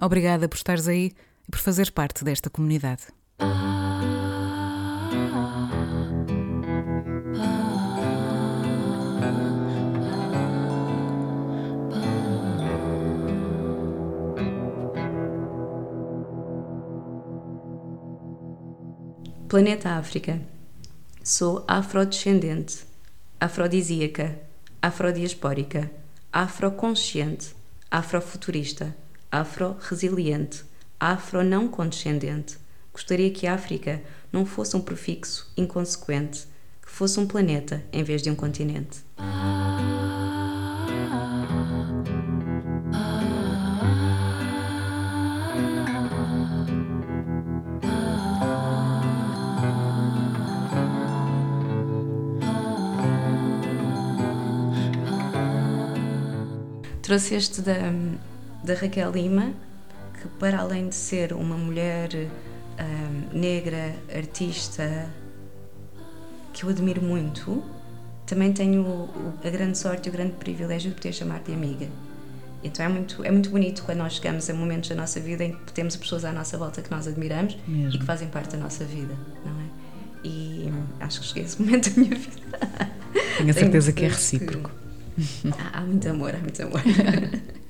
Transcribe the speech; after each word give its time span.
Obrigada 0.00 0.48
por 0.48 0.56
estares 0.56 0.88
aí 0.88 1.12
e 1.46 1.50
por 1.50 1.60
fazeres 1.60 1.90
parte 1.90 2.24
desta 2.24 2.50
comunidade. 2.50 3.04
Planeta 19.48 19.90
África. 19.90 20.40
Sou 21.22 21.64
afrodescendente, 21.68 22.84
afrodisíaca, 23.40 24.40
afrodiaspórica, 24.82 25.90
afroconsciente, 26.32 27.54
afrofuturista 27.90 28.94
afro-resiliente, 29.34 30.64
afro-não 31.00 31.66
condescendente. 31.66 32.56
Gostaria 32.92 33.32
que 33.32 33.48
a 33.48 33.54
África 33.54 34.00
não 34.32 34.46
fosse 34.46 34.76
um 34.76 34.80
prefixo 34.80 35.52
inconsequente, 35.56 36.46
que 36.80 36.88
fosse 36.88 37.18
um 37.18 37.26
planeta 37.26 37.82
em 37.92 38.04
vez 38.04 38.22
de 38.22 38.30
um 38.30 38.36
continente. 38.36 39.02
Trouxe 57.02 57.34
este 57.34 57.60
da 57.60 57.74
da 58.64 58.74
Raquel 58.74 59.10
Lima, 59.12 59.52
que 60.20 60.26
para 60.38 60.58
além 60.58 60.88
de 60.88 60.94
ser 60.94 61.34
uma 61.34 61.56
mulher 61.56 62.08
um, 62.14 63.38
negra, 63.38 63.94
artista, 64.14 65.06
que 66.52 66.64
eu 66.64 66.70
admiro 66.70 67.02
muito, 67.02 67.62
também 68.26 68.52
tenho 68.52 69.08
a 69.44 69.50
grande 69.50 69.76
sorte 69.76 70.08
e 70.08 70.10
o 70.10 70.12
grande 70.12 70.32
privilégio 70.32 70.90
de 70.90 70.96
poder 70.96 71.12
chamar 71.12 71.40
de 71.40 71.52
amiga. 71.52 71.86
Então 72.62 72.86
é 72.86 72.88
muito, 72.88 73.22
é 73.22 73.30
muito 73.30 73.50
bonito 73.50 73.82
quando 73.82 73.98
nós 73.98 74.14
chegamos 74.14 74.48
a 74.48 74.54
momentos 74.54 74.88
da 74.88 74.94
nossa 74.94 75.20
vida 75.20 75.44
em 75.44 75.52
que 75.52 75.72
temos 75.74 75.94
pessoas 75.96 76.24
à 76.24 76.32
nossa 76.32 76.56
volta 76.56 76.80
que 76.80 76.90
nós 76.90 77.06
admiramos 77.06 77.58
Mesmo. 77.68 77.96
e 77.96 77.98
que 77.98 78.04
fazem 78.06 78.28
parte 78.28 78.56
da 78.56 78.62
nossa 78.62 78.84
vida, 78.86 79.14
não 79.44 79.52
é? 79.60 79.64
E 80.26 80.72
acho 81.00 81.20
que 81.20 81.26
cheguei 81.26 81.42
a 81.42 81.46
esse 81.46 81.60
momento 81.62 81.90
da 81.90 82.00
minha 82.00 82.16
vida. 82.16 82.40
Tenho 83.36 83.50
a 83.50 83.52
certeza 83.52 83.92
que 83.92 84.06
é 84.06 84.08
recíproco. 84.08 84.70
Que... 84.70 85.48
Há, 85.48 85.80
há 85.80 85.80
muito 85.82 86.08
amor, 86.08 86.34
há 86.34 86.38
muito 86.38 86.62
amor. 86.62 86.80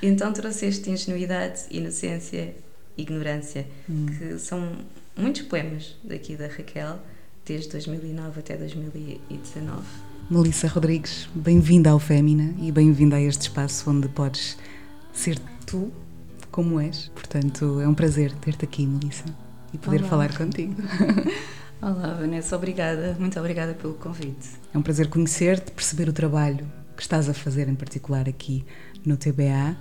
Então 0.00 0.32
trouxeste 0.32 0.88
ingenuidade, 0.90 1.62
inocência, 1.72 2.54
ignorância, 2.96 3.66
hum. 3.90 4.06
que 4.06 4.38
são 4.38 4.76
muitos 5.16 5.42
poemas 5.42 5.96
daqui 6.04 6.36
da 6.36 6.46
Raquel, 6.46 7.00
desde 7.44 7.70
2009 7.70 8.38
até 8.38 8.56
2019. 8.56 9.82
Melissa 10.30 10.68
Rodrigues, 10.68 11.28
bem-vinda 11.34 11.90
ao 11.90 11.98
Fémina 11.98 12.54
e 12.60 12.70
bem-vinda 12.70 13.16
a 13.16 13.20
este 13.20 13.42
espaço 13.42 13.90
onde 13.90 14.08
podes 14.08 14.56
ser 15.12 15.36
tu 15.66 15.90
como 16.52 16.78
és. 16.78 17.08
Portanto, 17.08 17.80
é 17.80 17.88
um 17.88 17.94
prazer 17.94 18.32
ter-te 18.34 18.64
aqui, 18.64 18.86
Melissa, 18.86 19.24
e 19.74 19.78
poder 19.78 20.02
Olá. 20.02 20.10
falar 20.10 20.36
contigo. 20.36 20.76
Olá, 21.82 22.14
Vanessa, 22.14 22.54
obrigada, 22.54 23.16
muito 23.18 23.38
obrigada 23.40 23.74
pelo 23.74 23.94
convite. 23.94 24.50
É 24.72 24.78
um 24.78 24.82
prazer 24.82 25.08
conhecer-te, 25.08 25.72
perceber 25.72 26.08
o 26.08 26.12
trabalho 26.12 26.70
que 26.96 27.02
estás 27.02 27.28
a 27.28 27.34
fazer, 27.34 27.68
em 27.68 27.74
particular 27.74 28.28
aqui 28.28 28.64
no 29.08 29.16
TBA, 29.16 29.76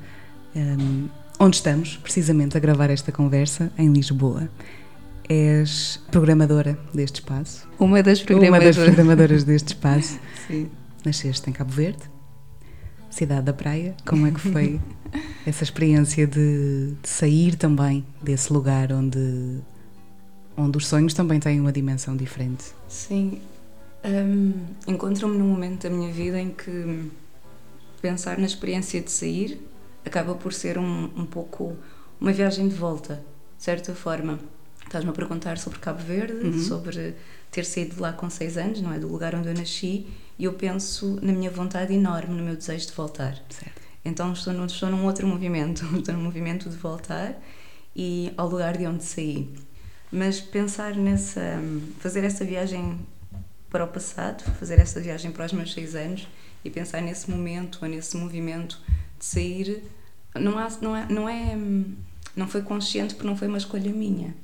um, 0.56 1.10
onde 1.40 1.58
estamos 1.58 1.98
precisamente 1.98 2.58
a 2.58 2.60
gravar 2.60 2.90
esta 2.90 3.12
conversa, 3.12 3.72
em 3.78 3.92
Lisboa. 3.92 4.50
És 5.30 6.02
programadora 6.10 6.80
deste 6.94 7.16
espaço. 7.16 7.68
Uma 7.78 8.02
das 8.02 8.24
programadoras. 8.24 8.78
Uma 8.78 8.86
das 8.86 8.96
programadoras 8.96 9.44
deste 9.44 9.68
espaço. 9.68 10.20
Sim. 10.48 10.70
Nasceste 11.06 11.50
em 11.50 11.54
Cabo 11.54 11.72
Verde, 11.72 12.04
cidade 13.10 13.42
da 13.42 13.54
praia. 13.54 13.94
Como 14.06 14.26
é 14.26 14.32
que 14.32 14.40
foi 14.40 14.80
essa 15.46 15.64
experiência 15.64 16.26
de, 16.26 16.94
de, 17.02 17.10
sair 17.10 17.56
também 17.56 18.06
desse 18.22 18.52
lugar 18.52 18.92
onde, 18.94 19.60
onde 20.56 20.78
os 20.78 20.88
sonhos 20.88 21.14
também 21.14 21.40
têm 21.40 21.60
uma 21.60 21.74
dimensão 21.74 22.16
diferente? 22.16 22.64
Sim. 22.88 23.42
Um, 24.06 24.54
Encontro-me 24.88 25.38
num 25.38 25.48
momento 25.50 25.84
da 25.84 25.90
minha 25.90 26.12
vida 26.12 26.40
em 26.40 26.50
que 26.50 27.10
pensar 28.02 28.38
na 28.38 28.46
experiência 28.46 29.02
de 29.02 29.12
sair 29.12 29.62
acaba 30.06 30.36
por 30.36 30.54
ser 30.54 30.78
um, 30.78 31.06
um 31.16 31.26
pouco 31.26 31.76
uma 32.20 32.32
viagem 32.32 32.68
de 32.68 32.76
volta, 32.76 33.24
de 33.58 33.64
certa 33.64 33.94
forma. 33.94 34.40
Estás-me 34.84 35.10
a 35.10 35.14
perguntar 35.14 35.58
sobre 35.58 35.80
Cabo 35.80 36.02
Verde, 36.02 36.48
uhum. 36.48 36.60
sobre 36.60 37.16
ter 37.52 37.66
saído 37.66 37.96
de 37.96 38.02
lá 38.02 38.14
com 38.14 38.30
seis 38.30 38.58
anos, 38.58 38.82
não 38.82 38.94
é? 38.94 39.00
Do 39.00 39.08
lugar 39.08 39.36
onde 39.36 39.50
eu 39.50 39.54
nasci, 39.54 40.08
e 40.40 40.46
eu 40.46 40.54
penso 40.54 41.20
na 41.22 41.34
minha 41.34 41.52
vontade 41.52 41.94
enorme, 41.94 42.36
no 42.36 42.44
meu 42.44 42.56
desejo 42.56 42.88
de 42.88 42.94
voltar. 42.94 43.36
Certo. 43.50 43.82
Então 44.06 44.32
estou, 44.32 44.54
num, 44.54 44.66
estou 44.66 44.90
num 44.90 45.06
outro 45.06 45.28
movimento, 45.28 45.86
estou 45.98 46.14
num 46.16 46.24
movimento 46.24 46.70
de 46.70 46.78
voltar 46.78 47.38
e 47.96 48.32
ao 48.38 48.48
lugar 48.48 48.78
de 48.78 48.88
onde 48.88 49.04
saí. 49.04 49.54
Mas 50.10 50.40
pensar 50.40 50.96
nessa. 50.96 51.60
fazer 52.00 52.24
essa 52.24 52.46
viagem 52.46 52.98
para 53.70 53.84
o 53.84 53.88
passado, 53.88 54.42
fazer 54.54 54.80
essa 54.80 55.02
viagem 55.02 55.32
para 55.32 55.46
os 55.46 55.52
meus 55.52 55.74
seis 55.74 55.96
anos 55.96 56.26
e 56.68 56.72
pensar 56.72 57.02
nesse 57.02 57.30
momento 57.30 57.80
ou 57.82 57.88
nesse 57.88 58.16
movimento 58.18 58.80
de 59.18 59.26
sair 59.26 59.84
não, 60.36 60.58
há, 60.58 60.70
não, 60.82 60.96
é, 60.96 61.08
não 61.10 61.30
é 61.30 61.58
não 62.36 62.48
foi 62.48 62.62
consciente 62.62 63.16
porque 63.16 63.28
não 63.28 63.36
foi 63.36 63.48
uma 63.48 63.58
escolha 63.58 63.92
minha. 63.92 64.36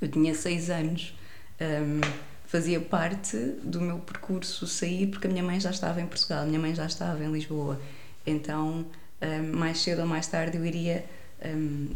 Eu 0.00 0.08
tinha 0.08 0.34
seis 0.34 0.70
anos 0.70 1.14
um, 1.60 2.00
fazia 2.46 2.80
parte 2.80 3.36
do 3.62 3.80
meu 3.80 3.98
percurso 3.98 4.66
sair 4.66 5.08
porque 5.08 5.26
a 5.26 5.30
minha 5.30 5.42
mãe 5.42 5.58
já 5.58 5.70
estava 5.70 6.00
em 6.00 6.06
Portugal 6.06 6.44
a 6.44 6.46
minha 6.46 6.60
mãe 6.60 6.74
já 6.74 6.86
estava 6.86 7.24
em 7.24 7.32
Lisboa. 7.32 7.80
Então 8.26 8.86
um, 9.22 9.56
mais 9.56 9.78
cedo 9.78 10.02
ou 10.02 10.06
mais 10.06 10.26
tarde 10.26 10.56
eu 10.56 10.64
iria 10.64 11.04
um, 11.44 11.88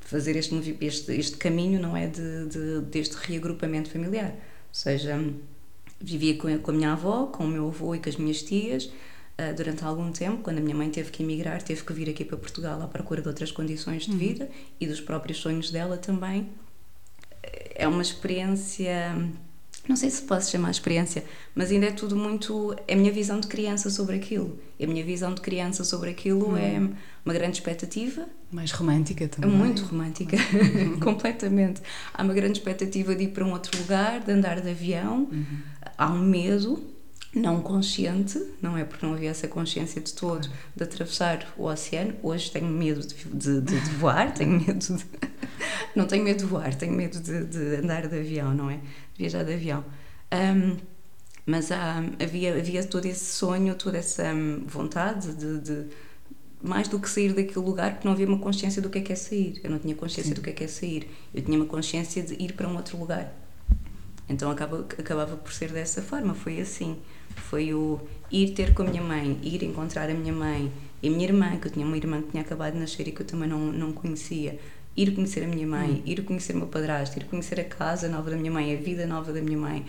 fazer 0.00 0.36
este, 0.36 0.76
este, 0.80 1.12
este 1.12 1.36
caminho 1.36 1.80
não 1.80 1.96
é 1.96 2.06
de, 2.06 2.46
de, 2.48 2.80
deste 2.90 3.14
reagrupamento 3.16 3.90
familiar. 3.90 4.30
Ou 4.30 4.74
seja 4.74 5.16
vivia 6.00 6.36
com, 6.36 6.58
com 6.58 6.70
a 6.70 6.74
minha 6.74 6.92
avó, 6.92 7.26
com 7.26 7.44
o 7.44 7.48
meu 7.48 7.68
avô 7.68 7.94
e 7.94 7.98
com 7.98 8.08
as 8.08 8.16
minhas 8.16 8.42
tias 8.42 8.84
uh, 8.86 9.54
durante 9.56 9.84
algum 9.84 10.10
tempo. 10.12 10.42
Quando 10.42 10.58
a 10.58 10.60
minha 10.60 10.76
mãe 10.76 10.90
teve 10.90 11.10
que 11.10 11.22
emigrar, 11.22 11.62
teve 11.62 11.82
que 11.82 11.92
vir 11.92 12.08
aqui 12.10 12.24
para 12.24 12.36
Portugal 12.36 12.80
à 12.82 12.86
procura 12.86 13.22
de 13.22 13.28
outras 13.28 13.50
condições 13.50 14.04
de 14.04 14.12
uhum. 14.12 14.18
vida 14.18 14.50
e 14.80 14.86
dos 14.86 15.00
próprios 15.00 15.38
sonhos 15.38 15.70
dela 15.70 15.96
também. 15.96 16.48
É 17.74 17.86
uma 17.86 18.02
experiência. 18.02 19.16
Não 19.88 19.96
sei 19.96 20.10
se 20.10 20.22
posso 20.22 20.50
chamar 20.50 20.70
experiência, 20.70 21.24
mas 21.54 21.70
ainda 21.70 21.86
é 21.86 21.90
tudo 21.90 22.16
muito. 22.16 22.74
É 22.88 22.94
a 22.94 22.96
minha 22.96 23.12
visão 23.12 23.38
de 23.38 23.46
criança 23.46 23.90
sobre 23.90 24.16
aquilo. 24.16 24.58
E 24.78 24.84
a 24.84 24.88
minha 24.88 25.04
visão 25.04 25.34
de 25.34 25.40
criança 25.40 25.84
sobre 25.84 26.10
aquilo 26.10 26.48
uhum. 26.48 26.56
é 26.56 26.80
uma 27.24 27.34
grande 27.34 27.58
expectativa. 27.58 28.26
Mais 28.50 28.70
romântica 28.70 29.28
também. 29.28 29.50
É 29.50 29.54
muito 29.54 29.84
romântica, 29.84 30.36
completamente. 31.02 31.82
Há 32.12 32.22
uma 32.22 32.32
grande 32.32 32.58
expectativa 32.58 33.14
de 33.14 33.24
ir 33.24 33.28
para 33.28 33.44
um 33.44 33.52
outro 33.52 33.78
lugar, 33.78 34.20
de 34.20 34.32
andar 34.32 34.60
de 34.60 34.70
avião. 34.70 35.28
Uhum 35.30 35.74
há 35.96 36.10
um 36.10 36.22
medo 36.22 36.82
não 37.34 37.60
consciente, 37.60 38.40
não 38.62 38.76
é 38.76 38.84
porque 38.84 39.04
não 39.04 39.14
havia 39.14 39.30
essa 39.30 39.48
consciência 39.48 40.00
de 40.00 40.12
todo, 40.12 40.48
de 40.74 40.82
atravessar 40.82 41.52
o 41.56 41.64
oceano. 41.64 42.14
Hoje 42.22 42.50
tenho 42.50 42.68
medo 42.68 43.00
de, 43.00 43.14
de, 43.24 43.60
de, 43.60 43.90
voar, 43.96 44.32
tenho 44.32 44.52
medo 44.52 44.78
de. 44.78 45.04
não 45.96 46.06
tenho 46.06 46.24
medo 46.24 46.38
de 46.38 46.44
voar, 46.44 46.74
tenho 46.74 46.92
medo 46.92 47.20
de, 47.20 47.44
de, 47.44 47.76
andar 47.76 48.06
de 48.06 48.18
avião, 48.18 48.54
não 48.54 48.70
é? 48.70 48.76
De 48.76 49.18
viajar 49.18 49.42
de 49.44 49.52
avião. 49.52 49.84
Um, 50.32 50.76
mas 51.46 51.70
há, 51.70 52.02
havia, 52.22 52.56
havia 52.56 52.84
todo 52.84 53.04
esse 53.06 53.24
sonho, 53.24 53.74
toda 53.74 53.98
essa 53.98 54.32
um, 54.32 54.64
vontade 54.66 55.34
de, 55.34 55.60
de, 55.60 55.86
mais 56.62 56.88
do 56.88 56.98
que 56.98 57.08
sair 57.08 57.32
daquele 57.32 57.64
lugar, 57.66 57.92
porque 57.92 58.06
não 58.06 58.14
havia 58.14 58.26
uma 58.26 58.38
consciência 58.38 58.80
do 58.80 58.88
que 58.88 58.98
é 58.98 59.00
que 59.02 59.12
é 59.12 59.16
sair. 59.16 59.60
Eu 59.62 59.70
não 59.70 59.78
tinha 59.78 59.94
consciência 59.94 60.30
Sim. 60.30 60.34
do 60.34 60.40
que 60.40 60.50
é 60.50 60.52
que 60.52 60.64
é 60.64 60.68
sair. 60.68 61.10
Eu 61.34 61.42
tinha 61.42 61.58
uma 61.58 61.66
consciência 61.66 62.22
de 62.22 62.34
ir 62.42 62.52
para 62.52 62.68
um 62.68 62.76
outro 62.76 62.96
lugar. 62.96 63.32
Então 64.28 64.50
acaba, 64.50 64.80
acabava 64.80 65.36
por 65.36 65.52
ser 65.52 65.70
dessa 65.70 66.00
forma, 66.00 66.34
foi 66.34 66.60
assim. 66.60 66.96
Foi 67.36 67.72
o 67.74 68.00
ir 68.30 68.50
ter 68.50 68.74
com 68.74 68.82
a 68.82 68.86
minha 68.86 69.02
mãe, 69.02 69.38
ir 69.42 69.62
encontrar 69.62 70.10
a 70.10 70.14
minha 70.14 70.32
mãe 70.32 70.70
e 71.02 71.08
a 71.08 71.10
minha 71.10 71.24
irmã, 71.24 71.56
que 71.56 71.68
eu 71.68 71.72
tinha 71.72 71.86
uma 71.86 71.96
irmã 71.96 72.22
que 72.22 72.30
tinha 72.30 72.42
acabado 72.42 72.74
de 72.74 72.80
nascer 72.80 73.06
e 73.08 73.12
que 73.12 73.22
eu 73.22 73.26
também 73.26 73.48
não, 73.48 73.58
não 73.58 73.92
conhecia. 73.92 74.58
Ir 74.96 75.14
conhecer 75.14 75.44
a 75.44 75.48
minha 75.48 75.66
mãe, 75.66 75.90
hum. 75.90 76.02
ir 76.04 76.24
conhecer 76.24 76.54
o 76.54 76.58
meu 76.58 76.66
padrasto, 76.68 77.18
ir 77.18 77.24
conhecer 77.24 77.58
a 77.60 77.64
casa 77.64 78.08
nova 78.08 78.30
da 78.30 78.36
minha 78.36 78.50
mãe, 78.50 78.74
a 78.74 78.80
vida 78.80 79.06
nova 79.06 79.32
da 79.32 79.40
minha 79.40 79.58
mãe. 79.58 79.84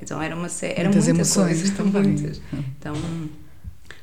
Então 0.00 0.20
era 0.20 0.34
uma 0.34 0.48
série, 0.48 0.82
muitas 0.84 1.04
muita 1.04 1.18
emoções 1.18 1.60
coisa, 1.70 1.74
também. 1.76 2.02
Muitas. 2.02 2.42
Então 2.78 2.94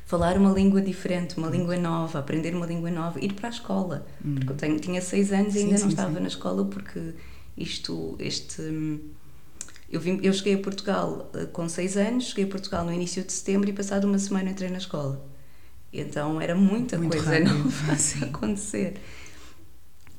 falar 0.08 0.38
uma 0.38 0.50
língua 0.50 0.80
diferente, 0.80 1.36
uma 1.36 1.48
língua 1.48 1.76
nova, 1.76 2.18
aprender 2.18 2.54
uma 2.54 2.64
língua 2.64 2.90
nova, 2.90 3.22
ir 3.22 3.34
para 3.34 3.48
a 3.48 3.50
escola. 3.50 4.06
Hum. 4.24 4.36
Porque 4.36 4.52
eu 4.52 4.56
tenho, 4.56 4.80
tinha 4.80 5.02
seis 5.02 5.32
anos 5.34 5.54
e 5.54 5.58
ainda 5.58 5.76
sim, 5.76 5.82
não 5.82 5.90
sim, 5.90 5.94
estava 5.94 6.14
sim. 6.14 6.20
na 6.20 6.28
escola 6.28 6.64
porque 6.64 7.12
isto, 7.58 8.16
este 8.18 8.62
eu, 9.90 10.00
vim, 10.00 10.20
eu 10.22 10.32
cheguei 10.32 10.54
a 10.54 10.58
Portugal 10.58 11.30
uh, 11.34 11.46
com 11.48 11.68
seis 11.68 11.96
anos, 11.96 12.28
cheguei 12.28 12.44
a 12.44 12.48
Portugal 12.48 12.84
no 12.84 12.92
início 12.92 13.24
de 13.24 13.32
setembro 13.32 13.68
e 13.70 13.72
passado 13.72 14.04
uma 14.04 14.18
semana 14.18 14.50
entrei 14.50 14.68
na 14.68 14.78
escola. 14.78 15.24
Então 15.92 16.40
era 16.40 16.54
muita 16.54 16.98
Muito 16.98 17.16
coisa 17.16 17.30
rápido, 17.30 17.54
nova 17.54 17.92
a 18.22 18.24
acontecer. 18.26 19.00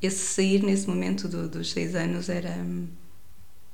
Esse 0.02 0.34
sair 0.34 0.64
nesse 0.64 0.88
momento 0.88 1.28
do, 1.28 1.48
dos 1.48 1.72
seis 1.72 1.94
anos 1.94 2.30
era 2.30 2.56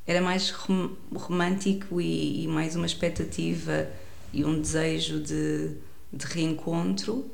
era 0.08 0.22
mais 0.22 0.52
rom 0.52 0.92
romântico 1.14 2.00
e, 2.00 2.44
e, 2.44 2.48
mais 2.48 2.76
uma 2.76 2.86
expectativa 2.86 3.90
e 4.32 4.46
um 4.46 4.62
desejo 4.62 5.20
de, 5.20 5.72
de 6.14 6.26
reencontro 6.28 7.26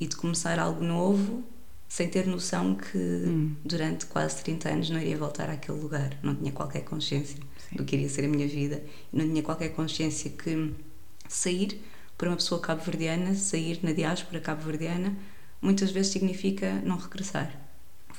e 0.00 0.06
de 0.08 0.16
começar 0.16 0.58
algo 0.58 0.82
novo 0.82 1.44
sem 1.88 2.08
ter 2.08 2.26
noção 2.26 2.74
que 2.74 2.98
hum. 2.98 3.54
durante 3.64 4.06
quase 4.06 4.42
30 4.42 4.68
anos 4.68 4.90
não 4.90 4.98
iria 4.98 5.16
voltar 5.16 5.48
àquele 5.50 5.78
lugar. 5.78 6.18
Não 6.22 6.34
tinha 6.34 6.50
qualquer 6.50 6.82
consciência 6.84 7.38
Sim. 7.72 7.76
do 7.76 7.84
que 7.84 7.96
iria 7.96 8.08
ser 8.08 8.24
a 8.24 8.28
minha 8.28 8.46
vida. 8.46 8.82
Não 9.12 9.26
tinha 9.26 9.42
qualquer 9.42 9.70
consciência 9.70 10.30
que 10.30 10.72
sair 11.28 11.80
para 12.16 12.28
uma 12.28 12.36
pessoa 12.36 12.60
cabo-verdiana, 12.60 13.34
sair 13.34 13.80
na 13.82 13.92
diáspora 13.92 14.40
cabo-verdiana, 14.40 15.16
muitas 15.60 15.90
vezes 15.90 16.12
significa 16.12 16.72
não 16.84 16.96
regressar. 16.96 17.52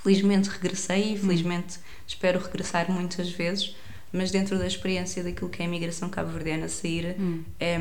Felizmente 0.04 0.50
regressei 0.50 1.14
e 1.14 1.18
felizmente 1.18 1.78
hum. 1.78 1.82
espero 2.08 2.40
regressar 2.40 2.92
muitas 2.92 3.30
vezes, 3.30 3.76
mas 4.12 4.32
dentro 4.32 4.58
da 4.58 4.68
experiência 4.68 5.24
daquilo 5.24 5.50
que 5.50 5.62
é 5.62 5.66
a 5.66 5.68
imigração 5.68 6.10
cabo-verdiana, 6.10 6.68
sair 6.68 7.16
hum. 7.20 7.44
é, 7.60 7.80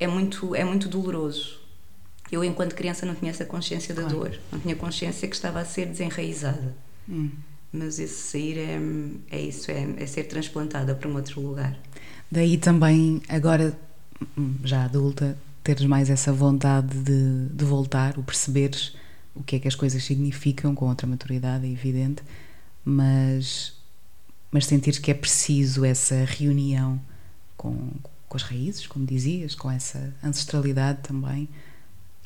é, 0.00 0.06
muito, 0.06 0.54
é 0.54 0.64
muito 0.64 0.88
doloroso 0.88 1.66
eu, 2.30 2.42
enquanto 2.42 2.74
criança, 2.74 3.06
não 3.06 3.14
tinha 3.14 3.30
essa 3.30 3.44
consciência 3.44 3.94
da 3.94 4.02
claro. 4.02 4.18
dor, 4.18 4.40
não 4.50 4.58
tinha 4.58 4.74
consciência 4.74 5.28
que 5.28 5.34
estava 5.34 5.60
a 5.60 5.64
ser 5.64 5.86
desenraizada. 5.86 6.74
Hum. 7.08 7.30
Mas 7.72 7.98
esse 7.98 8.30
sair 8.30 8.58
é, 8.58 8.80
é 9.30 9.40
isso, 9.40 9.70
é, 9.70 9.94
é 9.98 10.06
ser 10.06 10.24
transplantada 10.24 10.94
para 10.94 11.08
um 11.08 11.14
outro 11.14 11.40
lugar. 11.40 11.76
Daí 12.30 12.56
também, 12.56 13.20
agora, 13.28 13.78
já 14.64 14.84
adulta, 14.84 15.36
teres 15.62 15.84
mais 15.84 16.08
essa 16.08 16.32
vontade 16.32 16.96
de, 16.98 17.48
de 17.50 17.64
voltar, 17.64 18.18
o 18.18 18.22
perceberes 18.22 18.94
o 19.36 19.42
que 19.42 19.56
é 19.56 19.58
que 19.58 19.68
as 19.68 19.74
coisas 19.74 20.02
significam 20.02 20.74
com 20.74 20.88
outra 20.88 21.06
maturidade, 21.06 21.66
é 21.66 21.70
evidente, 21.70 22.22
mas, 22.82 23.74
mas 24.50 24.64
sentires 24.64 24.98
que 24.98 25.10
é 25.10 25.14
preciso 25.14 25.84
essa 25.84 26.24
reunião 26.24 26.98
com, 27.56 27.90
com 28.28 28.36
as 28.36 28.42
raízes, 28.42 28.86
como 28.86 29.04
dizias, 29.04 29.54
com 29.54 29.70
essa 29.70 30.14
ancestralidade 30.24 31.00
também 31.02 31.48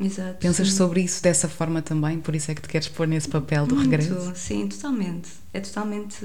Exato. 0.01 0.39
Pensas 0.39 0.69
sim. 0.71 0.77
sobre 0.77 1.03
isso 1.03 1.23
dessa 1.23 1.49
forma 1.49 1.83
também? 1.83 2.19
Por 2.21 2.35
isso 2.35 2.51
é 2.51 2.55
que 2.55 2.63
te 2.63 2.69
queres 2.69 2.89
pôr 2.89 3.07
nesse 3.07 3.29
papel 3.29 3.67
do 3.67 3.77
Muito, 3.77 3.91
regresso? 3.91 4.33
Sim, 4.35 4.67
totalmente. 4.67 5.29
É 5.53 5.61
totalmente 5.61 6.25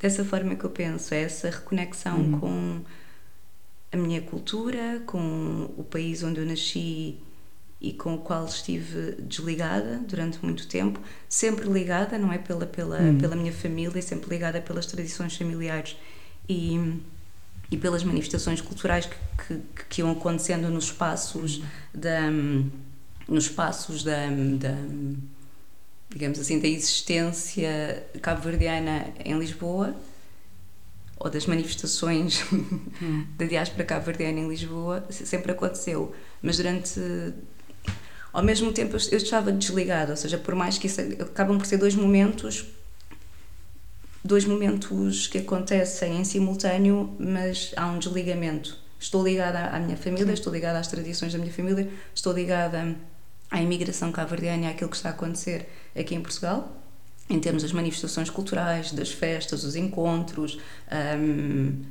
dessa 0.00 0.24
forma 0.24 0.56
que 0.56 0.64
eu 0.64 0.70
penso. 0.70 1.14
É 1.14 1.22
essa 1.22 1.48
reconexão 1.48 2.18
uhum. 2.18 2.40
com 2.40 2.80
a 3.92 3.96
minha 3.96 4.20
cultura, 4.20 5.00
com 5.06 5.70
o 5.76 5.84
país 5.84 6.22
onde 6.22 6.40
eu 6.40 6.46
nasci 6.46 7.16
e 7.80 7.92
com 7.92 8.14
o 8.14 8.18
qual 8.18 8.44
estive 8.44 9.12
desligada 9.20 10.00
durante 10.06 10.44
muito 10.44 10.66
tempo, 10.66 11.00
sempre 11.28 11.68
ligada, 11.68 12.18
não 12.18 12.32
é 12.32 12.38
pela 12.38 12.66
pela 12.66 12.98
uhum. 12.98 13.18
pela 13.18 13.36
minha 13.36 13.52
família, 13.52 14.02
sempre 14.02 14.28
ligada 14.28 14.60
pelas 14.60 14.86
tradições 14.86 15.36
familiares 15.36 15.96
e 16.48 17.00
e 17.70 17.76
pelas 17.76 18.02
manifestações 18.02 18.62
culturais 18.62 19.06
que, 19.06 19.16
que, 19.46 19.84
que 19.88 20.00
iam 20.00 20.10
acontecendo 20.10 20.68
nos 20.70 20.84
espaços 20.84 21.58
uhum. 21.58 21.64
da 21.94 22.30
nos 23.28 23.44
espaços 23.44 24.02
da, 24.02 24.26
da 24.58 24.74
digamos 26.10 26.38
assim, 26.38 26.58
da 26.58 26.66
existência 26.66 28.06
cabo-verdiana 28.22 29.08
em 29.24 29.38
Lisboa 29.38 29.94
ou 31.18 31.28
das 31.28 31.46
manifestações 31.46 32.44
hum. 32.52 33.26
da 33.36 33.44
diáspora 33.44 33.84
cabo-verdiana 33.84 34.40
em 34.40 34.48
Lisboa, 34.48 35.06
sempre 35.10 35.52
aconteceu. 35.52 36.14
Mas 36.40 36.56
durante. 36.56 37.00
Ao 38.32 38.42
mesmo 38.42 38.72
tempo 38.72 38.96
eu 39.10 39.16
estava 39.16 39.50
desligada, 39.50 40.12
ou 40.12 40.16
seja, 40.16 40.38
por 40.38 40.54
mais 40.54 40.78
que 40.78 40.86
isso 40.86 41.00
acabam 41.00 41.58
por 41.58 41.66
ser 41.66 41.78
dois 41.78 41.94
momentos 41.94 42.66
dois 44.22 44.44
momentos 44.44 45.26
que 45.26 45.38
acontecem 45.38 46.20
em 46.20 46.24
simultâneo, 46.24 47.16
mas 47.18 47.72
há 47.76 47.86
um 47.86 47.98
desligamento. 47.98 48.76
Estou 49.00 49.22
ligada 49.22 49.68
à 49.68 49.78
minha 49.78 49.96
família, 49.96 50.26
Sim. 50.26 50.32
estou 50.32 50.52
ligada 50.52 50.78
às 50.78 50.88
tradições 50.88 51.32
da 51.32 51.38
minha 51.38 51.52
família, 51.52 51.88
estou 52.14 52.32
ligada 52.32 52.94
à 53.50 53.60
imigração 53.62 54.12
cabo-verdiana 54.12 54.66
e 54.66 54.68
àquilo 54.68 54.90
que 54.90 54.96
está 54.96 55.10
a 55.10 55.12
acontecer 55.12 55.68
aqui 55.98 56.14
em 56.14 56.20
Portugal, 56.20 56.76
em 57.30 57.38
termos 57.38 57.62
das 57.62 57.72
manifestações 57.72 58.30
culturais, 58.30 58.92
das 58.92 59.10
festas, 59.10 59.62
dos 59.62 59.76
encontros, 59.76 60.58
um, 61.18 61.82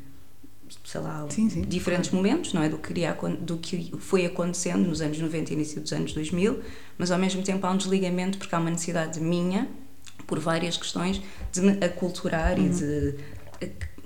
sei 0.84 1.02
lá, 1.02 1.26
sim, 1.30 1.50
sim, 1.50 1.62
diferentes 1.62 2.10
claro. 2.10 2.26
momentos, 2.26 2.54
não 2.54 2.62
é? 2.62 2.70
Do 2.70 2.78
que, 2.78 2.92
iria, 2.92 3.18
do 3.40 3.58
que 3.58 3.92
foi 4.00 4.26
acontecendo 4.26 4.88
nos 4.88 5.02
anos 5.02 5.20
90 5.20 5.52
e 5.52 5.54
início 5.54 5.82
dos 5.82 5.94
anos 5.94 6.14
2000, 6.14 6.62
mas 6.98 7.12
ao 7.12 7.20
mesmo 7.20 7.44
tempo 7.44 7.66
há 7.66 7.72
um 7.72 7.78
desligamento 7.78 8.38
porque 8.38 8.54
há 8.54 8.60
uma 8.60 8.72
necessidade 8.72 9.20
minha, 9.20 9.68
por 10.26 10.40
várias 10.40 10.76
questões, 10.76 11.22
de 11.52 11.62
me 11.62 11.86
aculturar 11.86 12.58
uhum. 12.58 12.66
e 12.66 12.70
de 12.70 13.16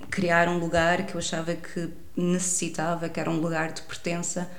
criar 0.10 0.50
um 0.50 0.60
lugar 0.60 1.05
que 1.05 1.15
eu 1.15 1.20
achava 1.20 1.55
que 1.55 1.89
necessitava, 2.15 3.08
que 3.10 3.20
era 3.20 3.29
um 3.29 3.39
lugar 3.39 3.72
de 3.72 3.81
pertença 3.81 4.50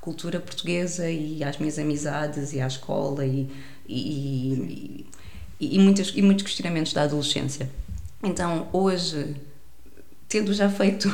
cultura 0.00 0.40
portuguesa 0.40 1.10
e 1.10 1.44
às 1.44 1.58
minhas 1.58 1.78
amizades 1.78 2.52
e 2.52 2.60
à 2.60 2.66
escola 2.66 3.24
e, 3.26 3.48
e, 3.86 5.06
e, 5.60 5.76
e, 5.76 5.78
muitos, 5.78 6.12
e 6.16 6.22
muitos 6.22 6.44
questionamentos 6.44 6.92
da 6.92 7.02
adolescência. 7.02 7.70
Então, 8.22 8.68
hoje, 8.72 9.36
tendo 10.28 10.52
já 10.52 10.70
feito, 10.70 11.08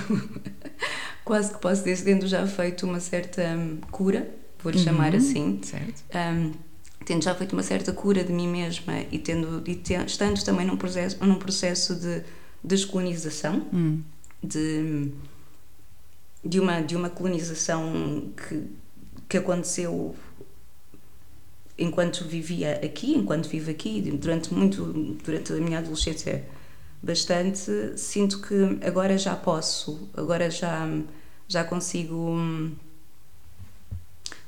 quase 1.25 1.53
que 1.53 1.59
posso 1.59 1.83
dizer, 1.83 2.05
tendo 2.05 2.27
já 2.27 2.47
feito 2.47 2.87
uma 2.87 3.01
certa 3.01 3.43
um, 3.43 3.79
cura, 3.91 4.29
vou-lhe 4.63 4.79
uhum, 4.79 4.85
chamar 4.85 5.15
assim, 5.15 5.61
um, 6.15 6.53
tendo 7.05 7.23
já 7.23 7.35
feito 7.35 7.53
uma 7.53 7.63
certa 7.63 7.93
cura 7.93 8.23
de 8.23 8.33
mim 8.33 8.49
mesma 8.49 9.01
e, 9.11 9.19
tendo, 9.19 9.63
e 9.67 9.75
te, 9.75 9.95
estando 9.95 10.43
também 10.45 10.67
num 10.67 10.77
processo, 10.77 11.25
num 11.25 11.39
processo 11.39 11.95
de 11.95 12.23
descolonização, 12.63 13.67
uhum. 13.73 14.01
de 14.43 15.11
de 16.47 16.61
uma, 16.61 16.81
de 16.81 16.97
uma 16.97 17.11
colonização 17.11 18.33
que, 18.37 18.63
que 19.29 19.37
aconteceu 19.37 20.15
enquanto 21.79 22.25
vivia 22.25 22.81
aqui, 22.83 23.13
enquanto 23.15 23.49
vivo 23.49 23.71
aqui, 23.71 24.01
durante 24.13 24.55
muito, 24.55 24.85
durante 25.25 25.53
a 25.53 25.57
minha 25.57 25.79
adolescência 25.79 26.45
bastante, 27.03 27.71
sinto 27.97 28.41
que 28.41 28.79
agora 28.87 29.19
já 29.19 29.37
posso, 29.37 30.09
agora 30.17 30.51
já, 30.51 30.89
já 31.47 31.63
consigo 31.65 32.35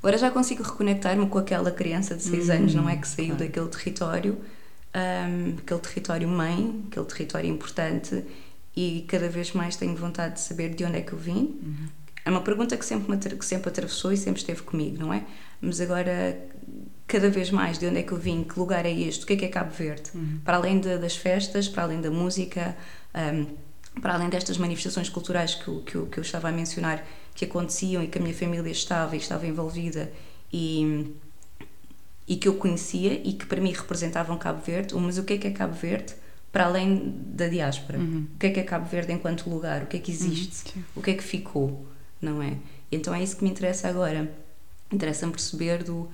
agora 0.00 0.16
já 0.16 0.30
consigo 0.30 0.62
reconectar-me 0.62 1.28
com 1.28 1.38
aquela 1.38 1.70
criança 1.70 2.14
de 2.14 2.22
6 2.22 2.50
anos, 2.50 2.74
não 2.74 2.88
é 2.88 2.96
que 2.96 3.06
saiu 3.06 3.36
claro. 3.36 3.44
daquele 3.44 3.68
território, 3.68 4.38
um, 4.94 5.58
aquele 5.58 5.80
território 5.80 6.28
mãe, 6.28 6.84
aquele 6.88 7.06
território 7.06 7.50
importante 7.50 8.24
e 8.78 9.04
cada 9.08 9.28
vez 9.28 9.52
mais 9.52 9.74
tenho 9.74 9.96
vontade 9.96 10.34
de 10.34 10.40
saber 10.40 10.72
de 10.72 10.84
onde 10.84 10.98
é 10.98 11.00
que 11.00 11.12
eu 11.12 11.18
vim. 11.18 11.58
Uhum. 11.60 11.88
É 12.24 12.30
uma 12.30 12.42
pergunta 12.42 12.76
que 12.76 12.84
sempre, 12.84 13.10
me, 13.10 13.18
que 13.18 13.44
sempre 13.44 13.70
atravessou 13.70 14.12
e 14.12 14.16
sempre 14.16 14.40
esteve 14.40 14.62
comigo, 14.62 14.96
não 15.00 15.12
é? 15.12 15.24
Mas 15.60 15.80
agora, 15.80 16.38
cada 17.04 17.28
vez 17.28 17.50
mais, 17.50 17.76
de 17.76 17.86
onde 17.88 17.98
é 17.98 18.02
que 18.04 18.12
eu 18.12 18.16
vim, 18.16 18.44
que 18.44 18.56
lugar 18.56 18.86
é 18.86 18.92
este, 18.92 19.24
o 19.24 19.26
que 19.26 19.32
é 19.32 19.36
que 19.36 19.44
é 19.46 19.48
Cabo 19.48 19.72
Verde? 19.72 20.10
Uhum. 20.14 20.38
Para 20.44 20.58
além 20.58 20.78
de, 20.78 20.96
das 20.96 21.16
festas, 21.16 21.66
para 21.66 21.82
além 21.82 22.00
da 22.00 22.08
música, 22.08 22.76
um, 23.34 24.00
para 24.00 24.14
além 24.14 24.28
destas 24.28 24.56
manifestações 24.58 25.08
culturais 25.08 25.56
que, 25.56 25.66
eu, 25.66 25.80
que, 25.80 25.94
eu, 25.96 26.06
que 26.06 26.18
eu 26.18 26.22
estava 26.22 26.48
a 26.48 26.52
mencionar, 26.52 27.04
que 27.34 27.46
aconteciam 27.46 28.00
e 28.00 28.06
que 28.06 28.16
a 28.16 28.20
minha 28.22 28.34
família 28.34 28.70
estava 28.70 29.16
e 29.16 29.18
estava 29.18 29.44
envolvida 29.44 30.12
e 30.52 31.12
e 32.28 32.36
que 32.36 32.46
eu 32.46 32.56
conhecia 32.56 33.14
e 33.26 33.32
que 33.32 33.46
para 33.46 33.58
mim 33.58 33.72
representavam 33.72 34.36
Cabo 34.36 34.60
Verde, 34.60 34.94
mas 34.94 35.16
o 35.16 35.24
que 35.24 35.32
é 35.32 35.38
que 35.38 35.46
é 35.46 35.50
Cabo 35.50 35.72
Verde 35.72 36.14
para 36.58 36.66
além 36.66 37.14
da 37.34 37.46
diáspora? 37.46 37.98
Uhum. 38.00 38.26
O 38.34 38.38
que 38.38 38.48
é 38.48 38.50
que 38.50 38.58
é 38.58 38.64
Cabo 38.64 38.84
Verde 38.88 39.12
enquanto 39.12 39.48
lugar? 39.48 39.84
O 39.84 39.86
que 39.86 39.96
é 39.96 40.00
que 40.00 40.10
existe? 40.10 40.76
Uhum, 40.76 40.84
o 40.96 41.02
que 41.02 41.12
é 41.12 41.14
que 41.14 41.22
ficou? 41.22 41.86
Não 42.20 42.42
é? 42.42 42.56
Então 42.90 43.14
é 43.14 43.22
isso 43.22 43.36
que 43.36 43.44
me 43.44 43.50
interessa 43.50 43.86
agora. 43.86 44.28
Interessa-me 44.90 45.30
perceber 45.30 45.84
do 45.84 46.10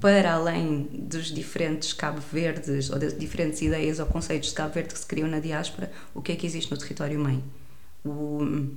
para 0.00 0.32
além 0.32 0.88
dos 0.90 1.26
diferentes 1.26 1.92
Cabo 1.92 2.22
Verdes 2.32 2.88
ou 2.88 2.98
das 2.98 3.18
diferentes 3.18 3.60
ideias 3.60 3.98
ou 3.98 4.06
conceitos 4.06 4.48
de 4.48 4.54
Cabo 4.54 4.72
Verde 4.72 4.94
que 4.94 4.98
se 5.00 5.04
criam 5.04 5.28
na 5.28 5.38
diáspora, 5.38 5.92
o 6.14 6.22
que 6.22 6.32
é 6.32 6.36
que 6.36 6.46
existe 6.46 6.70
no 6.70 6.78
território 6.78 7.20
mãe? 7.20 7.44
O, 8.02 8.70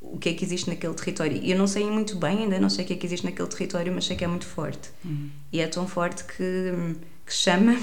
o 0.00 0.18
que 0.18 0.28
é 0.28 0.34
que 0.34 0.44
existe 0.44 0.70
naquele 0.70 0.94
território? 0.94 1.36
E 1.42 1.50
eu 1.50 1.58
não 1.58 1.66
sei 1.66 1.84
muito 1.90 2.14
bem, 2.14 2.44
ainda 2.44 2.60
não 2.60 2.70
sei 2.70 2.84
o 2.84 2.86
que 2.86 2.92
é 2.92 2.96
que 2.96 3.06
existe 3.06 3.24
naquele 3.24 3.48
território, 3.48 3.92
mas 3.92 4.04
sei 4.04 4.14
que 4.14 4.22
é 4.22 4.28
muito 4.28 4.46
forte. 4.46 4.90
Uhum. 5.04 5.30
E 5.52 5.58
é 5.58 5.66
tão 5.66 5.88
forte 5.88 6.22
que, 6.22 6.94
que 7.28 7.34
chama 7.34 7.74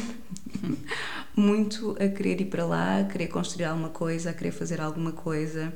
muito 1.36 1.92
a 2.00 2.08
querer 2.10 2.42
ir 2.42 2.46
para 2.46 2.66
lá, 2.66 3.00
a 3.00 3.04
querer 3.06 3.28
construir 3.28 3.66
alguma 3.66 3.90
coisa, 3.90 4.32
a 4.32 4.34
querer 4.34 4.52
fazer 4.52 4.82
alguma 4.82 5.12
coisa. 5.12 5.72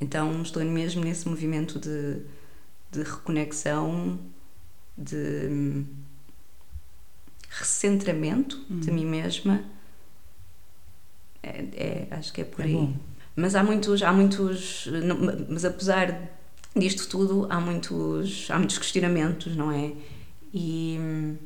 Então 0.00 0.42
estou 0.42 0.64
mesmo 0.64 1.04
nesse 1.04 1.28
movimento 1.28 1.78
de, 1.78 2.22
de 2.90 3.02
reconexão, 3.02 4.18
de 4.96 5.16
hum, 5.50 5.86
recentramento 7.48 8.56
Uhum. 8.70 8.80
de 8.80 8.90
mim 8.90 9.06
mesma. 9.06 9.62
É, 11.42 11.64
é- 11.76 12.08
acho 12.10 12.32
que 12.32 12.40
é 12.40 12.44
por 12.44 12.62
É 12.62 12.64
aí. 12.64 12.72
bom. 12.74 12.94
Mas 13.36 13.54
há 13.54 13.62
muitos, 13.62 14.02
há 14.02 14.12
muitos, 14.12 14.88
mas 15.48 15.64
apesar 15.64 16.28
disto 16.74 17.08
tudo, 17.08 17.46
há 17.50 17.60
muitos, 17.60 18.50
há 18.50 18.58
muitos 18.58 18.78
questionamentos, 18.78 19.54
não 19.56 19.70
é? 19.70 19.92
E 20.52 20.96
hum, 21.00 21.36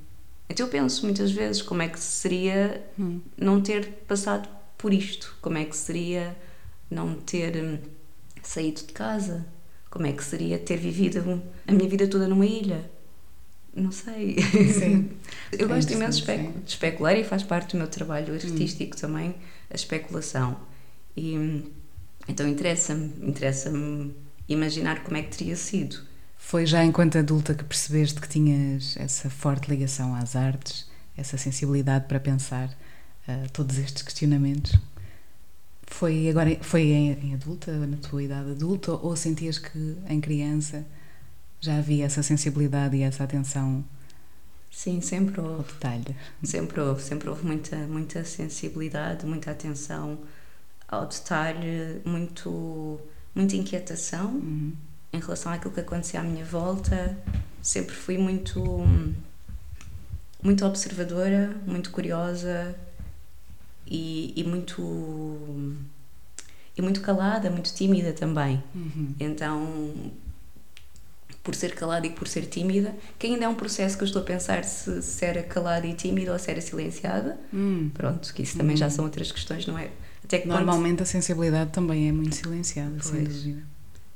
então 0.49 0.66
eu 0.66 0.70
penso 0.70 1.04
muitas 1.04 1.30
vezes 1.32 1.62
como 1.62 1.82
é 1.82 1.88
que 1.88 1.99
seria 2.00 2.82
Hum. 2.99 3.20
não 3.37 3.61
ter 3.61 3.87
passado 4.06 4.49
por 4.78 4.92
isto, 4.92 5.37
como 5.40 5.58
é 5.58 5.64
que 5.64 5.76
seria 5.76 6.37
não 6.90 7.14
ter 7.14 7.56
hum, 7.56 7.78
saído 8.42 8.80
de 8.87 8.92
casa, 8.92 9.46
como 9.90 10.06
é 10.06 10.12
que 10.12 10.25
seria 10.25 10.58
ter 10.58 10.76
vivido 10.76 11.42
a 11.66 11.72
minha 11.72 11.88
vida 11.88 12.06
toda 12.08 12.26
numa 12.28 12.46
ilha. 12.46 12.90
Não 13.75 13.90
sei. 13.92 14.37
Sim. 14.68 15.11
Eu 15.52 15.66
É 15.66 15.68
gosto 15.68 15.92
imenso 15.92 16.25
de, 16.25 16.52
especular 16.66 17.16
e 17.16 17.25
faz 17.25 17.42
parte 17.42 17.72
do 17.72 17.78
meu 17.78 17.87
trabalho 17.88 18.32
Hum. 18.34 18.37
artístico 18.37 18.96
também, 18.96 19.34
a 19.70 19.75
especulação. 19.75 20.58
E 21.16 21.38
hum, 21.38 21.62
então 22.28 22.46
interessa-me, 22.49 23.12
interessa-me 23.22 24.14
imaginar 24.49 25.02
como 25.04 25.16
é 25.16 25.22
que 25.22 25.37
teria 25.37 25.56
sido. 25.56 25.99
Foi 26.44 26.66
já 26.66 26.84
enquanto 26.84 27.16
adulta 27.16 27.54
que 27.54 27.64
percebeste 27.64 28.20
que 28.20 28.28
tinhas 28.28 28.96
essa 28.99 29.30
forte 29.30 29.70
ligação 29.70 30.14
às 30.14 30.37
artes, 30.37 30.87
essa 31.16 31.38
sensibilidade 31.38 32.06
para 32.06 32.20
pensar 32.20 32.68
ah, 33.26 33.46
todos 33.52 33.78
estes 33.78 34.02
questionamentos? 34.02 34.72
Foi 35.87 36.28
agora 36.28 36.58
foi 36.62 36.82
em, 36.90 37.12
em 37.12 37.34
adulta, 37.34 37.72
na 37.87 37.96
tua 37.96 38.22
idade 38.22 38.50
adulta, 38.50 38.92
ou 38.92 39.16
sentias 39.16 39.58
que 39.58 39.96
em 40.08 40.20
criança 40.20 40.84
já 41.61 41.78
havia 41.78 42.04
essa 42.04 42.22
sensibilidade 42.22 42.96
e 42.96 43.02
essa 43.02 43.25
atenção 43.25 43.84
Sim, 44.70 45.00
sempre 45.00 45.40
ao 45.40 45.46
houve. 45.46 45.72
detalhe? 45.72 46.16
Sempre 46.42 46.80
houve, 46.80 47.02
sempre 47.02 47.28
houve 47.28 47.46
muita, 47.46 47.76
muita 47.87 48.25
sensibilidade, 48.25 49.25
muita 49.26 49.50
atenção 49.52 50.18
ao 50.88 51.06
detalhe, 51.06 52.00
muito, 52.04 53.00
muita 53.34 53.56
inquietação 53.56 54.42
Uhum. 54.42 54.76
Em 55.12 55.21
relação 55.21 55.52
àquilo 55.52 55.73
que 55.75 55.81
acontecia 55.81 56.21
à 56.21 56.23
minha 56.23 56.45
volta. 56.45 57.16
Sempre 57.61 57.95
fui 57.95 58.19
muito, 58.19 58.61
muito 60.42 60.64
observadora, 60.66 61.54
muito 61.66 61.90
curiosa 61.90 62.75
e, 63.87 64.33
e 64.37 64.45
muito 64.45 65.76
e 66.76 66.81
muito 66.81 67.00
calada, 67.02 67.50
muito 67.50 67.73
tímida 67.75 68.12
também. 68.12 68.62
Uhum. 68.75 69.14
Então, 69.21 69.92
por 71.42 71.54
ser 71.54 71.75
calada 71.75 72.07
e 72.07 72.11
por 72.11 72.26
ser 72.26 72.47
tímida, 72.47 72.95
que 73.19 73.26
ainda 73.26 73.45
é 73.45 73.49
um 73.49 73.54
processo 73.54 73.97
que 73.97 74.02
eu 74.04 74.07
estou 74.07 74.23
a 74.23 74.25
pensar 74.25 74.64
se, 74.64 75.02
se 75.02 75.25
era 75.25 75.42
calada 75.42 75.87
e 75.87 75.92
tímida 75.95 76.33
ou 76.33 76.38
se 76.38 76.50
era 76.50 76.61
silenciada. 76.61 77.38
Hum. 77.52 77.90
Pronto, 77.92 78.33
que 78.33 78.42
isso 78.42 78.57
também 78.57 78.76
já 78.76 78.87
Hum. 78.87 78.90
são 78.90 79.04
outras 79.04 79.31
questões, 79.31 79.66
não 79.66 79.76
é? 79.78 79.90
Até 80.25 80.38
que 80.38 80.49
Normalmente 80.49 81.02
a 81.02 81.07
sensibilidade 81.07 81.71
também 81.73 82.09
é 82.09 82.12
muito 82.12 82.35
silenciada, 82.37 83.02
sem 83.02 83.25
Pois. 83.25 83.37
dúvida. 83.37 83.71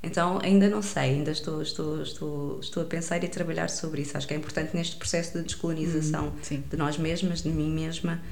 Então, 0.06 0.38
ainda 0.42 0.68
não 0.68 0.80
sei, 0.80 1.10
ainda 1.16 1.32
estou, 1.32 1.60
estou, 1.60 2.00
estou, 2.00 2.60
estou 2.60 2.82
a 2.82 2.86
pensar 2.86 3.22
e 3.22 3.26
a 3.26 3.28
trabalhar 3.28 3.68
sobre 3.68 4.02
isso. 4.02 4.16
Acho 4.16 4.26
que 4.26 4.34
é 4.34 4.36
importante 4.36 4.74
neste 4.74 4.96
processo 4.96 5.36
de 5.38 5.44
descolonização 5.44 6.32
Uhum. 6.50 6.62
De 6.70 6.76
nós 6.76 6.96
mesmas, 6.96 7.42
de 7.42 7.48
mim 7.48 7.70
mesma, 7.70 8.22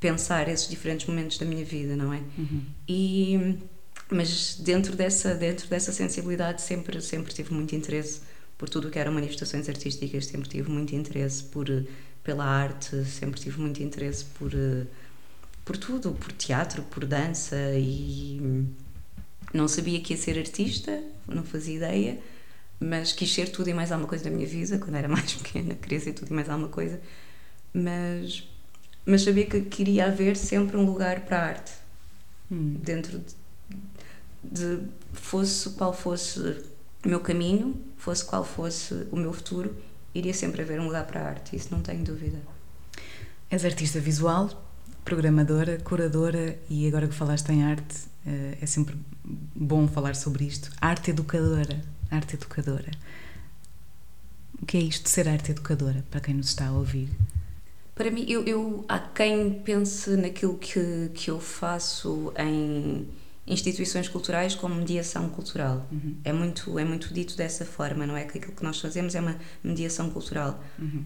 pensar 0.00 0.48
esses 0.48 0.68
diferentes 0.68 1.06
momentos 1.06 1.38
da 1.38 1.46
minha 1.46 1.64
vida, 1.64 1.94
não 1.94 2.12
é? 2.12 2.20
Uhum. 2.38 2.62
E 2.88 3.58
mas 4.10 4.56
dentro 4.56 4.94
dessa 4.94 5.34
dentro 5.34 5.68
dessa 5.68 5.92
sensibilidade 5.92 6.60
sempre 6.60 7.00
sempre 7.00 7.32
tive 7.32 7.54
muito 7.54 7.74
interesse 7.74 8.20
por 8.58 8.68
tudo 8.68 8.88
o 8.88 8.90
que 8.90 8.98
eram 8.98 9.12
manifestações 9.12 9.68
artísticas, 9.68 10.26
sempre 10.26 10.48
tive 10.48 10.70
muito 10.70 10.94
interesse 10.94 11.44
por 11.44 11.66
pela 12.22 12.44
arte, 12.44 13.04
sempre 13.04 13.40
tive 13.40 13.60
muito 13.60 13.82
interesse 13.82 14.24
por 14.24 14.52
por 15.64 15.76
tudo, 15.76 16.12
por 16.12 16.32
teatro, 16.32 16.82
por 16.82 17.04
dança 17.04 17.56
e 17.76 18.66
não 19.52 19.68
sabia 19.68 20.00
que 20.00 20.14
ia 20.14 20.18
ser 20.18 20.38
artista, 20.38 21.02
não 21.26 21.44
fazia 21.44 21.76
ideia, 21.76 22.18
mas 22.80 23.12
quis 23.12 23.32
ser 23.32 23.50
tudo 23.50 23.68
e 23.70 23.74
mais 23.74 23.92
alguma 23.92 24.08
coisa 24.08 24.24
na 24.28 24.30
minha 24.36 24.46
vida 24.46 24.78
quando 24.78 24.96
era 24.96 25.08
mais 25.08 25.34
pequena, 25.34 25.74
queria 25.74 26.00
ser 26.00 26.12
tudo 26.14 26.30
e 26.30 26.34
mais 26.34 26.48
alguma 26.48 26.68
coisa, 26.68 27.00
mas 27.72 28.48
mas 29.04 29.22
sabia 29.22 29.46
que 29.46 29.62
queria 29.62 30.06
haver 30.06 30.36
sempre 30.36 30.76
um 30.76 30.84
lugar 30.86 31.20
para 31.22 31.38
a 31.38 31.44
arte 31.46 31.72
Hum. 32.50 32.76
dentro 32.82 33.18
de, 33.18 33.34
de 34.44 34.88
fosse 35.12 35.70
qual 35.70 35.92
fosse 35.92 36.38
o 37.04 37.08
meu 37.08 37.20
caminho, 37.20 37.80
fosse 37.96 38.24
qual 38.24 38.44
fosse 38.44 39.06
o 39.10 39.16
meu 39.16 39.32
futuro, 39.32 39.74
iria 40.14 40.34
sempre 40.34 40.62
haver 40.62 40.78
um 40.78 40.84
lugar 40.84 41.06
para 41.06 41.20
a 41.22 41.28
arte, 41.28 41.56
isso 41.56 41.68
não 41.70 41.80
tenho 41.80 42.04
dúvida. 42.04 42.38
És 43.50 43.64
artista 43.64 44.00
visual, 44.00 44.50
programadora, 45.04 45.78
curadora 45.78 46.58
e 46.68 46.86
agora 46.86 47.08
que 47.08 47.14
falaste 47.14 47.50
em 47.50 47.64
arte, 47.64 47.96
eh, 48.26 48.58
é 48.60 48.66
sempre 48.66 48.96
bom 49.54 49.86
falar 49.88 50.14
sobre 50.14 50.44
isto. 50.44 50.70
Arte 50.80 51.10
educadora. 51.10 51.80
Arte 52.10 52.36
educadora. 52.36 52.90
O 54.60 54.66
que 54.66 54.76
é 54.76 54.80
isto 54.80 55.04
de 55.04 55.10
ser 55.10 55.28
arte 55.28 55.50
educadora, 55.50 56.04
para 56.10 56.20
quem 56.20 56.34
nos 56.34 56.48
está 56.48 56.68
a 56.68 56.72
ouvir? 56.72 57.08
Para 57.94 58.10
mim, 58.10 58.24
eu, 58.28 58.44
eu 58.44 58.84
há 58.88 58.98
quem 58.98 59.60
pense 59.60 60.10
naquilo 60.16 60.56
que, 60.56 61.10
que 61.14 61.30
eu 61.30 61.40
faço 61.40 62.32
em 62.38 63.06
instituições 63.46 64.08
culturais 64.08 64.54
como 64.54 64.74
mediação 64.74 65.28
cultural. 65.28 65.86
Uhum. 65.90 66.16
É 66.24 66.32
muito, 66.32 66.78
é 66.78 66.84
muito 66.84 67.12
dito 67.12 67.36
dessa 67.36 67.64
forma, 67.64 68.06
não 68.06 68.16
é? 68.16 68.24
Que 68.24 68.38
aquilo 68.38 68.54
que 68.54 68.62
nós 68.62 68.80
fazemos 68.80 69.14
é 69.14 69.20
uma 69.20 69.36
mediação 69.62 70.10
cultural. 70.10 70.62
Uhum. 70.78 71.04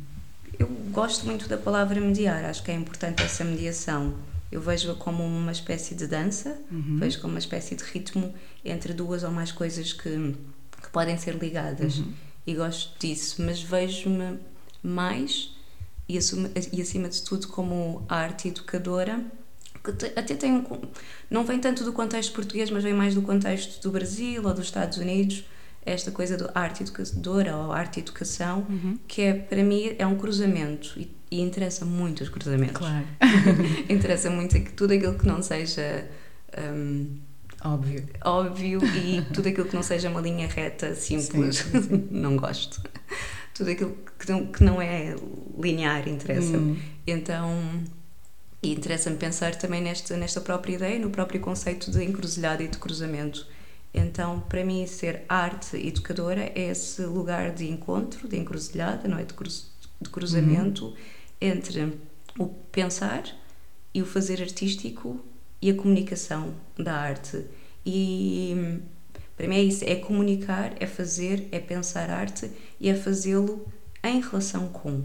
Eu 0.59 0.67
gosto 0.91 1.27
muito 1.27 1.49
da 1.49 1.57
palavra 1.59 2.01
mediar, 2.01 2.45
acho 2.45 2.63
que 2.63 2.71
é 2.71 2.75
importante 2.75 3.23
essa 3.23 3.45
mediação. 3.45 4.15
Eu 4.51 4.61
vejo-a 4.61 4.95
como 4.95 5.23
uma 5.25 5.53
espécie 5.53 5.95
de 5.95 6.07
dança, 6.07 6.57
Uhum. 6.71 6.99
vejo 6.99 7.21
como 7.21 7.33
uma 7.35 7.39
espécie 7.39 7.75
de 7.75 7.83
ritmo 7.85 8.33
entre 8.65 8.93
duas 8.95 9.23
ou 9.23 9.31
mais 9.31 9.53
coisas 9.53 9.93
que, 9.93 10.35
que 10.83 10.89
podem 10.93 11.19
ser 11.19 11.35
ligadas. 11.35 11.99
Uhum. 11.99 12.13
E 12.47 12.55
gosto 12.55 12.97
disso, 12.99 13.43
mas 13.43 13.61
vejo-me 13.61 14.39
mais 14.83 15.51
e, 16.09 16.17
e 16.73 16.81
acima 16.81 17.09
de 17.09 17.21
tudo 17.23 17.49
como 17.49 18.05
arte 18.09 18.49
educadora, 18.49 19.21
que 19.83 19.93
te- 19.93 20.13
até 20.17 20.35
tem 20.37 20.53
um, 20.53 20.65
não 21.29 21.45
vem 21.45 21.59
tanto 21.59 21.83
do 21.85 21.93
contexto 21.93 22.33
português, 22.33 22.71
mas 22.71 22.85
vem 22.85 22.95
mais 22.95 23.15
do 23.15 23.23
contexto 23.23 23.83
do 23.83 23.91
Brasil 23.91 24.43
ou 24.47 24.55
dos 24.55 24.67
Estados 24.67 24.97
Unidos, 24.99 25.45
esta 25.87 26.11
coisa 26.11 26.37
do 26.37 26.51
arte 26.55 26.83
educadora 26.83 27.57
ou 27.57 27.73
arte 27.73 28.01
educação, 28.01 28.67
Uhum. 28.69 28.99
que 29.09 29.23
é 29.23 29.33
para 29.33 29.63
mim 29.63 29.95
é 29.99 30.07
um 30.07 30.17
cruzamento 30.19 30.93
e, 30.99 31.11
e 31.31 31.41
interessa 31.41 31.85
muito 31.85 32.23
os 32.23 32.29
cruzamentos. 32.29 32.77
Claro, 32.77 33.07
interessa 33.89 34.29
muito 34.31 34.57
aqu- 34.57 34.73
tudo 34.73 34.93
aquilo 34.93 35.15
que 35.15 35.27
não 35.27 35.41
seja 35.43 36.07
hum, 36.75 37.17
óbvio. 37.65 38.05
óbvio 38.25 38.81
e 38.97 39.23
tudo 39.33 39.49
aquilo 39.49 39.67
que 39.69 39.75
não 39.75 39.83
seja 39.83 40.11
uma 40.11 40.21
linha 40.21 40.47
reta 40.49 40.95
simples 40.95 41.57
Sim, 41.59 41.83
sim, 41.83 42.09
não 42.11 42.37
gosto 42.37 42.83
tudo 43.55 43.71
aquilo 43.71 43.97
que 44.19 44.31
não, 44.31 44.47
que 44.47 44.63
não 44.65 44.83
é 44.83 45.15
linear 45.59 46.07
interessa-me 46.09 46.73
Hum. 46.73 46.77
então 47.07 47.51
e 48.63 48.73
interessa-me 48.73 49.17
pensar 49.17 49.55
também 49.55 49.81
nesta 49.83 50.17
nesta 50.17 50.41
própria 50.41 50.75
ideia 50.75 50.99
no 50.99 51.11
próprio 51.11 51.41
conceito 51.41 51.91
de 51.91 52.03
encruzilhada 52.05 52.63
e 52.63 52.69
de 52.69 52.79
cruzamento 52.79 53.47
então 53.97 54.41
para 54.41 54.65
mim 54.65 54.87
ser 54.87 55.25
arte 55.29 55.77
educadora 55.77 56.53
é 56.55 56.69
esse 56.71 57.03
lugar 57.03 57.53
de 57.53 57.69
encontro 57.69 58.29
de 58.29 58.37
encruzilhada 58.37 59.09
não 59.09 59.19
é 59.19 59.25
de, 59.25 59.35
cruz, 59.35 59.73
de 60.01 60.11
cruzamento 60.11 60.95
entre 61.41 61.99
o 62.39 62.47
pensar 62.47 63.25
e 63.93 64.03
o 64.03 64.07
fazer 64.07 64.41
artístico 64.43 65.19
e 65.61 65.71
a 65.71 65.75
comunicação 65.75 66.55
da 66.79 66.95
arte 66.95 67.45
e 67.85 68.81
para 69.37 69.47
mim 69.47 69.57
é 69.57 69.63
isso, 69.63 69.85
é 69.85 69.95
comunicar, 69.97 70.75
é 70.81 70.87
fazer, 70.87 71.47
é 71.53 71.61
pensar 71.61 72.09
arte 72.09 72.51
e 72.81 72.89
é 72.89 72.95
fazê-lo 72.95 73.71
em 74.03 74.21
relação 74.21 74.69
com. 74.69 75.05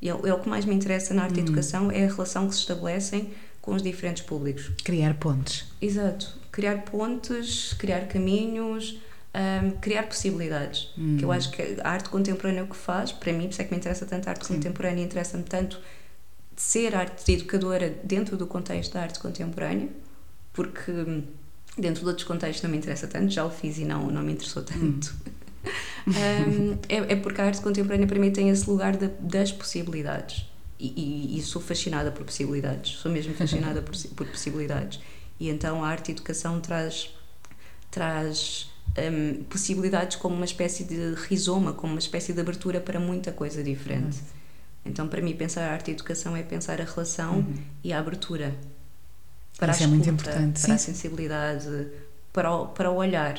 E 0.00 0.08
é, 0.08 0.12
é 0.12 0.32
o 0.32 0.38
que 0.38 0.48
mais 0.48 0.64
me 0.64 0.74
interessa 0.74 1.12
na 1.12 1.24
arte 1.24 1.38
e 1.38 1.40
educação, 1.40 1.90
é 1.90 2.04
a 2.04 2.08
relação 2.08 2.46
que 2.48 2.54
se 2.54 2.60
estabelecem 2.60 3.30
com 3.60 3.74
os 3.74 3.82
diferentes 3.82 4.22
públicos. 4.22 4.70
Criar 4.84 5.14
pontes. 5.14 5.66
Exato. 5.80 6.41
Criar 6.52 6.82
pontes, 6.84 7.72
criar 7.72 8.06
caminhos, 8.06 8.98
um, 9.34 9.70
criar 9.80 10.02
possibilidades. 10.04 10.90
Que 11.18 11.24
eu 11.24 11.32
acho 11.32 11.50
que 11.50 11.76
a 11.82 11.88
arte 11.90 12.08
contemporânea 12.10 12.60
é 12.60 12.62
o 12.62 12.66
que 12.68 12.76
faz, 12.76 13.10
para 13.10 13.32
mim, 13.32 13.44
por 13.44 13.50
isso 13.52 13.62
é 13.62 13.64
que 13.64 13.70
me 13.72 13.78
interessa 13.78 14.04
tanto 14.06 14.28
a 14.28 14.30
arte 14.30 14.46
Sim. 14.46 14.54
contemporânea, 14.56 15.02
interessa-me 15.02 15.44
tanto 15.44 15.80
ser 16.54 16.94
arte 16.94 17.32
educadora 17.32 17.88
dentro 18.04 18.36
do 18.36 18.46
contexto 18.46 18.92
da 18.92 19.00
arte 19.02 19.18
contemporânea, 19.18 19.88
porque 20.52 20.90
hum, 20.92 21.24
dentro 21.78 22.02
de 22.02 22.08
outros 22.08 22.26
contextos 22.26 22.62
não 22.62 22.70
me 22.70 22.76
interessa 22.76 23.06
tanto, 23.06 23.32
já 23.32 23.44
o 23.44 23.50
fiz 23.50 23.78
e 23.78 23.84
não, 23.86 24.08
não 24.10 24.22
me 24.22 24.32
interessou 24.32 24.62
tanto. 24.62 25.14
Um, 26.04 26.72
é, 26.88 27.12
é 27.12 27.16
porque 27.16 27.40
a 27.40 27.44
arte 27.44 27.60
contemporânea 27.60 28.08
para 28.08 28.18
mim 28.18 28.32
tem 28.32 28.48
esse 28.48 28.68
lugar 28.68 28.96
da- 28.96 29.08
das 29.20 29.52
possibilidades. 29.52 30.44
E, 30.76 30.88
e- 31.36 31.38
e 31.38 31.42
sou 31.42 31.62
fascinada 31.62 32.10
por 32.10 32.24
possibilidades, 32.24 32.96
sou 32.98 33.08
mesmo 33.12 33.32
fascinada 33.34 33.80
por, 33.80 33.94
por 34.16 34.26
possibilidades. 34.26 34.98
E 35.42 35.48
então 35.48 35.84
a 35.84 35.88
arte 35.88 36.08
e 36.10 36.12
educação 36.12 36.60
traz, 36.60 37.10
traz 37.90 38.70
hum, 38.96 39.42
possibilidades 39.50 40.16
como 40.16 40.36
uma 40.36 40.44
espécie 40.44 40.84
de 40.84 41.14
rizoma, 41.28 41.72
como 41.72 41.92
uma 41.94 41.98
espécie 41.98 42.32
de 42.32 42.40
abertura 42.40 42.80
para 42.80 43.00
muita 43.00 43.32
coisa 43.32 43.62
diferente. 43.62 44.18
Então, 44.84 45.08
para 45.08 45.20
mim, 45.20 45.34
pensar 45.36 45.62
a 45.68 45.72
arte 45.72 45.90
e 45.90 45.94
educação 45.94 46.36
é 46.36 46.42
pensar 46.42 46.80
a 46.80 46.84
relação 46.84 47.44
e 47.82 47.92
a 47.92 47.98
abertura. 47.98 48.54
Para 49.58 49.72
Isso 49.72 49.82
a 49.82 49.84
é 49.84 49.86
muito 49.88 50.08
escuta, 50.08 50.30
importante, 50.30 50.60
Para 50.62 50.74
a 50.74 50.78
sim. 50.78 50.92
sensibilidade, 50.92 51.88
para 52.32 52.50
o, 52.54 52.68
para 52.68 52.90
o 52.90 52.96
olhar. 52.96 53.36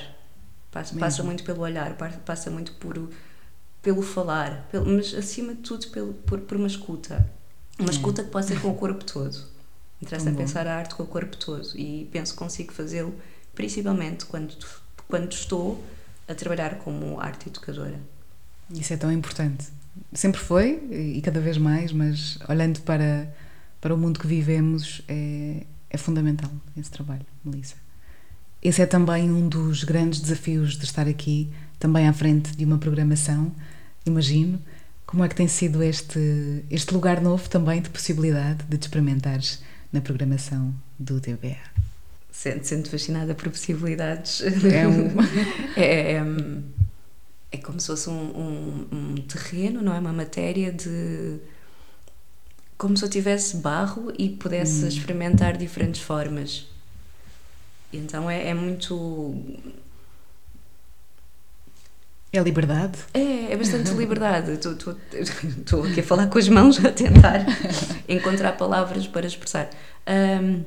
Passa, 0.71 0.95
passa 0.95 1.23
muito 1.23 1.43
pelo 1.43 1.61
olhar, 1.61 1.95
pa- 1.97 2.09
passa 2.25 2.49
muito 2.49 2.73
por, 2.73 3.09
pelo 3.81 4.01
falar, 4.01 4.67
pelo, 4.71 4.85
mas 4.87 5.13
acima 5.13 5.53
de 5.53 5.61
tudo 5.61 5.87
pelo, 5.89 6.13
por, 6.13 6.39
por 6.41 6.57
uma 6.57 6.67
escuta. 6.67 7.29
Uma 7.79 7.89
É. 7.89 7.91
escuta 7.91 8.23
que 8.23 8.29
pode 8.31 8.47
ser 8.47 8.59
com 8.61 8.69
o 8.71 8.75
corpo 8.75 9.03
todo. 9.05 9.52
Interessa 10.03 10.25
Tão 10.25 10.33
bom. 10.33 10.39
pensar 10.41 10.67
a 10.67 10.75
arte 10.75 10.95
com 10.95 11.03
o 11.03 11.07
corpo 11.07 11.37
todo 11.37 11.65
e 11.75 12.09
penso 12.11 12.33
que 12.33 12.39
consigo 12.39 12.73
fazê-lo 12.73 13.15
principalmente 13.55 14.25
quando, 14.25 14.53
quando 15.07 15.31
estou 15.31 15.81
a 16.27 16.35
trabalhar 16.35 16.75
como 16.79 17.19
arte 17.19 17.47
educadora. 17.47 17.99
Isso 18.69 18.93
é 18.93 18.97
tão 18.97 19.11
importante. 19.11 19.67
Sempre 20.11 20.41
foi 20.41 20.83
e 20.91 21.21
cada 21.21 21.39
vez 21.39 21.57
mais, 21.57 21.93
mas 21.93 22.37
olhando 22.49 22.81
para, 22.81 23.33
para 23.79 23.93
o 23.93 23.97
mundo 23.97 24.19
que 24.19 24.27
vivemos 24.27 25.01
é, 25.07 25.65
é 25.89 25.97
fundamental 25.97 26.51
esse 26.75 26.91
trabalho, 26.91 27.25
Melissa. 27.43 27.75
Esse 28.61 28.81
é 28.81 28.85
também 28.85 29.31
um 29.31 29.47
dos 29.47 29.83
grandes 29.83 30.19
desafios 30.19 30.77
de 30.77 30.83
estar 30.83 31.07
aqui, 31.07 31.49
também 31.79 32.07
à 32.07 32.13
frente 32.13 32.55
de 32.55 32.65
uma 32.65 32.77
programação, 32.77 33.53
imagino. 34.05 34.59
Como 35.05 35.23
é 35.23 35.29
que 35.29 35.35
tem 35.35 35.47
sido 35.47 35.83
este, 35.83 36.65
este 36.71 36.93
lugar 36.93 37.21
novo 37.21 37.47
também 37.47 37.81
de 37.81 37.89
possibilidade 37.89 38.63
de 38.63 38.77
te 38.77 38.83
experimentares 38.83 39.61
na 39.93 40.01
programação 40.01 40.73
do 40.99 41.21
TBA? 41.21 41.55
Sendo, 42.31 42.63
sendo 42.63 42.89
fascinada 42.89 43.33
por 43.35 43.49
possibilidades. 43.49 44.41
É 44.41 44.87
um- 44.87 45.11
é, 45.79 46.13
é, 46.13 46.23
é 47.51 47.57
como 47.57 47.79
se 47.79 47.87
fosse 47.87 48.09
um, 48.09 48.13
um, 48.13 48.87
um 48.91 49.15
terreno, 49.17 49.81
não 49.81 49.93
é? 49.93 49.99
Uma 49.99 50.11
matéria 50.11 50.71
de. 50.73 51.37
Como 52.77 52.97
se 52.97 53.05
eu 53.05 53.09
tivesse 53.09 53.57
barro 53.57 54.11
e 54.17 54.27
pudesse 54.29 54.87
experimentar 54.87 55.55
diferentes 55.55 56.01
formas. 56.01 56.67
Então 57.93 58.29
é, 58.29 58.49
é 58.49 58.53
muito. 58.53 59.35
É 62.35 62.39
liberdade? 62.39 62.97
É, 63.13 63.53
é 63.53 63.55
bastante 63.57 63.91
liberdade. 63.93 64.51
Estou- 64.53 64.97
aqui 65.85 65.99
a 65.99 66.03
falar 66.03 66.27
com 66.27 66.39
as 66.39 66.49
mãos 66.49 66.83
a 66.83 66.91
tentar 66.91 67.45
encontrar 68.09 68.53
palavras 68.57 69.05
para 69.07 69.27
expressar. 69.27 69.69
Ahm, 70.07 70.63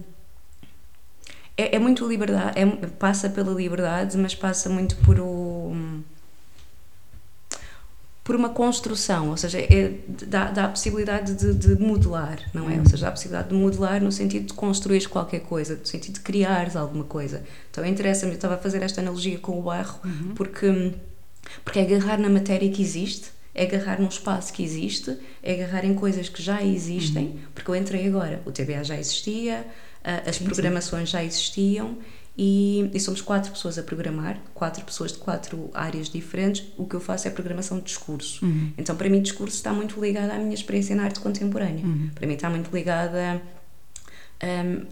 é, 1.57 1.75
é 1.77 1.79
muito 1.79 2.07
liberdade, 2.07 2.59
é, 2.59 2.67
passa 2.99 3.29
pela 3.29 3.53
liberdade, 3.53 4.17
mas 4.17 4.35
passa 4.35 4.69
muito 4.69 4.95
por 4.97 5.19
o. 5.19 5.75
por 8.23 8.37
uma 8.37 8.51
construção, 8.51 9.31
ou 9.31 9.37
seja, 9.37 9.59
é, 9.59 9.99
dá, 10.27 10.51
dá 10.51 10.65
a 10.67 10.69
possibilidade 10.69 11.35
de, 11.35 11.55
de 11.55 11.81
modelar, 11.83 12.39
não 12.53 12.71
é? 12.71 12.79
Ou 12.79 12.85
seja, 12.87 13.03
dá 13.03 13.09
a 13.09 13.13
possibilidade 13.13 13.49
de 13.49 13.55
modelar 13.55 14.03
no 14.03 14.13
sentido 14.13 14.47
de 14.49 14.53
construir 14.55 15.09
qualquer 15.09 15.41
coisa, 15.41 15.77
no 15.77 15.87
sentido 15.87 16.15
de 16.15 16.21
criares 16.21 16.77
alguma 16.77 17.05
coisa. 17.05 17.43
Então 17.71 17.85
interessa-me, 17.87 18.33
eu 18.33 18.37
estava 18.37 18.55
a 18.55 18.59
fazer 18.59 18.83
esta 18.83 19.01
analogia 19.01 19.39
com 19.39 19.59
o 19.59 19.63
barro, 19.63 19.99
porque, 20.35 20.93
porque 21.65 21.79
é 21.79 21.83
agarrar 21.83 22.19
na 22.19 22.29
matéria 22.29 22.71
que 22.71 22.83
existe, 22.83 23.27
é 23.55 23.65
agarrar 23.65 24.01
num 24.01 24.09
espaço 24.09 24.53
que 24.53 24.63
existe, 24.63 25.17
é 25.43 25.55
agarrar 25.55 25.85
em 25.85 25.95
coisas 25.95 26.29
que 26.29 26.43
já 26.43 26.63
existem, 26.63 27.39
porque 27.55 27.71
eu 27.71 27.75
entrei 27.77 28.07
agora, 28.07 28.43
o 28.45 28.53
TBA 28.53 28.85
já 28.85 28.99
existia, 28.99 29.67
a- 30.05 30.29
as 30.29 30.37
Sim, 30.37 30.41
sim. 30.41 30.45
programações 30.45 31.09
já 31.09 31.25
existiam 31.25 31.97
e, 32.39 32.91
e 32.93 33.01
somos 33.01 33.23
quatro 33.23 33.51
pessoas 33.51 33.79
a 33.79 33.83
programar, 33.83 34.39
quatro 34.53 34.85
pessoas 34.85 35.13
de 35.13 35.19
quatro 35.19 35.71
áreas 35.73 36.11
diferentes. 36.11 36.65
O 36.77 36.85
que 36.87 36.95
eu 36.95 37.01
faço 37.01 37.27
é 37.27 37.31
programação 37.31 37.79
de 37.79 37.85
discurso. 37.85 38.45
Uhum. 38.45 38.73
Então, 38.77 38.95
para 38.95 39.09
mim, 39.09 39.23
discurso 39.23 39.57
está 39.57 39.73
muito 39.73 39.99
ligado 39.99 40.31
à 40.33 40.39
minha 40.39 40.53
experiência 40.55 40.95
na 40.95 41.05
arte 41.05 41.19
contemporânea. 41.21 41.83
Uhum. 41.83 42.11
Para 42.15 42.27
mim, 42.27 42.35
está 42.35 42.51
muito 42.51 42.71
ligada 42.77 43.41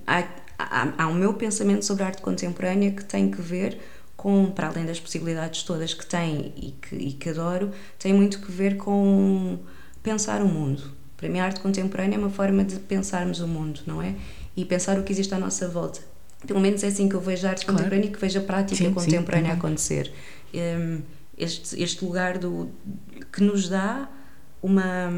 à- 0.07 0.25
à- 0.59 1.05
ao 1.05 1.13
meu 1.13 1.35
pensamento 1.35 1.85
sobre 1.85 2.03
a 2.05 2.07
arte 2.07 2.23
contemporânea 2.23 2.91
que 2.93 3.05
tem 3.05 3.31
que 3.31 3.43
ver 3.43 3.79
com, 4.17 4.51
para 4.51 4.69
além 4.69 4.87
das 4.87 4.99
possibilidades 5.01 5.63
todas 5.63 5.93
que 5.95 6.07
tem 6.07 6.53
e 6.57 6.71
que, 6.81 6.95
e 6.97 7.13
que 7.13 7.29
adoro, 7.31 7.71
tem 7.99 8.13
muito 8.13 8.39
que 8.41 8.51
ver 8.51 8.77
com 8.77 9.59
pensar 10.03 10.41
o 10.43 10.47
mundo. 10.49 10.83
Para 11.17 11.29
mim, 11.29 11.39
a 11.41 11.45
arte 11.47 11.61
contemporânea 11.61 12.17
é 12.17 12.19
uma 12.19 12.31
forma 12.31 12.65
de 12.65 12.77
pensarmos 12.77 13.41
o 13.41 13.49
mundo, 13.49 13.81
não 13.87 14.01
é? 14.03 14.15
E 14.57 14.65
pensar 14.65 14.99
o 14.99 15.03
que 15.03 15.13
existe 15.13 15.35
à 15.35 15.39
nossa 15.39 15.69
volta. 15.69 16.01
Pelo 16.47 16.61
menos 16.61 16.83
é 16.85 16.89
assim 16.89 17.09
que 17.09 17.15
eu 17.15 17.21
vejo 17.21 17.47
a 17.47 17.51
arte 17.51 17.65
Claro. 17.65 17.79
contemporânea 17.79 18.09
e 18.09 18.13
que 18.13 18.19
vejo 18.21 18.39
a 18.39 18.43
prática 18.43 18.77
Sim, 18.77 18.85
sim, 18.89 18.93
contemporânea 18.95 19.51
também. 19.51 19.59
acontecer. 19.59 20.13
Hum, 20.55 21.01
este, 21.37 21.83
este 21.83 22.05
lugar 22.05 22.39
do, 22.39 22.69
que 23.33 23.43
nos 23.43 23.69
dá 23.69 24.09
uma. 24.63 25.11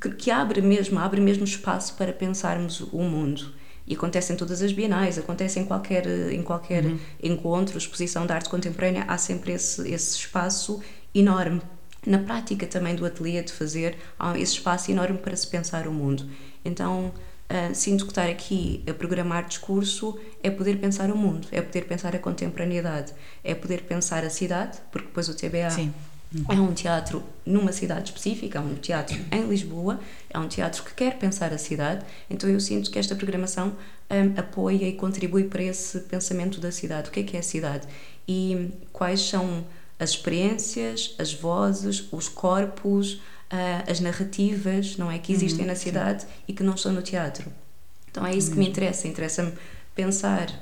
Que, 0.00 0.10
que 0.10 0.30
abre 0.30 0.60
mesmo, 0.60 0.98
abre 0.98 1.20
mesmo 1.20 1.44
espaço 1.44 1.94
para 1.94 2.12
pensarmos 2.12 2.80
o 2.92 3.02
mundo. 3.02 3.52
E 3.88 3.94
acontece 3.94 4.32
em 4.32 4.36
todas 4.36 4.60
as 4.60 4.70
bienais, 4.72 5.18
acontece 5.18 5.58
em 5.58 5.64
qualquer, 5.64 6.06
em 6.30 6.42
qualquer 6.42 6.84
Uhum. 6.84 6.98
encontro, 7.22 7.78
exposição 7.78 8.26
de 8.26 8.32
arte 8.32 8.48
contemporânea, 8.50 9.04
há 9.08 9.16
sempre 9.16 9.52
esse, 9.52 9.88
esse 9.90 10.16
espaço 10.18 10.80
enorme. 11.14 11.62
Na 12.06 12.18
prática 12.18 12.66
também 12.66 12.94
do 12.94 13.04
ateliê 13.06 13.42
de 13.42 13.52
fazer, 13.52 13.96
há 14.18 14.38
esse 14.38 14.52
espaço 14.52 14.90
enorme 14.90 15.18
para 15.18 15.34
se 15.34 15.46
pensar 15.46 15.88
o 15.88 15.92
mundo. 15.92 16.28
Então, 16.64 17.12
ah, 17.48 17.72
sinto 17.72 18.04
que 18.04 18.10
estar 18.12 18.28
aqui 18.28 18.84
a 18.88 18.92
programar 18.92 19.46
discurso 19.46 20.18
é 20.42 20.50
poder 20.50 20.76
pensar 20.78 21.10
o 21.10 21.16
mundo, 21.16 21.48
é 21.50 21.62
poder 21.62 21.86
pensar 21.86 22.14
a 22.14 22.18
contemporaneidade, 22.18 23.12
é 23.42 23.54
poder 23.54 23.82
pensar 23.82 24.22
a 24.22 24.30
cidade, 24.30 24.78
porque 24.92 25.06
depois 25.08 25.28
o 25.30 25.34
TBA 25.34 25.70
Sim. 25.70 25.94
É 26.48 26.54
um 26.54 26.74
teatro 26.74 27.22
numa 27.44 27.72
cidade 27.72 28.10
específica, 28.10 28.58
é 28.58 28.62
um 28.62 28.74
teatro 28.74 29.18
em 29.32 29.48
Lisboa, 29.48 29.98
é 30.28 30.38
um 30.38 30.46
teatro 30.46 30.82
que 30.82 30.92
quer 30.94 31.18
pensar 31.18 31.52
a 31.52 31.58
cidade, 31.58 32.04
então 32.28 32.48
eu 32.50 32.60
sinto 32.60 32.90
que 32.90 32.98
esta 32.98 33.14
programação 33.14 33.68
hum, 34.10 34.34
apoia 34.36 34.86
e 34.86 34.92
contribui 34.92 35.44
para 35.44 35.62
esse 35.62 36.00
pensamento 36.00 36.60
da 36.60 36.70
cidade. 36.70 37.08
O 37.08 37.12
que 37.12 37.20
é 37.20 37.22
que 37.22 37.36
é 37.36 37.40
a 37.40 37.42
cidade? 37.42 37.86
E 38.26 38.70
quais 38.92 39.20
são 39.22 39.64
as 39.98 40.10
experiências, 40.10 41.14
as 41.18 41.32
vozes, 41.32 42.06
os 42.12 42.28
corpos, 42.28 43.20
ah, 43.50 43.84
as 43.88 43.98
narrativas, 44.00 44.96
não 44.96 45.10
é? 45.10 45.18
Que 45.18 45.32
existem 45.32 45.64
na 45.64 45.74
cidade 45.74 46.26
e 46.46 46.52
que 46.52 46.62
não 46.62 46.74
estão 46.74 46.92
no 46.92 47.02
teatro. 47.02 47.50
Então 48.10 48.26
é 48.26 48.34
isso 48.34 48.50
que 48.50 48.58
me 48.58 48.68
interessa, 48.68 49.08
interessa-me 49.08 49.52
pensar 49.94 50.52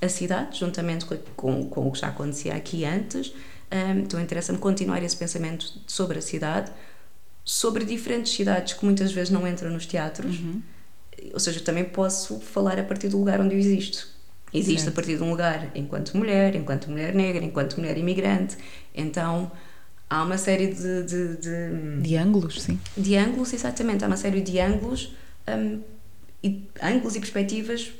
a 0.00 0.08
cidade, 0.08 0.58
juntamente 0.58 1.04
com, 1.04 1.16
com, 1.36 1.68
com 1.68 1.88
o 1.88 1.92
que 1.92 1.98
já 1.98 2.08
acontecia 2.08 2.54
aqui 2.54 2.84
antes. 2.84 3.32
Um, 3.72 4.00
então 4.00 4.20
interessa-me 4.20 4.58
continuar 4.58 5.02
esse 5.02 5.16
pensamento 5.16 5.80
sobre 5.86 6.18
a 6.18 6.22
cidade, 6.22 6.70
sobre 7.44 7.84
diferentes 7.84 8.32
cidades 8.32 8.74
que 8.74 8.84
muitas 8.84 9.12
vezes 9.12 9.30
não 9.30 9.48
entram 9.48 9.70
nos 9.70 9.86
teatros. 9.86 10.36
Ou 11.32 11.40
seja, 11.40 11.58
eu 11.60 11.64
também 11.64 11.84
posso 11.84 12.38
falar 12.40 12.78
a 12.78 12.82
partir 12.82 13.08
do 13.08 13.18
lugar 13.18 13.40
onde 13.40 13.54
eu 13.54 13.58
existo. 13.58 14.12
Certo. 14.82 14.88
a 14.90 14.92
partir 14.92 15.16
de 15.16 15.22
um 15.22 15.30
lugar 15.30 15.70
enquanto 15.74 16.14
mulher, 16.14 16.54
enquanto 16.54 16.90
mulher 16.90 17.14
negra, 17.14 17.42
enquanto 17.42 17.78
mulher 17.78 17.96
imigrante. 17.96 18.58
Então 18.94 19.50
há 20.10 20.22
uma 20.22 20.36
série 20.36 20.66
de, 20.66 21.02
de, 21.04 21.36
de 21.38 22.00
De 22.02 22.16
ângulos, 22.16 22.60
sim. 22.60 22.78
de 22.94 23.16
ângulos, 23.16 23.54
exatamente, 23.54 24.04
há 24.04 24.06
uma 24.06 24.16
série 24.18 24.42
de 24.42 24.58
ângulos, 24.60 25.16
hum, 25.48 25.80
e, 26.44 26.68
ângulos 26.82 27.16
e 27.16 27.20
perspectivas 27.20 27.92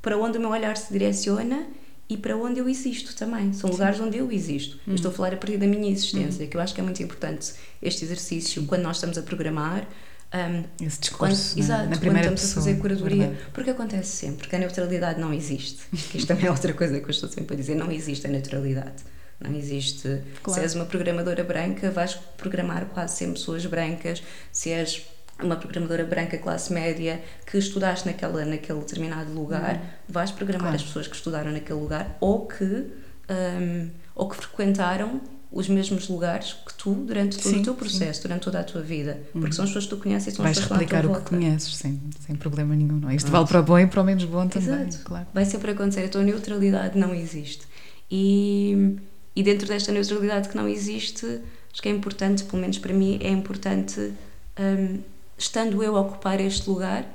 para 0.00 0.16
onde 0.16 0.38
o 0.38 0.40
meu 0.40 0.48
olhar 0.48 0.78
se 0.78 0.90
direciona 0.90 1.66
e 2.08 2.16
para 2.16 2.36
onde 2.36 2.58
eu 2.60 2.68
existo 2.68 3.14
também. 3.14 3.52
São 3.52 3.68
lugares 3.70 4.00
onde 4.00 4.16
eu 4.16 4.30
existo. 4.32 4.78
Eu 4.86 4.94
estou 4.94 5.10
a 5.10 5.14
falar 5.14 5.34
a 5.34 5.36
partir 5.36 5.58
da 5.58 5.66
minha 5.66 5.90
existência, 5.90 6.46
que 6.46 6.56
eu 6.56 6.60
acho 6.60 6.74
que 6.74 6.80
é 6.80 6.84
muito 6.84 7.02
importante 7.02 7.52
este 7.82 8.04
exercício 8.04 8.64
quando 8.66 8.82
nós 8.82 8.96
estamos 8.96 9.18
a 9.18 9.22
programar. 9.22 9.86
hum, 10.34 10.64
Esse 10.80 11.10
quando, 11.10 11.32
discurso 11.32 11.58
na, 11.58 11.64
exato, 11.64 11.82
na 11.84 11.88
quando 11.88 12.00
primeira 12.00 12.20
estamos 12.34 12.40
pessoa. 12.40 12.62
a 12.62 12.64
fazer 12.66 12.80
curadoria, 12.80 13.26
verdade. 13.28 13.50
porque 13.52 13.70
acontece 13.70 14.10
sempre 14.16 14.48
que 14.48 14.56
a 14.56 14.58
neutralidade 14.58 15.20
não 15.20 15.32
existe. 15.34 15.78
Isto 16.14 16.26
também 16.26 16.46
é 16.46 16.50
outra 16.50 16.72
coisa 16.72 16.98
que 16.98 17.06
eu 17.06 17.10
estou 17.10 17.28
sempre 17.28 17.54
a 17.54 17.56
dizer: 17.56 17.74
não 17.74 17.90
existe 17.92 18.26
a 18.26 18.30
neutralidade. 18.30 19.02
Não 19.40 19.54
existe. 19.54 20.20
Claro. 20.42 20.60
Se 20.60 20.64
és 20.66 20.74
uma 20.74 20.84
programadora 20.86 21.44
branca, 21.44 21.90
vais 21.92 22.14
programar 22.36 22.86
quase 22.86 23.16
sempre 23.18 23.34
pessoas 23.34 23.64
brancas. 23.66 24.20
Se 24.50 24.70
és 24.70 25.06
uma 25.42 25.56
programadora 25.56 26.04
branca 26.04 26.36
classe 26.38 26.72
média 26.72 27.22
que 27.46 27.58
estudaste 27.58 28.06
naquela, 28.06 28.44
naquele 28.44 28.80
determinado 28.80 29.32
lugar, 29.32 29.76
uhum. 29.76 29.80
vais 30.08 30.30
programar 30.30 30.68
claro. 30.68 30.76
as 30.76 30.82
pessoas 30.82 31.06
que 31.06 31.14
estudaram 31.14 31.52
naquele 31.52 31.78
lugar 31.78 32.16
ou 32.20 32.46
que, 32.46 32.64
um, 32.64 33.90
ou 34.14 34.28
que 34.28 34.36
frequentaram 34.36 35.20
os 35.50 35.68
mesmos 35.68 36.08
lugares 36.08 36.52
que 36.52 36.74
tu 36.74 36.92
durante 36.92 37.38
todo 37.38 37.52
sim, 37.54 37.60
o 37.60 37.64
teu 37.64 37.74
processo, 37.74 38.20
sim. 38.20 38.28
durante 38.28 38.42
toda 38.42 38.60
a 38.60 38.64
tua 38.64 38.82
vida. 38.82 39.18
Porque 39.32 39.46
uhum. 39.46 39.52
são 39.52 39.64
as 39.64 39.70
pessoas 39.70 39.84
que 39.84 39.90
tu 39.90 39.96
conheces 39.96 40.32
e 40.32 40.36
são 40.36 40.42
Vais 40.42 40.58
as 40.58 40.64
pessoas 40.64 40.78
que 40.78 40.84
explicar 40.84 41.06
o 41.10 41.14
que 41.22 41.30
conheces, 41.30 41.76
sem, 41.76 42.00
sem 42.20 42.36
problema 42.36 42.76
nenhum. 42.76 42.98
Não? 42.98 43.08
É? 43.08 43.14
Isto 43.14 43.30
vale 43.30 43.46
para 43.46 43.60
o 43.60 43.62
bom 43.62 43.78
e 43.78 43.86
para 43.86 44.02
o 44.02 44.04
menos 44.04 44.24
bom 44.24 44.46
também. 44.46 44.68
Exato. 44.68 45.04
Claro. 45.04 45.26
Vai 45.32 45.44
sempre 45.46 45.70
acontecer. 45.70 46.10
A 46.14 46.18
neutralidade 46.22 46.98
não 46.98 47.14
existe. 47.14 47.66
E, 48.10 48.96
e 49.34 49.42
dentro 49.42 49.66
desta 49.66 49.90
neutralidade 49.90 50.50
que 50.50 50.56
não 50.56 50.68
existe, 50.68 51.24
acho 51.72 51.80
que 51.80 51.88
é 51.88 51.92
importante, 51.92 52.44
pelo 52.44 52.60
menos 52.60 52.78
para 52.78 52.92
mim, 52.92 53.18
é 53.22 53.30
importante, 53.30 54.12
um, 54.58 54.98
estando 55.38 55.82
eu 55.82 55.96
a 55.96 56.00
ocupar 56.00 56.40
este 56.40 56.68
lugar, 56.68 57.06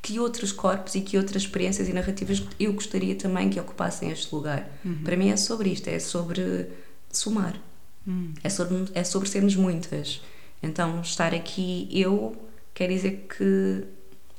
que 0.00 0.18
outros 0.18 0.52
corpos 0.52 0.94
e 0.94 1.00
que 1.00 1.18
outras 1.18 1.42
experiências 1.42 1.88
e 1.88 1.92
narrativas 1.92 2.42
eu 2.58 2.72
gostaria 2.72 3.14
também 3.14 3.50
que 3.50 3.60
ocupassem 3.60 4.10
este 4.10 4.34
lugar. 4.34 4.66
Uhum. 4.84 5.02
Para 5.04 5.16
mim 5.16 5.28
é 5.28 5.36
sobre 5.36 5.70
isto, 5.70 5.88
é 5.88 5.98
sobre 5.98 6.68
somar. 7.10 7.60
Hum. 8.06 8.32
É, 8.42 8.48
sobre, 8.48 8.86
é 8.94 9.04
sobre 9.04 9.28
sermos 9.28 9.54
muitas. 9.56 10.22
Então, 10.62 11.00
estar 11.00 11.34
aqui 11.34 11.88
eu 11.92 12.34
quer 12.72 12.88
dizer 12.88 13.26
que 13.36 13.84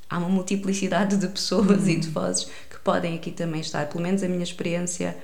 há 0.10 0.18
uma 0.18 0.30
multiplicidade 0.30 1.18
de 1.18 1.28
pessoas 1.28 1.84
hum. 1.84 1.90
e 1.90 2.00
de 2.00 2.08
hum. 2.08 2.12
vozes 2.12 2.46
que 2.70 2.80
podem 2.84 3.16
aqui 3.16 3.32
também 3.32 3.62
estar. 3.62 3.88
Pelo 3.88 4.02
menos 4.02 4.24
a 4.24 4.28
minha 4.28 4.44
experiência 4.44 5.16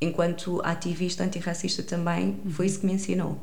enquanto 0.00 0.60
ativista 0.64 1.24
antirracista 1.24 1.82
também 1.82 2.40
foi 2.50 2.66
isso 2.66 2.80
que 2.80 2.86
me 2.86 2.94
ensinou. 2.94 3.38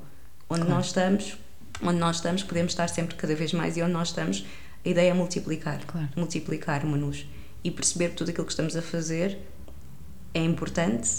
Onde 0.49 0.61
claro. 0.61 0.75
nós 0.75 0.87
estamos, 0.87 1.37
onde 1.83 1.99
nós 1.99 2.17
estamos, 2.17 2.43
podemos 2.43 2.71
estar 2.71 2.87
sempre 2.87 3.15
cada 3.15 3.35
vez 3.35 3.53
mais 3.53 3.77
e 3.77 3.81
onde 3.81 3.93
nós 3.93 4.09
estamos, 4.09 4.45
a 4.85 4.89
ideia 4.89 5.11
é 5.11 5.13
multiplicar, 5.13 5.79
claro. 5.85 6.09
multiplicar-nos 6.15 7.25
e 7.63 7.71
perceber 7.71 8.09
que 8.09 8.15
tudo 8.15 8.31
aquilo 8.31 8.45
que 8.45 8.53
estamos 8.53 8.75
a 8.75 8.81
fazer 8.81 9.37
é 10.33 10.43
importante, 10.43 11.09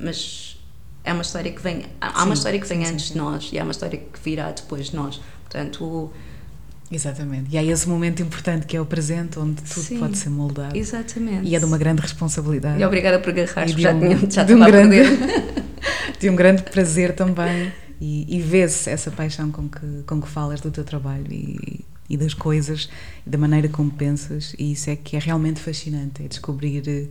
mas 0.00 0.58
é 1.04 1.12
uma 1.12 1.22
história 1.22 1.52
que 1.52 1.60
vem 1.60 1.86
há 2.00 2.20
sim, 2.20 2.24
uma 2.24 2.34
história 2.34 2.60
que 2.60 2.66
vem 2.66 2.84
sim, 2.84 2.92
antes 2.92 3.06
sim, 3.06 3.12
de 3.14 3.18
nós 3.18 3.50
e 3.52 3.58
há 3.58 3.62
uma 3.62 3.72
história 3.72 3.98
que 3.98 4.20
virá 4.22 4.50
depois 4.52 4.86
de 4.86 4.96
nós 4.96 5.20
portanto 5.42 6.12
Exatamente. 6.92 7.48
E 7.50 7.56
há 7.56 7.64
esse 7.64 7.88
momento 7.88 8.20
importante 8.20 8.66
que 8.66 8.76
é 8.76 8.80
o 8.80 8.84
presente, 8.84 9.38
onde 9.38 9.62
tudo 9.62 9.82
Sim, 9.82 9.98
pode 9.98 10.18
ser 10.18 10.28
moldado. 10.28 10.76
Exatamente. 10.76 11.48
E 11.48 11.56
é 11.56 11.58
de 11.58 11.64
uma 11.64 11.78
grande 11.78 12.02
responsabilidade. 12.02 12.78
E 12.78 12.84
obrigada 12.84 13.18
por 13.18 13.30
agarrar, 13.30 13.64
um, 13.64 13.68
já 13.78 13.94
tinha 13.94 14.30
já 14.30 14.44
de 14.44 14.54
um 14.54 14.58
grande, 14.60 14.98
de 16.20 16.28
um 16.28 16.36
grande 16.36 16.62
prazer 16.64 17.14
também. 17.14 17.72
E, 18.04 18.26
e 18.36 18.40
vê-se 18.40 18.90
essa 18.90 19.12
paixão 19.12 19.52
com 19.52 19.68
que, 19.68 20.02
com 20.04 20.20
que 20.20 20.28
falas 20.28 20.60
do 20.60 20.72
teu 20.72 20.82
trabalho 20.82 21.32
e, 21.32 21.84
e 22.10 22.16
das 22.16 22.34
coisas, 22.34 22.90
e 23.24 23.30
da 23.30 23.38
maneira 23.38 23.68
como 23.68 23.92
pensas. 23.92 24.56
E 24.58 24.72
isso 24.72 24.90
é 24.90 24.96
que 24.96 25.14
é 25.14 25.20
realmente 25.20 25.60
fascinante, 25.60 26.24
é 26.24 26.26
descobrir 26.26 26.82
eh, 26.88 27.06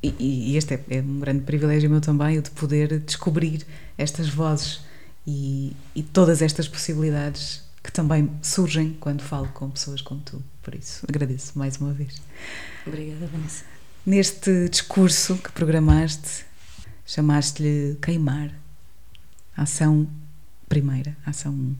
e, 0.00 0.52
e 0.52 0.56
este 0.56 0.74
é, 0.74 0.80
é, 0.90 1.00
um 1.00 1.18
grande 1.18 1.40
privilégio 1.42 1.90
meu 1.90 2.00
também, 2.00 2.38
o 2.38 2.42
de 2.42 2.50
poder 2.52 3.00
descobrir 3.00 3.66
estas 3.98 4.28
vozes 4.28 4.80
e, 5.26 5.74
e 5.92 6.04
todas 6.04 6.40
estas 6.40 6.68
possibilidades 6.68 7.64
que 7.82 7.90
também 7.90 8.30
surgem 8.42 8.96
quando 9.00 9.22
falo 9.22 9.48
com 9.48 9.68
pessoas 9.70 10.00
como 10.02 10.20
tu. 10.20 10.40
Por 10.62 10.76
isso, 10.76 11.04
agradeço 11.08 11.58
mais 11.58 11.78
uma 11.78 11.92
vez. 11.92 12.22
Obrigada, 12.86 13.26
Vanessa. 13.26 13.64
Neste 14.06 14.68
discurso 14.68 15.36
que 15.36 15.50
programaste, 15.50 16.44
chamaste-lhe 17.04 17.98
queimar. 18.00 18.65
Ação 19.56 20.06
primeira, 20.68 21.16
ação 21.24 21.52
1. 21.52 21.74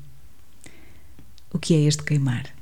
O 1.53 1.59
que 1.59 1.75
é 1.75 1.81
este 1.81 2.03
queimar? 2.03 2.55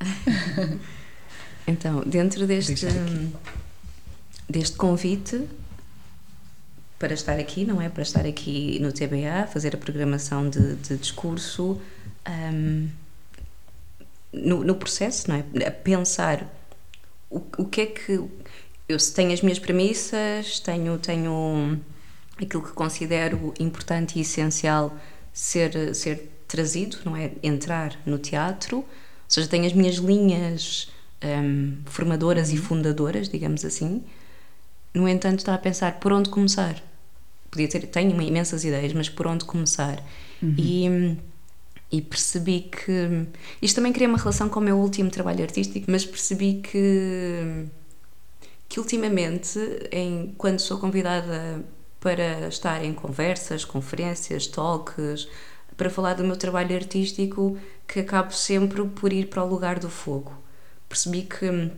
então, 1.66 2.02
dentro 2.06 2.46
deste 2.46 2.86
deste 4.48 4.76
convite 4.76 5.46
para 6.98 7.14
estar 7.14 7.38
aqui, 7.38 7.64
não 7.64 7.80
é? 7.80 7.88
Para 7.88 8.02
estar 8.02 8.26
aqui 8.26 8.78
no 8.80 8.92
TBA, 8.92 9.46
fazer 9.52 9.74
a 9.74 9.78
programação 9.78 10.48
de, 10.48 10.76
de 10.76 10.96
discurso, 10.96 11.80
um, 12.28 12.88
no, 14.32 14.64
no, 14.64 14.74
processo, 14.74 15.30
não 15.30 15.36
é? 15.36 15.66
A 15.66 15.70
pensar 15.70 16.46
o, 17.30 17.42
o 17.58 17.64
que 17.66 17.80
é 17.82 17.86
que. 17.86 18.12
Eu 18.88 18.96
tenho 19.14 19.32
as 19.32 19.42
minhas 19.42 19.58
premissas, 19.58 20.60
tenho, 20.60 20.98
tenho 20.98 21.78
aquilo 22.44 22.62
que 22.62 22.72
considero 22.72 23.52
importante 23.58 24.18
e 24.18 24.22
essencial 24.22 24.96
ser, 25.32 25.94
ser 25.94 26.30
trazido, 26.46 26.98
não 27.04 27.16
é? 27.16 27.32
Entrar 27.42 27.98
no 28.04 28.18
teatro, 28.18 28.78
ou 28.78 28.86
seja, 29.26 29.46
tenho 29.48 29.66
as 29.66 29.72
minhas 29.72 29.96
linhas 29.96 30.90
um, 31.22 31.78
formadoras 31.86 32.50
e 32.50 32.56
uhum. 32.56 32.62
fundadoras, 32.62 33.28
digamos 33.28 33.64
assim 33.64 34.02
no 34.94 35.08
entanto, 35.08 35.40
está 35.40 35.54
a 35.54 35.58
pensar 35.58 36.00
por 36.00 36.12
onde 36.12 36.28
começar. 36.28 36.82
Podia 37.50 37.68
ter, 37.68 37.86
tenho 37.86 38.20
imensas 38.20 38.64
ideias, 38.64 38.92
mas 38.92 39.08
por 39.08 39.26
onde 39.26 39.44
começar? 39.44 40.02
Uhum. 40.42 40.54
E, 40.58 41.16
e 41.90 42.02
percebi 42.02 42.62
que. 42.62 43.26
Isto 43.62 43.76
também 43.76 43.92
cria 43.92 44.08
uma 44.08 44.18
relação 44.18 44.48
com 44.48 44.60
o 44.60 44.62
meu 44.62 44.76
último 44.76 45.10
trabalho 45.10 45.42
artístico, 45.42 45.90
mas 45.90 46.04
percebi 46.04 46.60
que. 46.62 47.66
que 48.68 48.80
ultimamente, 48.80 49.58
em, 49.90 50.34
quando 50.36 50.58
sou 50.58 50.78
convidada 50.78 51.64
para 52.00 52.48
estar 52.48 52.84
em 52.84 52.92
conversas, 52.92 53.64
conferências, 53.64 54.46
talks, 54.46 55.28
para 55.76 55.90
falar 55.90 56.14
do 56.14 56.24
meu 56.24 56.36
trabalho 56.36 56.74
artístico, 56.74 57.56
que 57.86 58.00
acabo 58.00 58.32
sempre 58.32 58.84
por 58.84 59.12
ir 59.12 59.28
para 59.28 59.44
o 59.44 59.48
lugar 59.48 59.78
do 59.78 59.88
fogo. 59.88 60.32
Percebi 60.88 61.22
que 61.22 61.70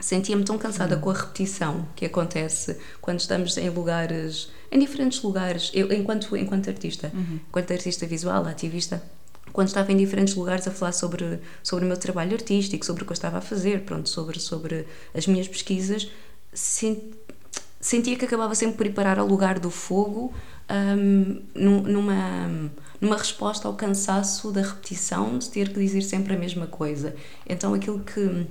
sentia-me 0.00 0.44
tão 0.44 0.58
cansada 0.58 0.96
com 0.96 1.10
a 1.10 1.14
repetição 1.14 1.86
que 1.94 2.04
acontece 2.04 2.76
quando 3.00 3.20
estamos 3.20 3.56
em 3.56 3.70
lugares, 3.70 4.50
em 4.70 4.78
diferentes 4.78 5.22
lugares, 5.22 5.70
eu 5.72 5.92
enquanto, 5.92 6.36
enquanto 6.36 6.68
artista, 6.68 7.10
uhum. 7.14 7.40
enquanto 7.48 7.72
artista 7.72 8.06
visual, 8.06 8.44
ativista, 8.46 9.02
quando 9.52 9.68
estava 9.68 9.92
em 9.92 9.96
diferentes 9.96 10.34
lugares 10.34 10.66
a 10.66 10.72
falar 10.72 10.92
sobre, 10.92 11.38
sobre 11.62 11.84
o 11.84 11.88
meu 11.88 11.96
trabalho 11.96 12.32
artístico, 12.32 12.84
sobre 12.84 13.04
o 13.04 13.06
que 13.06 13.12
eu 13.12 13.14
estava 13.14 13.38
a 13.38 13.40
fazer, 13.40 13.82
pronto, 13.82 14.08
sobre, 14.08 14.40
sobre 14.40 14.84
as 15.14 15.28
minhas 15.28 15.46
pesquisas, 15.46 16.10
sentia 17.84 18.16
que 18.16 18.24
acabava 18.24 18.54
sempre 18.54 18.78
por 18.78 18.86
ir 18.86 18.94
parar 18.94 19.18
ao 19.18 19.26
lugar 19.26 19.58
do 19.58 19.70
fogo 19.70 20.32
um, 20.70 21.42
numa, 21.54 22.70
numa 22.98 23.16
resposta 23.18 23.68
ao 23.68 23.74
cansaço 23.74 24.50
da 24.50 24.62
repetição, 24.62 25.36
de 25.36 25.50
ter 25.50 25.68
que 25.68 25.78
dizer 25.78 26.00
sempre 26.00 26.34
a 26.34 26.38
mesma 26.38 26.66
coisa. 26.66 27.14
Então 27.46 27.74
aquilo 27.74 28.00
que 28.00 28.46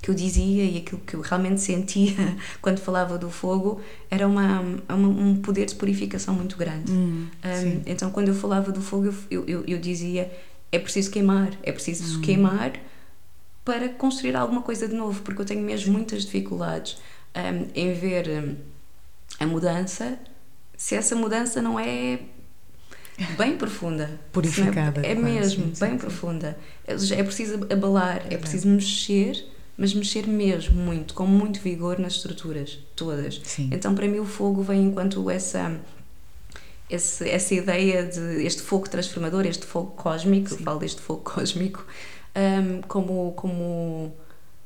que 0.00 0.10
eu 0.10 0.14
dizia 0.14 0.64
e 0.64 0.78
aquilo 0.78 1.00
que 1.00 1.14
eu 1.14 1.20
realmente 1.20 1.60
sentia 1.60 2.14
quando 2.62 2.78
falava 2.78 3.18
do 3.18 3.30
fogo 3.30 3.80
era 4.08 4.28
uma, 4.28 4.60
uma 4.88 5.08
um 5.08 5.36
poder 5.36 5.66
de 5.66 5.74
purificação 5.74 6.34
muito 6.34 6.56
grande. 6.56 6.90
Hum, 6.90 7.26
um, 7.44 7.82
então, 7.84 8.10
quando 8.10 8.28
eu 8.28 8.34
falava 8.34 8.70
do 8.70 8.80
fogo, 8.80 9.12
eu, 9.28 9.44
eu, 9.46 9.64
eu 9.66 9.78
dizia: 9.78 10.30
é 10.70 10.78
preciso 10.78 11.10
queimar, 11.10 11.50
é 11.62 11.72
preciso 11.72 12.18
hum. 12.18 12.22
queimar 12.22 12.72
para 13.64 13.88
construir 13.88 14.36
alguma 14.36 14.62
coisa 14.62 14.88
de 14.88 14.94
novo, 14.94 15.20
porque 15.22 15.42
eu 15.42 15.46
tenho 15.46 15.62
mesmo 15.62 15.92
muitas 15.92 16.24
dificuldades 16.24 16.96
um, 17.38 17.68
em 17.74 17.92
ver 17.92 18.28
hum, 18.28 18.56
a 19.40 19.46
mudança 19.46 20.18
se 20.76 20.94
essa 20.94 21.16
mudança 21.16 21.60
não 21.60 21.78
é 21.78 22.20
bem 23.36 23.56
profunda. 23.56 24.04
É 24.04 24.18
Purificada. 24.32 25.04
É, 25.04 25.10
é 25.10 25.14
mesmo, 25.14 25.74
sim, 25.74 25.84
bem 25.84 25.92
sim, 25.92 25.98
profunda. 25.98 26.56
É, 26.86 26.92
é 26.92 27.22
preciso 27.24 27.66
abalar, 27.70 28.22
é, 28.30 28.34
é 28.34 28.38
preciso 28.38 28.68
mexer 28.68 29.44
mas 29.80 29.94
mexer 29.94 30.26
mesmo 30.26 30.74
muito, 30.74 31.14
com 31.14 31.24
muito 31.24 31.60
vigor 31.60 32.00
nas 32.00 32.14
estruturas 32.14 32.80
todas. 32.96 33.40
Sim. 33.44 33.70
Então, 33.72 33.94
para 33.94 34.08
mim, 34.08 34.18
o 34.18 34.24
fogo 34.24 34.60
vem 34.60 34.86
enquanto 34.86 35.30
essa 35.30 35.80
esse, 36.90 37.28
essa 37.28 37.54
ideia 37.54 38.04
de 38.04 38.44
este 38.44 38.62
fogo 38.62 38.88
transformador, 38.88 39.46
este 39.46 39.64
fogo 39.66 39.92
cósmico, 39.92 40.48
Sim. 40.48 40.56
eu 40.56 40.62
falo 40.62 40.80
deste 40.80 41.00
fogo 41.00 41.20
cósmico, 41.22 41.86
um, 42.34 42.80
como, 42.82 43.32
como 43.36 44.12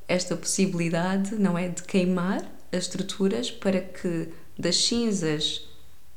esta 0.09 0.35
possibilidade, 0.35 1.35
não 1.35 1.59
é, 1.59 1.69
de 1.69 1.83
queimar 1.83 2.43
as 2.73 2.85
estruturas 2.85 3.51
para 3.51 3.81
que 3.81 4.29
das 4.59 4.77
cinzas 4.77 5.69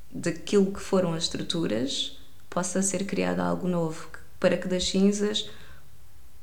daquilo 0.09 0.71
que 0.71 0.79
foram 0.79 1.13
as 1.13 1.23
estruturas 1.23 2.17
possa 2.49 2.81
ser 2.81 3.05
criado 3.05 3.41
algo 3.41 3.67
novo, 3.67 4.07
para 4.39 4.57
que 4.57 4.67
das 4.67 4.87
cinzas 4.87 5.49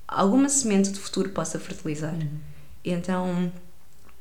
alguma 0.07 0.49
semente 0.49 0.91
de 0.91 1.01
futuro 1.01 1.31
possa 1.31 1.59
fertilizar. 1.59 2.15
Uhum. 2.15 2.39
Então, 2.85 3.53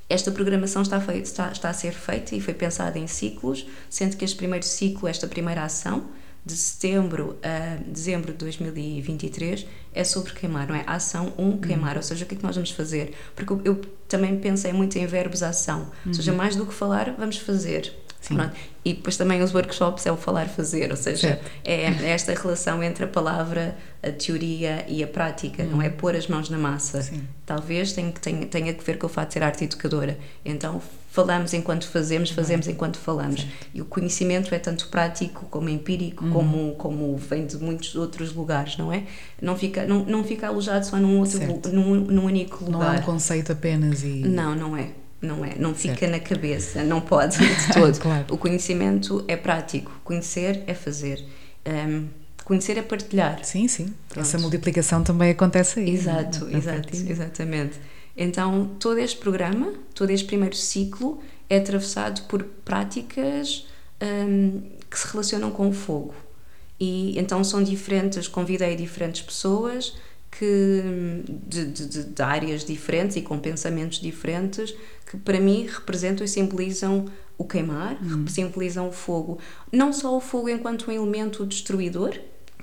esta 0.08 0.32
programação 0.32 0.82
está, 0.82 1.02
feita, 1.02 1.24
está, 1.24 1.52
está 1.52 1.70
a 1.70 1.74
ser 1.74 1.94
feita 1.94 2.36
e 2.36 2.42
foi 2.42 2.54
pensada 2.54 2.98
em 2.98 3.08
ciclos, 3.08 3.66
sendo 3.90 4.16
que 4.16 4.24
este 4.24 4.38
primeiro 4.38 4.66
ciclo, 4.66 5.08
esta 5.08 5.28
primeira 5.28 5.64
ação, 5.64 6.10
de 6.46 6.56
setembro 6.56 7.38
a 7.44 7.78
dezembro 7.86 8.32
de 8.32 8.38
2023 8.40 9.66
é 9.94 10.04
sobre 10.04 10.34
queimar, 10.34 10.68
não 10.68 10.76
é? 10.76 10.84
Ação 10.88 11.34
1, 11.38 11.48
um, 11.48 11.58
queimar, 11.58 11.92
uhum. 11.92 11.98
ou 11.98 12.04
seja, 12.04 12.26
o 12.26 12.28
que 12.28 12.36
é 12.36 12.38
que 12.38 12.44
nós 12.44 12.56
vamos 12.56 12.72
fazer? 12.72 13.14
Porque 13.36 13.54
eu, 13.54 13.62
eu 13.64 13.82
também 14.08 14.38
pensei 14.40 14.74
muito 14.74 14.98
em 14.98 15.06
verbos 15.06 15.44
ação, 15.44 15.82
uhum. 15.82 15.88
ou 16.08 16.14
seja, 16.14 16.32
uhum. 16.32 16.38
mais 16.38 16.56
do 16.56 16.66
que 16.66 16.74
falar, 16.74 17.14
vamos 17.18 17.38
fazer. 17.38 17.94
Sim. 18.22 18.38
E 18.86 18.94
depois 18.94 19.18
também 19.18 19.42
os 19.42 19.54
workshops 19.54 20.06
é 20.06 20.12
o 20.12 20.18
falar 20.18 20.48
fazer, 20.48 20.92
ou 20.92 20.98
seja, 20.98 21.42
é, 21.66 21.86
é 21.86 22.10
esta 22.10 22.34
relação 22.34 22.84
entre 22.84 23.06
a 23.06 23.08
palavra, 23.08 23.76
a 24.02 24.12
teoria 24.12 24.86
e 24.88 25.04
a 25.04 25.08
prática, 25.08 25.64
não 25.64 25.82
é 25.82 25.88
Hum. 25.88 25.94
pôr 25.98 26.16
as 26.16 26.28
mãos 26.28 26.48
na 26.50 26.58
massa. 26.58 27.02
Sim. 27.02 27.28
Talvez 27.46 27.94
tenha, 27.94 28.12
tenha, 28.12 28.46
tenha 28.46 28.74
que 28.74 28.84
ver 28.84 29.00
com 29.00 29.08
o 29.08 29.10
fato 29.10 29.30
de 29.30 29.34
ser 29.34 29.44
arte 29.44 29.64
educadora. 29.64 30.20
Então 30.46 30.80
falamos 31.12 31.54
enquanto 31.54 31.88
fazemos, 31.89 32.30
fazemos 32.32 32.67
enquanto 32.69 32.97
falamos. 32.97 33.45
E 33.74 33.82
o 33.82 33.86
conhecimento 33.86 34.56
é 34.56 34.60
tanto 34.60 34.88
prático 34.88 35.45
como 35.52 35.67
empírico, 35.67 36.24
Uhum. 36.24 36.32
como, 36.32 36.76
como 36.76 37.17
vem 37.17 37.45
de 37.45 37.58
muitos 37.58 37.95
outros 37.95 38.34
lugares, 38.34 38.78
não 38.78 38.91
é? 38.93 39.04
Não 39.41 39.58
fica, 39.58 39.86
não, 39.86 40.06
não 40.06 40.24
fica 40.24 40.47
alojado 40.47 40.86
só 40.86 40.95
num, 40.97 41.19
outro, 41.19 41.38
Certo. 41.38 41.69
num, 41.69 41.95
num 41.95 42.26
único 42.26 42.63
Não 42.69 42.82
é 42.82 42.86
lugar. 42.88 43.00
um 43.02 43.04
conceito 43.04 43.52
apenas 43.52 44.04
e. 44.04 44.08
Não, 44.26 44.56
não 44.56 44.78
é. 44.78 44.89
Não 45.21 45.43
é. 45.45 45.54
Não 45.60 45.76
fica 45.76 46.00
Certo. 46.00 46.12
na 46.13 46.19
cabeça, 46.19 46.84
não 46.84 47.02
pode 47.02 47.38
de 47.38 47.67
todo. 47.74 48.00
Claro. 48.00 48.26
O 48.32 48.38
conhecimento 48.38 49.24
é 49.28 49.36
prático, 49.36 49.91
conhecer 50.06 50.63
é 50.65 50.74
fazer. 50.74 51.24
Hum, 51.67 52.08
conhecer 52.45 52.78
é 52.78 52.82
partilhar. 52.82 53.43
Sim, 53.43 53.67
sim. 53.67 53.93
Pronto. 54.10 54.26
Essa 54.26 54.39
multiplicação 54.39 55.04
também 55.04 55.30
acontece 55.32 55.80
aí. 55.82 55.89
Exato, 55.91 56.45
na 56.45 56.58
exato, 56.58 56.95
exatamente. 56.95 57.74
Então, 58.15 58.71
todo 58.80 58.97
este 59.00 59.17
programa, 59.17 59.74
todo 59.95 60.10
este 60.10 60.26
primeiro 60.28 60.56
ciclo 60.56 61.19
é 61.50 61.58
atravessado 61.58 62.21
por 62.28 62.43
práticas 62.43 63.67
hum, 64.02 64.62
que 64.89 65.00
se 65.00 65.08
relacionam 65.08 65.52
com 65.52 65.69
o 65.69 65.74
fogo. 65.74 66.13
E 66.80 67.17
então 67.19 67.43
são 67.43 67.62
diferentes, 67.63 68.28
convidei 68.28 68.76
diferentes 68.76 69.21
pessoas 69.21 69.95
que 70.32 70.82
de, 71.47 71.65
de- 71.65 71.86
de- 71.88 72.04
de 72.06 72.21
áreas 72.21 72.63
diferentes 72.65 73.17
e 73.17 73.21
com 73.21 73.38
pensamentos 73.38 74.00
diferentes 74.00 74.74
que 75.10 75.17
para 75.17 75.39
mim 75.39 75.67
representam 75.69 76.26
e 76.26 76.28
simbolizam 76.28 77.06
o 77.38 77.43
queimar, 77.45 77.97
simbolizam 78.30 78.88
o 78.88 78.91
fogo. 78.91 79.39
Não 79.71 79.91
só 79.91 80.15
o 80.15 80.21
fogo 80.21 80.47
enquanto 80.50 80.89
um 80.89 80.93
elemento 80.93 81.45
destruidor, 81.45 82.12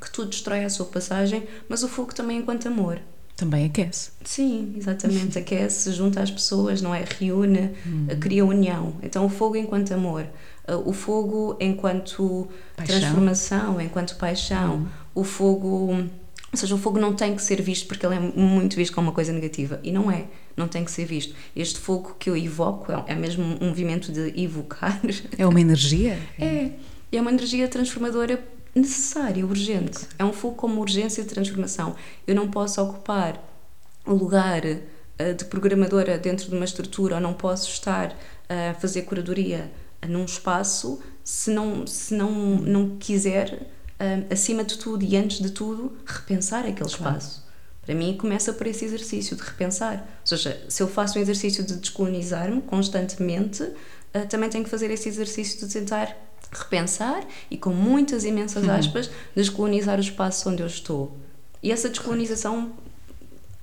que 0.01 0.11
tudo 0.11 0.31
destrói 0.31 0.65
à 0.65 0.71
sua 0.71 0.87
passagem, 0.87 1.47
mas 1.69 1.83
o 1.83 1.89
fogo 1.89 2.15
também 2.15 2.39
enquanto 2.39 2.67
amor. 2.69 3.01
Também 3.39 3.67
aquece. 3.67 4.11
Sim, 4.25 4.75
exatamente. 4.77 5.39
Aquece, 5.39 5.93
junta 5.93 6.21
as 6.21 6.29
pessoas, 6.29 6.83
não 6.83 6.93
é? 6.93 7.05
Reúne, 7.21 7.71
cria 8.21 8.45
união. 8.45 8.95
Então, 9.01 9.25
o 9.25 9.29
fogo 9.29 9.55
enquanto 9.55 9.95
amor, 9.95 10.27
uh, 10.69 10.75
o 10.85 10.93
fogo 10.93 11.57
enquanto 11.61 12.49
Paixão. 12.77 12.99
transformação, 12.99 13.81
enquanto 13.81 14.17
paixão, 14.17 14.89
o 15.15 15.23
fogo. 15.23 15.93
Ou 16.51 16.57
seja, 16.59 16.75
o 16.75 16.79
fogo 16.79 16.99
não 16.99 17.15
tem 17.15 17.37
que 17.37 17.43
ser 17.43 17.63
visto 17.63 17.87
porque 17.87 18.05
ele 18.05 18.17
é 18.17 18.19
muito 18.19 18.75
visto 18.75 18.93
como 18.93 19.07
uma 19.07 19.15
coisa 19.15 19.33
negativa. 19.33 19.79
E 19.85 19.93
não 19.93 20.11
é. 20.11 20.25
Não 20.57 20.67
tem 20.67 20.85
que 20.85 20.91
ser 20.91 21.05
visto. 21.05 21.33
Este 21.55 21.79
fogo 21.79 22.17
que 22.19 22.29
eu 22.29 22.37
evoco 22.37 22.91
é, 22.91 23.05
é 23.07 23.15
mesmo 23.15 23.45
um 23.61 23.69
movimento 23.69 24.11
de 24.11 24.33
evocar. 24.43 25.01
É 25.39 25.47
uma 25.47 25.61
energia? 25.61 26.19
É. 26.41 26.73
É 27.11 27.21
uma 27.21 27.31
energia 27.31 27.69
transformadora 27.69 28.43
necessária, 28.75 29.45
urgente. 29.45 30.07
É 30.19 30.25
um 30.25 30.33
fogo 30.33 30.57
como 30.57 30.81
urgência 30.81 31.23
de 31.23 31.29
transformação. 31.29 31.97
Eu 32.27 32.35
não 32.35 32.51
posso 32.51 32.83
ocupar 32.83 33.43
o 34.07 34.15
lugar 34.15 34.63
eh, 34.65 35.33
de 35.33 35.45
programadora 35.45 36.17
dentro 36.19 36.49
de 36.49 36.55
uma 36.55 36.65
estrutura 36.65 37.17
ou 37.17 37.21
não 37.21 37.35
posso 37.35 37.69
estar 37.69 38.17
a 38.49 38.75
fazer 38.75 39.03
curadoria 39.03 39.71
num 40.07 40.25
espaço 40.25 41.01
se 41.25 41.51
não, 41.51 41.87
se 41.87 42.15
não, 42.15 42.31
não 42.31 42.97
quiser, 42.97 43.67
eh, 43.99 44.25
acima 44.31 44.65
de 44.65 44.79
tudo 44.79 45.05
e 45.05 45.17
antes 45.17 45.41
de 45.41 45.51
tudo, 45.51 45.99
repensar 46.07 46.65
aquele 46.65 46.89
espaço. 46.89 47.47
Para 47.85 47.95
mim, 47.95 48.17
começa 48.17 48.53
por 48.53 48.67
esse 48.67 48.85
exercício 48.85 49.37
de 49.37 49.43
repensar. 49.43 50.07
Ou 50.21 50.27
seja, 50.27 50.63
se 50.69 50.83
eu 50.83 50.89
faço 50.89 51.19
um 51.19 51.23
exercício 51.23 51.65
de 51.65 51.77
descolonizar-me 51.77 52.63
constantemente, 52.63 53.67
eh, 54.13 54.27
também 54.27 54.49
tenho 54.49 54.65
que 54.65 54.71
fazer 54.71 54.91
esse 54.91 55.09
exercício 55.09 55.67
de 55.67 55.73
tentar 55.73 56.17
repensar 56.51 57.25
e, 57.51 57.57
com 57.57 57.71
muitas 57.71 58.25
imensas 58.25 58.69
aspas, 58.69 59.11
descolonizar 59.35 59.99
o 59.99 60.01
espaço 60.01 60.49
onde 60.49 60.63
eu 60.63 60.67
estou. 60.67 61.17
E 61.63 61.71
essa 61.71 61.89
descolonização 61.89 62.73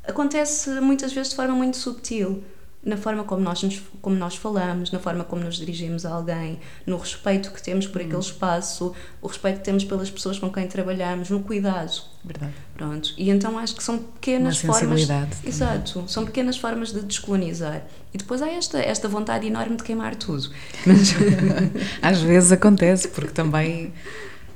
acontece 0.03 0.69
muitas 0.81 1.13
vezes 1.13 1.29
de 1.29 1.35
forma 1.35 1.55
muito 1.55 1.77
subtil. 1.77 2.43
Na 2.85 2.95
forma 2.95 3.23
como 3.23 3.41
nós, 3.41 3.63
nos, 3.63 3.81
como 3.99 4.15
nós 4.15 4.35
falamos, 4.35 4.91
na 4.91 4.99
forma 4.99 5.23
como 5.23 5.43
nos 5.43 5.55
dirigimos 5.57 6.05
a 6.05 6.11
alguém, 6.13 6.59
no 6.85 6.97
respeito 6.97 7.49
que 7.51 7.61
temos 7.61 7.87
por 7.87 7.99
aquele 7.99 8.19
espaço, 8.19 8.93
o 9.19 9.27
respeito 9.27 9.57
que 9.57 9.63
temos 9.65 9.83
pelas 9.83 10.11
pessoas 10.11 10.37
com 10.37 10.51
quem 10.51 10.67
trabalhamos, 10.67 11.31
no 11.31 11.39
cuidado. 11.39 11.99
Verdade. 12.23 12.53
Pronto. 12.75 13.11
E 13.17 13.31
então 13.31 13.57
acho 13.57 13.75
que 13.75 13.83
são 13.83 13.97
pequenas 13.97 14.63
Uma 14.63 14.73
formas. 14.73 15.07
também. 15.07 15.27
Exato. 15.43 16.03
São 16.07 16.25
pequenas 16.25 16.57
formas 16.57 16.93
de 16.93 17.01
descolonizar. 17.01 17.81
E 18.13 18.17
depois 18.19 18.39
há 18.43 18.49
esta, 18.49 18.77
esta 18.79 19.07
vontade 19.07 19.47
enorme 19.47 19.77
de 19.77 19.83
queimar 19.83 20.15
tudo. 20.15 20.49
Mas, 20.85 21.15
Às 22.03 22.21
vezes 22.21 22.51
acontece, 22.51 23.07
porque 23.07 23.31
também 23.31 23.91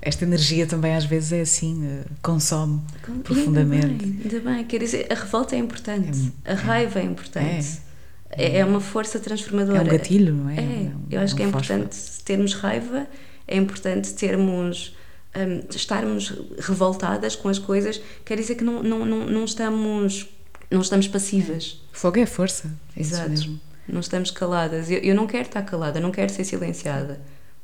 esta 0.02 0.24
energia 0.24 0.66
também 0.68 0.96
às 0.96 1.04
vezes 1.04 1.32
é 1.34 1.42
assim, 1.42 1.84
eh, 1.86 2.04
consome 2.22 2.80
profundamente. 3.24 3.86
Ainda 3.88 3.98
bem, 4.06 4.20
ainda 4.24 4.40
bem. 4.52 4.64
Quer 4.66 4.80
dizer, 4.80 5.08
a 5.12 5.16
revolta 5.16 5.56
é 5.56 5.60
importante, 5.60 6.32
É- 6.46 6.54
a 6.54 6.56
raiva 6.56 7.00
é 7.00 7.04
importante. 7.04 7.46
É, 7.86 7.89
é 8.32 8.64
uma 8.66 8.80
força 8.80 9.20
transformadora. 9.20 9.80
É 9.80 9.82
um 9.82 9.86
gatilho, 9.88 10.34
não 10.34 10.50
é? 10.50 10.56
É, 10.58 10.60
um- 10.62 11.02
eu 11.12 11.20
acho 11.22 11.34
um 11.34 11.38
que 11.38 11.44
é 11.44 11.48
fósforo. 11.50 11.80
importante 11.80 12.24
termos 12.24 12.54
raiva, 12.54 13.08
é 13.48 13.58
importante 13.58 14.14
termos. 14.14 14.96
hum, 15.36 15.62
estarmos 15.76 16.34
revoltadas 16.60 17.36
com 17.36 17.50
as 17.50 17.60
coisas, 17.60 18.02
quer 18.26 18.36
dizer 18.38 18.56
que 18.56 18.64
não, 18.64 18.82
não, 18.82 19.06
não, 19.06 19.26
não 19.28 19.46
estamos 19.46 20.28
não 20.72 20.82
estamos 20.82 21.08
passivas. 21.08 21.82
Fogo 21.92 22.20
é 22.20 22.26
força. 22.26 22.68
é 22.96 23.02
isso 23.02 23.14
Exato. 23.16 23.30
mesmo. 23.30 23.60
Não 23.88 24.00
estamos 24.02 24.30
caladas. 24.32 24.90
Eu, 24.92 25.00
eu 25.00 25.16
não 25.16 25.26
quero 25.28 25.48
estar 25.48 25.62
calada, 25.64 26.00
não 26.00 26.12
quero 26.12 26.32
ser 26.32 26.44
silenciada. 26.44 27.20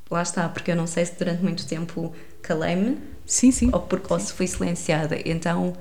Lá 0.10 0.22
está, 0.22 0.48
porque 0.50 0.72
eu 0.72 0.76
não 0.76 0.86
sei 0.88 1.06
se 1.06 1.14
durante 1.18 1.42
muito 1.44 1.66
tempo 1.66 2.14
calei-me 2.42 2.98
Sim, 3.26 3.52
sim. 3.52 3.70
ou 3.74 3.80
porque 3.80 4.12
ou 4.14 4.20
se 4.20 4.32
fui 4.34 4.46
silenciada. 4.48 5.18
Então, 5.26 5.74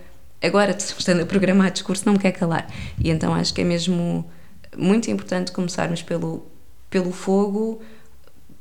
agora, 0.42 0.74
estando 0.76 1.22
a 1.22 1.26
programar 1.26 1.70
discurso, 1.70 2.04
não 2.06 2.14
me 2.14 2.18
quer 2.18 2.32
calar. 2.32 2.66
E 2.98 3.10
então 3.10 3.34
acho 3.34 3.52
que 3.54 3.60
é 3.60 3.64
mesmo 3.64 4.30
muito 4.76 5.10
importante 5.10 5.52
começarmos 5.52 6.02
pelo, 6.02 6.46
pelo 6.90 7.12
fogo. 7.12 7.80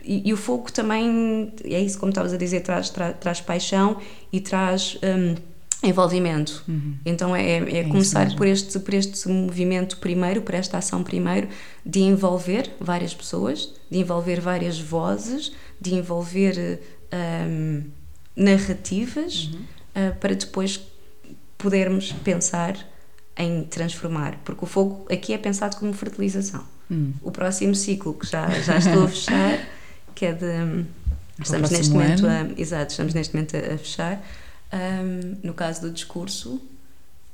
E, 0.04 0.30
e 0.30 0.34
o 0.34 0.38
fogo 0.38 0.72
também, 0.72 1.54
é 1.64 1.80
isso 1.80 1.98
como 2.00 2.10
estavas 2.10 2.34
a 2.34 2.38
dizer, 2.38 2.62
traz, 2.62 2.90
tra- 2.90 3.14
traz 3.14 3.40
paixão 3.42 3.98
e 4.32 4.42
traz 4.42 4.98
hum, 5.02 5.36
envolvimento. 5.82 6.64
Então 7.06 7.34
é, 7.36 7.58
é 7.58 7.60
Uhum. 7.62 7.70
isso 7.80 7.90
começar 7.90 8.36
por 8.36 8.46
este, 8.48 8.80
por 8.80 8.94
este 8.94 9.28
movimento 9.30 9.98
primeiro, 9.98 10.42
por 10.42 10.56
esta 10.56 10.78
ação 10.78 11.04
primeiro, 11.04 11.48
de 11.86 12.00
envolver 12.02 12.70
várias 12.80 13.14
pessoas, 13.14 13.74
de 13.90 13.98
envolver 14.00 14.40
várias 14.42 14.80
vozes, 14.80 15.52
de 15.80 15.94
envolver 15.96 16.80
hum, 17.48 17.84
narrativas 18.36 19.46
Uhum. 19.54 19.60
uh, 20.10 20.16
para 20.20 20.36
depois 20.36 20.82
podermos 21.58 22.12
pensar 22.24 22.76
em 23.38 23.64
transformar, 23.64 24.38
porque 24.46 24.64
o 24.64 24.68
fogo 24.68 25.06
aqui 25.12 25.34
é 25.34 25.38
pensado 25.38 25.76
como 25.78 25.92
fertilização. 25.94 26.64
Hum. 26.92 27.14
O 27.22 27.32
próximo 27.32 27.74
ciclo 27.74 28.14
que 28.14 28.28
já, 28.28 28.48
já 28.62 28.78
estou 28.78 29.06
a 29.06 29.08
fechar, 29.10 29.68
que 30.14 30.26
é 30.26 30.34
de. 30.34 30.86
Estamos 31.42 31.72
neste 31.72 31.92
momento 31.94 32.26
ano. 32.28 32.54
a, 32.56 32.62
exato, 32.62 32.92
estamos 32.92 33.14
neste 33.14 33.34
momento 33.34 33.56
a, 33.58 33.60
a 33.74 33.78
fechar. 33.78 34.24
Hum, 34.72 35.36
no 35.44 35.54
caso 35.54 35.82
do 35.82 35.92
discurso, 35.92 36.62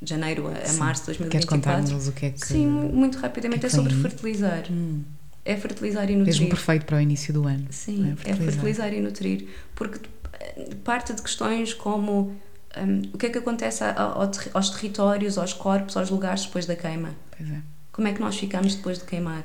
de 0.02 0.10
janeiro 0.10 0.48
a, 0.48 0.66
Sim. 0.66 0.78
março 0.78 1.02
de 1.12 1.18
Queres 1.18 1.46
2024. 1.46 1.82
contar-nos 1.84 2.08
o 2.08 2.12
que 2.14 2.26
é 2.28 2.30
que. 2.32 2.46
Sim, 2.48 2.66
muito 2.68 3.18
rapidamente, 3.18 3.60
que 3.62 3.66
é 3.66 3.70
vem 3.70 3.78
sobre 3.78 3.94
aí? 3.94 4.02
fertilizar. 4.02 4.64
Hum, 4.72 5.04
É 5.44 5.56
fertilizar 5.58 6.10
e 6.10 6.16
nutrir. 6.16 6.34
mesmo 6.36 6.50
perfeito 6.50 6.86
para 6.86 6.98
o 6.98 7.02
início 7.02 7.34
do 7.34 7.46
ano. 7.46 7.68
Sim, 7.72 7.98
não 7.98 8.12
é 8.24 8.34
fertilizar 8.36 8.94
e 8.94 9.02
nutrir. 9.02 9.48
Porque 9.76 10.00
eh, 10.40 10.70
parte 10.84 11.12
de 11.14 11.22
questões 11.22 11.74
como 11.74 12.36
hum, 12.78 13.02
o 13.14 13.18
que 13.18 13.26
é 13.28 13.30
que 13.30 13.38
acontece 13.38 13.84
ao 13.84 14.30
aos 14.54 14.70
territórios, 14.70 15.38
aos 15.38 15.54
corpos, 15.54 15.96
aos 15.98 16.10
lugares 16.10 16.46
depois 16.46 16.66
da 16.66 16.76
queima. 16.76 17.10
É. 17.40 17.62
Como 17.92 18.08
é 18.08 18.14
que 18.14 18.20
nós 18.22 18.38
ficamos 18.38 18.76
depois 18.76 18.98
de 19.00 19.06
queimar? 19.06 19.44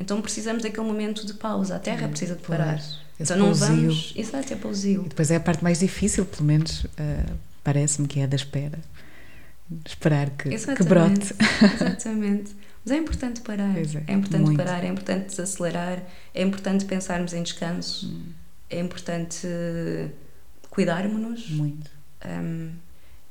Então 0.00 0.20
precisamos 0.20 0.62
daquele 0.62 0.86
momento 0.86 1.24
de 1.26 1.34
pausa. 1.34 1.76
A 1.76 1.78
terra 1.78 2.08
precisa 2.08 2.34
de 2.34 2.42
parar. 2.42 2.74
Pois, 2.78 2.98
Então 3.20 3.36
não 3.36 3.46
pousio. 3.46 3.66
vamos. 3.68 4.12
Exato, 4.16 4.52
é 4.52 4.56
pausio. 4.56 5.02
E 5.06 5.08
depois 5.08 5.30
é 5.30 5.36
a 5.36 5.40
parte 5.40 5.62
mais 5.62 5.78
difícil, 5.78 6.24
pelo 6.24 6.44
menos 6.44 6.84
eh, 6.96 7.24
parece-me 7.62 8.08
que 8.08 8.18
é 8.18 8.24
a 8.24 8.26
da 8.26 8.34
espera. 8.36 8.78
Esperar 9.86 10.30
que, 10.30 10.48
que 10.50 10.82
brote. 10.84 11.34
Exatamente. 11.74 12.56
Mas 12.84 12.92
é 12.92 12.96
importante 12.98 13.40
parar. 13.42 13.72
Pois 13.74 13.94
é, 13.94 14.00
importante 14.12 14.42
muito. 14.42 14.56
parar, 14.56 14.82
é 14.84 14.88
importante 14.88 15.26
desacelerar, 15.26 16.02
é 16.34 16.42
importante 16.42 16.84
pensarmos 16.84 17.32
em 17.32 17.42
descanso, 17.44 18.06
Hum. 18.08 18.24
é 18.68 18.80
importante 18.80 19.46
cuidarmos-nos. 20.70 21.48
Muito. 21.50 21.90
Hum, 22.26 22.70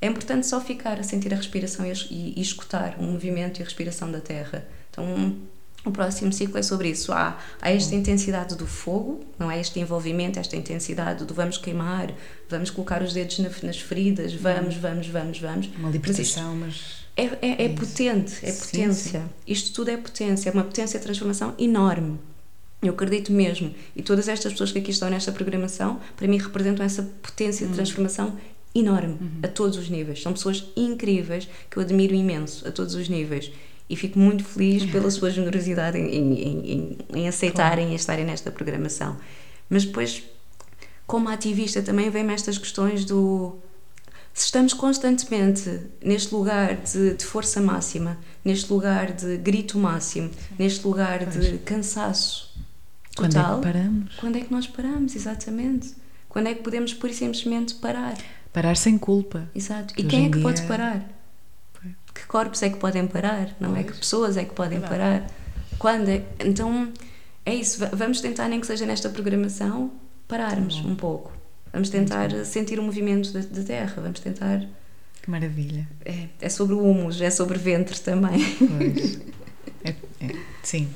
é 0.00 0.06
importante 0.06 0.46
só 0.46 0.60
ficar 0.60 0.98
a 0.98 1.02
sentir 1.02 1.32
a 1.32 1.36
respiração 1.36 1.86
e, 1.86 1.92
e- 2.10 2.34
e 2.36 2.40
escutar 2.42 2.96
o 2.98 3.02
movimento 3.04 3.60
e 3.60 3.62
a 3.62 3.64
respiração 3.64 4.10
da 4.10 4.20
terra. 4.20 4.66
Então, 4.90 5.36
o 5.84 5.90
próximo 5.92 6.32
ciclo 6.32 6.58
é 6.58 6.62
sobre 6.62 6.90
isso. 6.90 7.12
Há, 7.12 7.38
há 7.60 7.70
esta 7.70 7.94
intensidade 7.94 8.56
do 8.56 8.66
fogo, 8.66 9.24
não 9.38 9.50
é? 9.50 9.60
Este 9.60 9.78
envolvimento, 9.80 10.38
esta 10.40 10.56
intensidade 10.56 11.24
do 11.24 11.32
vamos 11.34 11.56
queimar, 11.56 12.12
vamos 12.48 12.70
colocar 12.70 13.00
os 13.02 13.12
dedos 13.12 13.38
na- 13.38 13.50
nas 13.62 13.78
feridas, 13.80 14.34
vamos, 14.34 14.74
vamos, 14.76 15.06
vamos, 15.06 15.38
vamos. 15.38 15.70
Uma 15.78 15.90
libertação, 15.90 16.56
mas. 16.56 17.02
É, 17.16 17.24
é, 17.24 17.38
é 17.42 17.64
É 17.64 17.68
potente, 17.68 18.44
é 18.44 18.50
Sim, 18.50 18.60
potência. 18.66 19.22
Isto 19.46 19.72
tudo 19.72 19.90
é 19.90 19.96
potência, 19.96 20.50
é 20.50 20.52
uma 20.52 20.64
potência 20.64 20.98
de 20.98 21.04
transformação 21.04 21.54
enorme. 21.58 22.18
Eu 22.82 22.94
acredito 22.94 23.30
mesmo. 23.32 23.72
E 23.94 24.02
todas 24.02 24.26
estas 24.28 24.50
pessoas 24.52 24.72
que 24.72 24.78
aqui 24.80 24.90
estão 24.90 25.08
nesta 25.08 25.30
programação, 25.30 26.00
para 26.16 26.26
mim, 26.26 26.38
representam 26.38 26.84
essa 26.84 27.02
potência 27.22 27.64
de 27.66 27.74
transformação 27.74 28.36
enorme, 28.74 29.16
uhum. 29.20 29.30
a 29.42 29.48
todos 29.48 29.76
os 29.76 29.88
níveis. 29.88 30.22
São 30.22 30.32
pessoas 30.32 30.64
incríveis 30.76 31.48
que 31.70 31.76
eu 31.76 31.82
admiro 31.82 32.14
imenso, 32.14 32.66
a 32.66 32.70
todos 32.70 32.94
os 32.94 33.08
níveis. 33.08 33.50
E 33.88 33.96
fico 33.96 34.18
muito 34.18 34.44
feliz 34.44 34.86
pela 34.90 35.10
sua 35.10 35.30
generosidade 35.30 35.98
em, 35.98 36.08
em, 36.14 36.72
em, 36.72 36.98
em 37.14 37.28
aceitarem 37.28 37.84
claro. 37.84 37.92
e 37.92 37.96
estarem 37.96 38.24
nesta 38.24 38.50
programação. 38.50 39.16
Mas 39.68 39.84
depois, 39.84 40.22
como 41.06 41.28
ativista, 41.28 41.82
também 41.82 42.08
vem-me 42.08 42.32
estas 42.32 42.56
questões 42.56 43.04
do. 43.04 43.56
Se 44.32 44.46
estamos 44.46 44.72
constantemente 44.72 45.80
neste 46.02 46.34
lugar 46.34 46.76
de, 46.76 47.14
de 47.14 47.24
força 47.24 47.60
máxima, 47.60 48.18
neste 48.42 48.72
lugar 48.72 49.12
de 49.12 49.36
grito 49.36 49.78
máximo, 49.78 50.30
neste 50.58 50.86
lugar 50.86 51.28
pois. 51.30 51.50
de 51.50 51.58
cansaço 51.58 52.52
quando 53.16 53.36
é 53.36 53.42
que 53.42 53.62
paramos? 53.62 54.14
Quando 54.16 54.36
é 54.36 54.40
que 54.40 54.52
nós 54.52 54.66
paramos, 54.66 55.14
exatamente? 55.14 55.94
Quando 56.28 56.48
é 56.48 56.54
que 56.54 56.62
podemos 56.62 56.92
e 56.92 57.12
simplesmente 57.12 57.74
parar? 57.74 58.16
Parar 58.52 58.76
sem 58.76 58.98
culpa. 58.98 59.48
Exato. 59.54 59.94
E 59.96 60.04
quem 60.04 60.26
é 60.26 60.28
que 60.28 60.34
dia... 60.36 60.42
pode 60.42 60.62
parar? 60.62 61.02
Que 62.14 62.26
corpos 62.26 62.62
é 62.62 62.68
que 62.68 62.76
podem 62.76 63.06
parar? 63.06 63.56
Não 63.58 63.70
pois. 63.70 63.80
é? 63.80 63.90
Que 63.90 63.98
pessoas 63.98 64.36
é 64.36 64.44
que 64.44 64.54
podem 64.54 64.78
é 64.78 64.80
parar? 64.80 65.26
Quando 65.78 66.08
é... 66.08 66.22
Então, 66.40 66.92
é 67.46 67.54
isso. 67.54 67.80
Vamos 67.92 68.20
tentar, 68.20 68.48
nem 68.48 68.60
que 68.60 68.66
seja 68.66 68.84
nesta 68.84 69.08
programação, 69.08 69.90
pararmos 70.28 70.76
um 70.84 70.94
pouco. 70.94 71.32
Vamos 71.72 71.88
tentar 71.88 72.30
sentir 72.44 72.78
o 72.78 72.82
movimento 72.82 73.32
da, 73.32 73.40
da 73.40 73.62
Terra. 73.62 73.94
Vamos 74.02 74.20
tentar. 74.20 74.62
Que 75.22 75.30
maravilha. 75.30 75.88
É, 76.04 76.26
é 76.40 76.48
sobre 76.48 76.74
o 76.74 76.82
humus, 76.82 77.20
é 77.20 77.30
sobre 77.30 77.58
ventre 77.58 77.98
também. 78.00 78.38
Pois. 78.56 79.20
É, 79.84 79.90
é, 80.24 80.36
sim, 80.62 80.88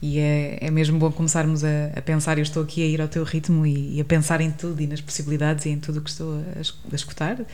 e 0.00 0.18
é, 0.18 0.58
é 0.60 0.70
mesmo 0.70 0.98
bom 0.98 1.10
começarmos 1.10 1.64
a, 1.64 1.86
a, 1.96 2.02
pensar. 2.02 2.38
Eu 2.38 2.42
estou 2.42 2.62
aqui 2.62 2.82
a 2.82 2.86
ir 2.86 3.00
ao 3.00 3.08
teu 3.08 3.24
ritmo 3.24 3.66
e, 3.66 3.96
e, 3.96 4.00
a 4.00 4.04
pensar 4.04 4.40
em 4.40 4.50
tudo 4.50 4.80
e 4.80 4.86
nas 4.86 5.00
possibilidades 5.00 5.66
e 5.66 5.70
em 5.70 5.78
tudo 5.78 5.98
o 5.98 6.02
que 6.02 6.10
estou 6.10 6.38
a, 6.38 6.92
a 6.92 6.94
escutar. 6.94 7.44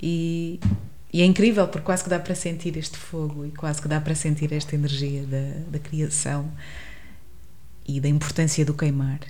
E, 0.00 0.60
e, 1.12 1.22
é 1.22 1.24
incrível 1.24 1.66
porque 1.66 1.86
quase 1.86 2.04
que 2.04 2.10
dá 2.10 2.18
para 2.18 2.34
sentir 2.34 2.76
este 2.76 2.98
fogo 2.98 3.46
e 3.46 3.50
quase 3.52 3.80
que 3.80 3.88
dá 3.88 4.00
para 4.00 4.14
sentir 4.14 4.52
esta 4.52 4.74
energia 4.74 5.22
da, 5.22 5.70
da 5.70 5.78
criação 5.78 6.50
e 7.86 8.00
da 8.00 8.08
importância 8.08 8.64
do 8.64 8.74
queimar. 8.74 9.20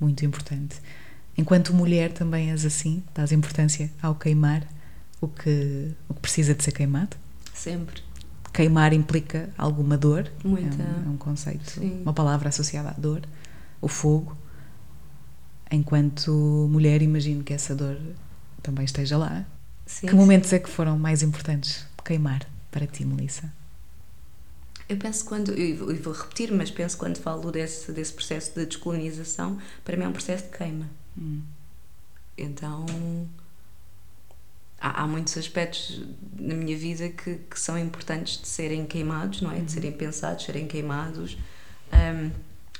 Muito 0.00 0.24
importante. 0.24 0.76
Enquanto 1.38 1.72
mulher 1.72 2.10
também 2.12 2.50
és 2.50 2.66
assim, 2.66 3.04
dás 3.14 3.30
importância 3.30 3.90
ao 4.02 4.16
queimar 4.16 4.66
o 5.20 5.28
que, 5.28 5.92
o 6.08 6.14
que 6.14 6.20
precisa 6.20 6.54
de 6.54 6.64
ser 6.64 6.72
queimado? 6.72 7.16
Sempre 7.54 8.09
queimar 8.52 8.92
implica 8.92 9.50
alguma 9.56 9.96
dor. 9.96 10.30
Muita. 10.44 10.82
É 10.82 10.86
um, 10.86 11.06
é 11.06 11.08
um 11.10 11.16
conceito, 11.16 11.70
Sim. 11.70 12.02
uma 12.02 12.12
palavra 12.12 12.48
associada 12.48 12.90
à 12.90 12.92
dor, 12.92 13.22
o 13.80 13.88
fogo. 13.88 14.36
Enquanto 15.70 16.32
mulher, 16.70 17.00
imagino 17.00 17.44
que 17.44 17.52
essa 17.52 17.74
dor 17.74 17.96
também 18.62 18.84
esteja 18.84 19.16
lá. 19.16 19.44
Sim, 19.86 20.08
que 20.08 20.14
momentos 20.14 20.50
sim. 20.50 20.56
é 20.56 20.58
que 20.58 20.68
foram 20.68 20.98
mais 20.98 21.22
importantes 21.22 21.86
queimar 22.04 22.46
para 22.70 22.86
ti, 22.86 23.04
Melissa? 23.04 23.52
Eu 24.88 24.96
penso 24.96 25.24
quando, 25.24 25.56
e 25.56 25.74
vou 25.74 26.12
repetir, 26.12 26.52
mas 26.52 26.70
penso 26.70 26.98
quando 26.98 27.18
falo 27.18 27.52
desse, 27.52 27.92
desse 27.92 28.12
processo 28.12 28.52
de 28.54 28.66
descolonização, 28.66 29.58
para 29.84 29.96
mim 29.96 30.02
é 30.02 30.08
um 30.08 30.12
processo 30.12 30.44
de 30.44 30.50
queima. 30.50 30.90
Hum. 31.16 31.42
Então, 32.36 32.84
há, 34.80 35.02
há, 35.02 35.06
muitos 35.06 35.36
aspectos 35.36 36.02
na 36.38 36.54
minha 36.54 36.76
vida 36.76 37.08
que, 37.08 37.36
que, 37.50 37.60
são 37.60 37.78
importantes 37.78 38.40
de 38.40 38.48
serem 38.48 38.86
queimados, 38.86 39.42
não 39.42 39.50
é? 39.50 39.56
De 39.56 39.62
uhum. 39.62 39.68
serem 39.68 39.92
pensados, 39.92 40.44
serem 40.44 40.66
queimados. 40.66 41.36
Um, 41.92 42.30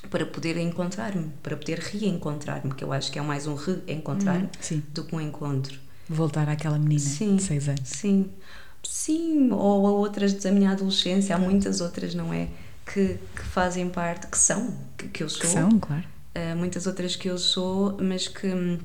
para 0.09 0.25
poder 0.25 0.57
encontrar-me, 0.57 1.31
para 1.43 1.55
poder 1.55 1.79
reencontrar-me, 1.79 2.73
que 2.73 2.83
eu 2.83 2.91
acho 2.91 3.11
que 3.11 3.19
é 3.19 3.21
mais 3.21 3.45
um 3.45 3.55
reencontrar 3.55 4.41
uhum, 4.41 4.81
do 4.89 5.03
que 5.03 5.15
um 5.15 5.21
encontro. 5.21 5.79
Voltar 6.09 6.49
àquela 6.49 6.79
menina 6.79 6.99
sim, 6.99 7.35
de 7.35 7.43
seis 7.43 7.69
anos. 7.69 7.87
Sim, 7.87 8.29
sim, 8.83 9.51
ou 9.51 9.87
a 9.87 9.91
outras 9.91 10.33
da 10.33 10.51
minha 10.51 10.71
adolescência, 10.71 11.35
há 11.35 11.39
muitas 11.39 11.81
outras, 11.81 12.15
não 12.15 12.33
é? 12.33 12.47
Que, 12.85 13.19
que 13.35 13.43
fazem 13.43 13.89
parte, 13.89 14.27
que 14.27 14.37
são, 14.37 14.75
que, 14.97 15.07
que 15.07 15.23
eu 15.23 15.29
sou. 15.29 15.41
Que 15.41 15.47
são, 15.47 15.79
claro. 15.79 16.03
Uh, 16.35 16.57
muitas 16.57 16.87
outras 16.87 17.15
que 17.15 17.29
eu 17.29 17.37
sou, 17.37 17.97
mas 18.01 18.27
que 18.27 18.47
hum, 18.47 18.79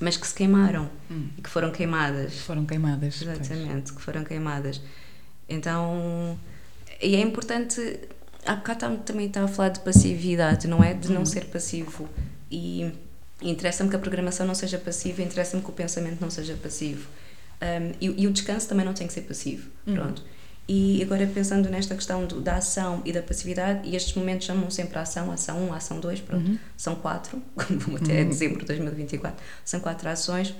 mas 0.00 0.16
que 0.16 0.26
se 0.26 0.34
queimaram 0.34 0.90
hum. 1.10 1.28
e 1.36 1.42
que 1.42 1.50
foram 1.50 1.70
queimadas. 1.70 2.38
Foram 2.38 2.64
queimadas. 2.64 3.22
Exatamente, 3.22 3.72
pois. 3.72 3.90
que 3.90 4.02
foram 4.02 4.24
queimadas. 4.24 4.80
Então, 5.48 6.38
e 7.00 7.16
é 7.16 7.20
importante. 7.20 8.00
Há 8.46 8.56
bocado 8.56 8.98
também 8.98 9.26
estava 9.26 9.46
a 9.46 9.48
falar 9.48 9.70
de 9.70 9.80
passividade, 9.80 10.66
não 10.68 10.82
é? 10.82 10.94
De 10.94 11.10
não 11.10 11.22
hum. 11.22 11.26
ser 11.26 11.46
passivo. 11.46 12.08
E 12.50 12.92
interessa-me 13.42 13.90
que 13.90 13.96
a 13.96 13.98
programação 13.98 14.46
não 14.46 14.54
seja 14.54 14.78
passiva, 14.78 15.22
interessa-me 15.22 15.62
que 15.62 15.68
o 15.68 15.72
pensamento 15.72 16.20
não 16.20 16.30
seja 16.30 16.54
passivo. 16.54 17.08
Um, 17.60 17.92
e, 18.00 18.22
e, 18.22 18.26
o 18.26 18.32
descanso 18.32 18.68
também 18.68 18.86
não 18.86 18.94
tem 18.94 19.06
que 19.06 19.12
ser 19.12 19.22
passivo. 19.22 19.68
Hum. 19.86 19.94
Pronto. 19.94 20.22
E 20.68 21.02
agora 21.02 21.26
pensando 21.26 21.70
nesta 21.70 21.94
questão 21.94 22.26
do, 22.26 22.42
da 22.42 22.56
ação 22.56 23.00
e 23.02 23.10
da 23.10 23.22
passividade, 23.22 23.88
e 23.88 23.96
estes 23.96 24.14
momentos 24.14 24.46
chamam 24.46 24.70
sempre 24.70 24.98
a 24.98 25.00
ação, 25.00 25.32
ação 25.32 25.66
1, 25.68 25.72
ação 25.72 25.98
2, 25.98 26.20
pronto, 26.20 26.46
uhum. 26.46 26.58
são 26.76 26.94
quatro, 26.94 27.40
até 27.56 28.20
uhum. 28.22 28.28
dezembro 28.28 28.58
de 28.60 28.66
2024, 28.66 29.42
são 29.64 29.80
quatro 29.80 30.06
ações. 30.10 30.54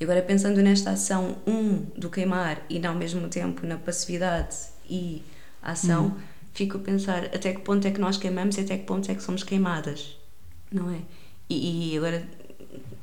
E 0.00 0.04
agora 0.04 0.20
pensando 0.22 0.60
nesta 0.60 0.90
ação 0.90 1.36
1 1.46 2.00
do 2.00 2.10
queimar 2.10 2.60
e 2.68 2.84
ao 2.84 2.96
mesmo 2.96 3.28
tempo 3.28 3.64
na 3.64 3.76
passividade 3.76 4.56
e 4.90 5.22
ação, 5.62 6.06
uhum. 6.06 6.16
fico 6.52 6.78
a 6.78 6.80
pensar 6.80 7.26
até 7.26 7.52
que 7.52 7.60
ponto 7.60 7.86
é 7.86 7.92
que 7.92 8.00
nós 8.00 8.16
queimamos 8.16 8.56
e 8.56 8.62
até 8.62 8.76
que 8.76 8.84
ponto 8.84 9.08
é 9.08 9.14
que 9.14 9.22
somos 9.22 9.44
queimadas, 9.44 10.18
não 10.72 10.90
é? 10.90 10.98
E, 11.48 11.92
e 11.92 11.96
agora 11.96 12.26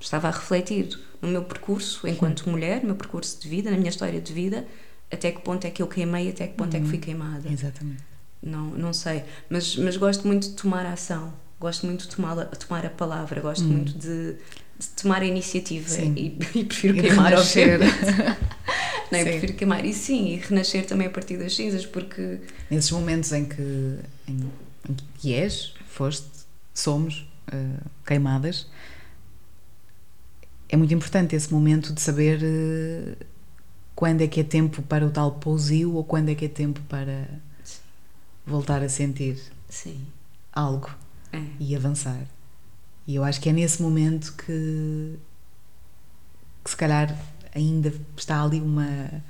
estava 0.01 0.27
a 0.27 0.32
refletir 0.32 0.99
no 1.21 1.29
meu 1.29 1.43
percurso 1.45 2.05
enquanto 2.05 2.49
mulher, 2.49 2.82
no 2.82 2.88
meu 2.88 2.95
percurso 2.97 3.39
de 3.41 3.47
vida, 3.47 3.71
na 3.71 3.77
minha 3.77 3.89
história 3.89 4.19
de 4.19 4.34
vida, 4.34 4.67
até 5.11 5.31
que 5.31 5.41
ponto 5.41 5.65
é 5.65 5.71
que 5.71 5.81
eu 5.81 5.87
queimei, 5.87 6.29
até 6.29 6.47
que 6.47 6.53
ponto 6.53 6.73
uhum. 6.73 6.79
é 6.79 6.81
que 6.81 6.87
fui 6.87 6.95
uhum. 6.95 7.01
queimada. 7.01 7.51
Exatamente. 7.51 8.03
Não, 8.41 8.69
não 8.69 8.93
sei, 8.93 9.23
mas, 9.49 9.75
mas 9.75 9.97
gosto 9.97 10.25
muito 10.25 10.49
de 10.49 10.53
tomar 10.53 10.85
ação, 10.85 11.33
gosto 11.59 11.85
muito 11.85 12.07
de 12.07 12.15
tomar, 12.15 12.45
tomar 12.45 12.85
a 12.85 12.89
palavra, 12.89 13.41
gosto 13.41 13.63
uhum. 13.63 13.69
muito 13.69 13.93
de, 13.97 14.33
de, 14.33 14.87
tomar 14.95 15.21
a 15.21 15.25
iniciativa 15.25 15.93
e, 16.01 16.37
e, 16.55 16.63
prefiro 16.63 16.97
e 16.97 17.01
queimar 17.01 17.33
ao 17.33 17.43
ser. 17.43 17.79
não, 19.11 19.23
prefiro 19.23 19.53
queimar 19.53 19.83
e 19.83 19.93
sim, 19.93 20.35
e 20.35 20.35
renascer 20.37 20.85
também 20.85 21.07
a 21.07 21.09
partir 21.09 21.37
das 21.37 21.55
cinzas, 21.55 21.85
porque. 21.85 22.39
Nesses 22.69 22.91
momentos 22.91 23.31
em 23.33 23.43
que, 23.43 23.99
em, 24.27 24.51
em 24.89 24.95
que 25.17 25.33
és, 25.33 25.73
foste, 25.87 26.29
somos 26.73 27.27
uh, 27.51 27.89
queimadas, 28.05 28.67
é 30.69 30.77
muito 30.77 30.93
importante 30.93 31.35
esse 31.35 31.51
momento 31.51 31.91
de 31.91 31.99
saber. 31.99 32.39
Uh, 32.41 33.38
quando 33.99 34.21
é 34.21 34.27
que 34.29 34.39
é 34.39 34.45
tempo 34.45 34.81
para 34.83 35.05
o 35.05 35.12
tal 35.12 35.29
pousio 35.29 35.93
ou 35.93 36.05
quando 36.05 36.29
é 36.29 36.35
que 36.35 36.45
é 36.45 36.47
tempo 36.47 36.79
para 36.88 37.27
Sim. 37.65 37.81
voltar 38.47 38.81
a 38.81 38.88
sentir 38.88 39.38
Sim. 39.67 40.07
algo 40.53 40.89
é. 41.33 41.43
e 41.59 41.75
avançar. 41.75 42.25
E 43.05 43.15
eu 43.15 43.25
acho 43.25 43.41
que 43.41 43.49
é 43.49 43.51
nesse 43.51 43.81
momento 43.81 44.33
que, 44.38 45.19
que 46.63 46.69
se 46.69 46.77
calhar 46.77 47.13
ainda 47.53 47.93
está 48.15 48.41
ali 48.41 48.62
uma, 48.62 49.21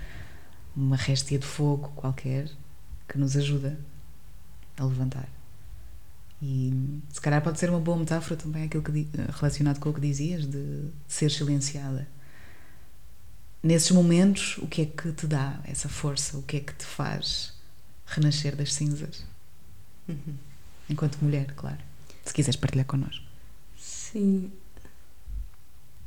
uma 0.75 0.95
réstia 0.95 1.39
de 1.39 1.47
fogo 1.47 1.91
qualquer 1.95 2.47
que 3.07 3.17
nos 3.17 3.35
ajuda 3.35 3.75
a 4.77 4.85
levantar. 4.85 5.27
E 6.43 7.01
se 7.11 7.19
calhar 7.19 7.41
pode 7.41 7.57
ser 7.57 7.71
uma 7.71 7.79
boa 7.79 7.97
metáfora 7.97 8.39
também 8.39 8.65
aquilo 8.65 8.83
que, 8.83 9.07
relacionado 9.35 9.79
com 9.79 9.89
o 9.89 9.93
que 9.95 9.99
dizias 9.99 10.45
de 10.45 10.91
ser 11.07 11.31
silenciada 11.31 12.07
nesses 13.61 13.91
momentos, 13.91 14.57
o 14.59 14.67
que 14.67 14.81
é 14.81 14.85
que 14.85 15.11
te 15.11 15.27
dá 15.27 15.59
essa 15.65 15.89
força? 15.89 16.37
O 16.37 16.43
que 16.43 16.57
é 16.57 16.59
que 16.59 16.73
te 16.73 16.85
faz 16.85 17.53
renascer 18.05 18.55
das 18.55 18.73
cinzas? 18.73 19.23
Uhum. 20.07 20.35
Enquanto 20.89 21.17
mulher, 21.21 21.53
claro. 21.55 21.77
Se 22.25 22.33
quiseres 22.33 22.55
partilhar 22.55 22.85
connosco. 22.85 23.23
Sim. 23.77 24.51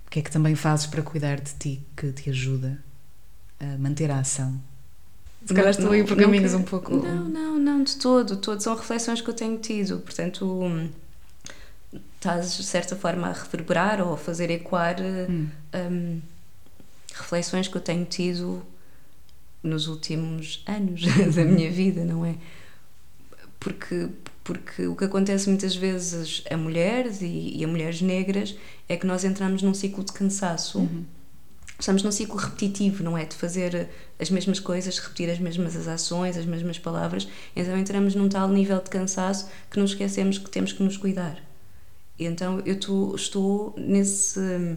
O 0.07 0.11
que 0.11 0.19
é 0.19 0.23
que 0.23 0.31
também 0.31 0.55
fazes 0.55 0.87
para 0.87 1.03
cuidar 1.03 1.41
de 1.41 1.53
ti 1.55 1.83
que 1.97 2.13
te 2.13 2.31
ajuda 2.31 2.83
a 3.61 3.79
manter 3.79 4.11
a 4.11 4.19
ação? 4.19 4.61
Se 5.47 5.55
calhar 5.55 5.71
estou 5.71 5.91
aí 5.91 6.05
por 6.05 6.17
caminhos 6.17 6.55
um 6.55 6.63
pouco. 6.63 6.95
Não, 6.97 7.29
não, 7.29 7.59
não, 7.59 7.83
de 7.83 7.97
todo. 7.97 8.37
Todo 8.37 8.61
são 8.61 8.77
reflexões 8.77 9.21
que 9.21 9.29
eu 9.29 9.35
tenho 9.35 9.59
tido. 9.59 9.99
Portanto, 9.99 10.47
hum, 10.47 10.89
estás 12.17 12.57
de 12.57 12.63
certa 12.63 12.95
forma 12.95 13.29
a 13.29 13.33
reverberar 13.33 14.01
ou 14.01 14.15
a 14.15 14.17
fazer 14.17 14.51
ecoar. 14.51 14.97
Hum. 15.01 15.49
Um, 15.75 16.21
reflexões 17.15 17.69
que 17.69 17.77
eu 17.77 17.81
tenho 17.81 18.05
tido 18.05 18.63
nos 19.63 19.87
últimos 19.87 20.63
anos 20.67 21.03
da 21.35 21.45
minha 21.45 21.71
vida, 21.71 22.05
não 22.05 22.25
é? 22.27 22.35
Porque, 23.61 24.09
porque 24.43 24.87
o 24.87 24.97
que 24.97 25.05
acontece 25.05 25.49
muitas 25.49 25.77
vezes 25.77 26.43
a 26.51 26.57
mulheres 26.57 27.23
e, 27.23 27.57
e 27.57 27.65
a 27.65 27.69
mulheres 27.69 28.03
negras 28.03 28.57
é 28.89 28.97
que 28.97 29.07
nós 29.07 29.25
entramos 29.25 29.63
num 29.63 29.73
ciclo 29.73 30.03
de 30.03 30.13
cansaço. 30.13 30.81
Uhum. 30.81 31.05
estamos 31.79 32.03
num 32.03 32.11
ciclo 32.11 32.37
repetitivo, 32.37 33.05
não 33.05 33.17
é? 33.17 33.25
De 33.25 33.37
fazer 33.37 33.89
as 34.19 34.31
mesmas 34.31 34.59
coisas, 34.59 34.99
repetir 34.99 35.31
as 35.31 35.39
mesmas 35.39 35.77
as 35.77 35.87
ações, 35.87 36.37
as 36.37 36.45
mesmas 36.45 36.79
palavras, 36.79 37.29
então 37.55 37.79
entramos 37.79 38.15
num 38.17 38.29
tal 38.29 38.49
nível 38.49 38.81
de 38.81 38.91
cansaço 38.91 39.49
que 39.71 39.79
nos 39.79 39.93
esquecemos 39.93 40.39
que 40.39 40.51
temos 40.51 40.73
que 40.73 40.83
nos 40.83 40.97
cuidar. 40.97 41.41
E 42.19 42.25
então 42.25 42.61
eu 42.67 42.79
tô, 42.79 43.15
estou 43.15 43.75
nesse. 43.77 44.77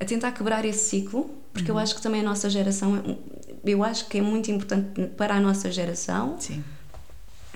A 0.00 0.04
tentar 0.04 0.32
quebrar 0.32 0.64
esse 0.64 0.88
ciclo, 0.88 1.30
porque 1.52 1.70
uhum. 1.70 1.78
eu 1.78 1.82
acho 1.82 1.94
que 1.94 2.02
também 2.02 2.20
a 2.20 2.24
nossa 2.24 2.48
geração. 2.48 3.18
Eu 3.64 3.82
acho 3.82 4.06
que 4.06 4.18
é 4.18 4.22
muito 4.22 4.50
importante 4.50 5.08
para 5.16 5.34
a 5.34 5.40
nossa 5.40 5.70
geração. 5.70 6.36
Sim. 6.38 6.62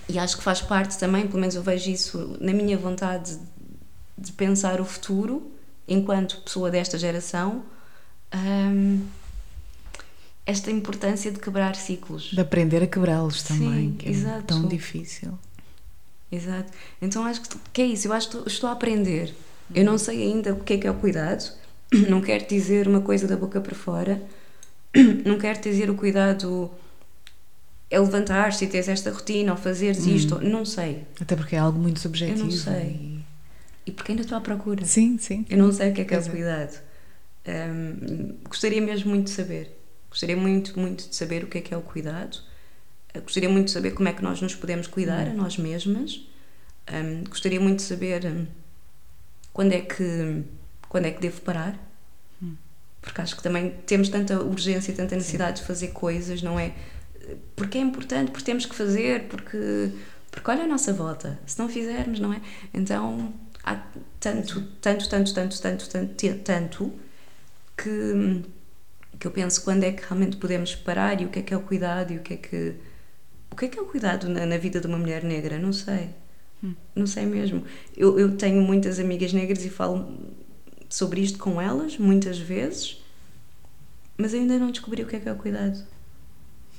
E 0.08 0.18
acho 0.18 0.36
que 0.36 0.42
faz 0.42 0.60
parte 0.60 0.98
também, 0.98 1.26
pelo 1.26 1.38
menos 1.38 1.54
eu 1.54 1.62
vejo 1.62 1.90
isso 1.90 2.36
na 2.40 2.52
minha 2.52 2.76
vontade 2.76 3.38
de 4.18 4.32
pensar 4.32 4.80
o 4.80 4.84
futuro 4.84 5.52
enquanto 5.86 6.38
pessoa 6.38 6.70
desta 6.70 6.98
geração 6.98 7.62
um, 8.34 9.06
esta 10.44 10.70
importância 10.70 11.30
de 11.30 11.38
quebrar 11.38 11.76
ciclos. 11.76 12.24
De 12.24 12.40
aprender 12.40 12.82
a 12.82 12.86
quebrá-los 12.86 13.42
também, 13.42 13.90
Sim, 13.90 13.96
que 13.96 14.08
é 14.08 14.10
exato. 14.10 14.44
tão 14.44 14.66
difícil. 14.66 15.38
Exato. 16.30 16.72
Então 17.00 17.24
acho 17.24 17.42
que 17.72 17.82
é 17.82 17.86
isso, 17.86 18.08
eu 18.08 18.12
acho 18.12 18.28
que 18.28 18.48
estou 18.48 18.68
a 18.68 18.72
aprender. 18.72 19.34
Eu 19.74 19.84
não 19.84 19.96
sei 19.96 20.22
ainda 20.22 20.52
o 20.52 20.62
que 20.62 20.74
é 20.74 20.78
que 20.78 20.86
é 20.86 20.90
o 20.90 20.94
cuidado, 20.94 21.50
não 22.08 22.20
quero 22.20 22.46
dizer 22.46 22.88
uma 22.88 23.00
coisa 23.00 23.26
da 23.26 23.36
boca 23.36 23.60
para 23.60 23.74
fora, 23.74 24.22
não 25.24 25.38
quero 25.38 25.60
dizer 25.60 25.90
o 25.90 25.94
cuidado 25.94 26.70
é 27.92 28.00
levantar-se 28.00 28.64
e 28.64 28.68
teres 28.68 28.88
esta 28.88 29.10
rotina 29.10 29.52
ou 29.52 29.58
fazeres 29.58 30.06
hum. 30.06 30.14
isto, 30.14 30.40
não 30.40 30.64
sei. 30.64 31.04
Até 31.20 31.36
porque 31.36 31.54
é 31.54 31.58
algo 31.58 31.78
muito 31.78 32.00
subjetivo. 32.00 32.40
Eu 32.40 32.44
não 32.44 32.50
sei. 32.50 32.86
E, 32.86 33.24
e 33.86 33.92
porque 33.92 34.12
ainda 34.12 34.22
estou 34.22 34.38
à 34.38 34.40
procura. 34.40 34.82
Sim, 34.86 35.18
sim. 35.18 35.44
Eu 35.50 35.58
não 35.58 35.70
sei 35.70 35.90
o 35.90 35.94
que 35.94 36.00
é 36.00 36.04
que 36.04 36.14
é 36.14 36.18
o 36.18 36.24
cuidado. 36.24 36.80
Um, 37.46 38.34
gostaria 38.48 38.80
mesmo 38.80 39.10
muito 39.10 39.26
de 39.26 39.32
saber. 39.32 39.78
Gostaria 40.08 40.36
muito, 40.36 40.78
muito 40.78 41.06
de 41.06 41.14
saber 41.14 41.44
o 41.44 41.46
que 41.46 41.58
é 41.58 41.60
que 41.60 41.74
é 41.74 41.76
o 41.76 41.82
cuidado. 41.82 42.38
Uh, 43.14 43.20
gostaria 43.20 43.50
muito 43.50 43.66
de 43.66 43.72
saber 43.72 43.90
como 43.90 44.08
é 44.08 44.14
que 44.14 44.22
nós 44.22 44.40
nos 44.40 44.54
podemos 44.54 44.86
cuidar 44.86 45.28
a 45.28 45.34
nós 45.34 45.58
mesmas. 45.58 46.26
Um, 46.90 47.24
gostaria 47.24 47.60
muito 47.60 47.80
de 47.80 47.82
saber 47.82 48.24
um, 48.24 48.46
quando 49.52 49.72
é 49.72 49.82
que 49.82 50.42
quando 50.92 51.06
é 51.06 51.10
que 51.10 51.22
devo 51.22 51.40
parar. 51.40 51.74
Hum. 52.42 52.54
Porque 53.00 53.18
acho 53.22 53.34
que 53.34 53.42
também 53.42 53.70
temos 53.86 54.10
tanta 54.10 54.38
urgência, 54.42 54.92
tanta 54.94 55.16
necessidade 55.16 55.58
Sim. 55.58 55.62
de 55.62 55.66
fazer 55.66 55.88
coisas, 55.88 56.42
não 56.42 56.60
é? 56.60 56.74
Porque 57.56 57.78
é 57.78 57.80
importante, 57.80 58.30
porque 58.30 58.44
temos 58.44 58.66
que 58.66 58.74
fazer, 58.74 59.22
porque 59.22 59.90
porque 60.30 60.50
olha 60.50 60.64
a 60.64 60.66
nossa 60.66 60.92
volta, 60.92 61.38
se 61.46 61.58
não 61.58 61.68
fizermos, 61.68 62.20
não 62.20 62.30
é? 62.30 62.42
Então 62.74 63.32
há 63.64 63.76
tanto, 64.20 64.60
tanto, 64.82 65.08
tanto, 65.08 65.34
tanto, 65.34 65.60
tanto, 65.62 65.88
tanto, 65.88 66.38
tanto 66.44 66.92
que, 67.74 68.42
que 69.18 69.26
eu 69.26 69.30
penso 69.30 69.64
quando 69.64 69.84
é 69.84 69.92
que 69.92 70.02
realmente 70.02 70.36
podemos 70.36 70.74
parar 70.74 71.22
e 71.22 71.24
o 71.24 71.30
que 71.30 71.38
é 71.38 71.42
que 71.42 71.54
é 71.54 71.56
o 71.56 71.62
cuidado 71.62 72.12
e 72.12 72.18
o 72.18 72.20
que 72.20 72.34
é 72.34 72.36
que 72.36 72.74
o 73.50 73.56
que 73.56 73.64
é 73.64 73.68
que 73.68 73.78
é 73.78 73.82
o 73.82 73.86
cuidado 73.86 74.28
na, 74.28 74.44
na 74.44 74.58
vida 74.58 74.78
de 74.80 74.86
uma 74.86 74.98
mulher 74.98 75.22
negra 75.22 75.58
não 75.58 75.72
sei 75.72 76.10
hum. 76.64 76.74
não 76.94 77.06
sei 77.06 77.26
mesmo 77.26 77.62
eu, 77.96 78.18
eu 78.18 78.36
tenho 78.36 78.62
muitas 78.62 78.98
amigas 78.98 79.32
negras 79.32 79.64
e 79.64 79.70
falo 79.70 80.18
sobre 80.92 81.20
isto 81.20 81.38
com 81.38 81.60
elas 81.60 81.98
muitas 81.98 82.38
vezes 82.38 83.02
mas 84.16 84.34
ainda 84.34 84.58
não 84.58 84.70
descobri 84.70 85.02
o 85.02 85.06
que 85.06 85.16
é 85.16 85.20
que 85.20 85.28
é 85.28 85.32
o 85.32 85.36
cuidado 85.36 85.82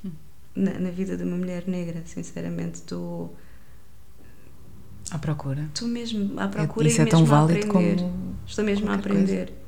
hum. 0.05 0.11
na, 0.55 0.79
na, 0.79 0.91
vida 0.91 1.17
de 1.17 1.23
uma 1.23 1.37
mulher 1.37 1.67
negra 1.67 2.03
sinceramente 2.05 2.75
estou 2.75 3.35
à 5.09 5.17
procura 5.17 5.63
estou 5.73 5.87
mesmo 5.87 6.39
à 6.39 6.47
procura 6.47 6.87
é, 6.87 6.91
isso 6.91 7.01
é 7.01 7.05
tão 7.05 7.25
válido 7.25 7.67
como 7.67 8.41
estou 8.45 8.63
mesmo 8.63 8.89
a 8.89 8.95
aprender 8.95 9.47
coisa. 9.47 9.63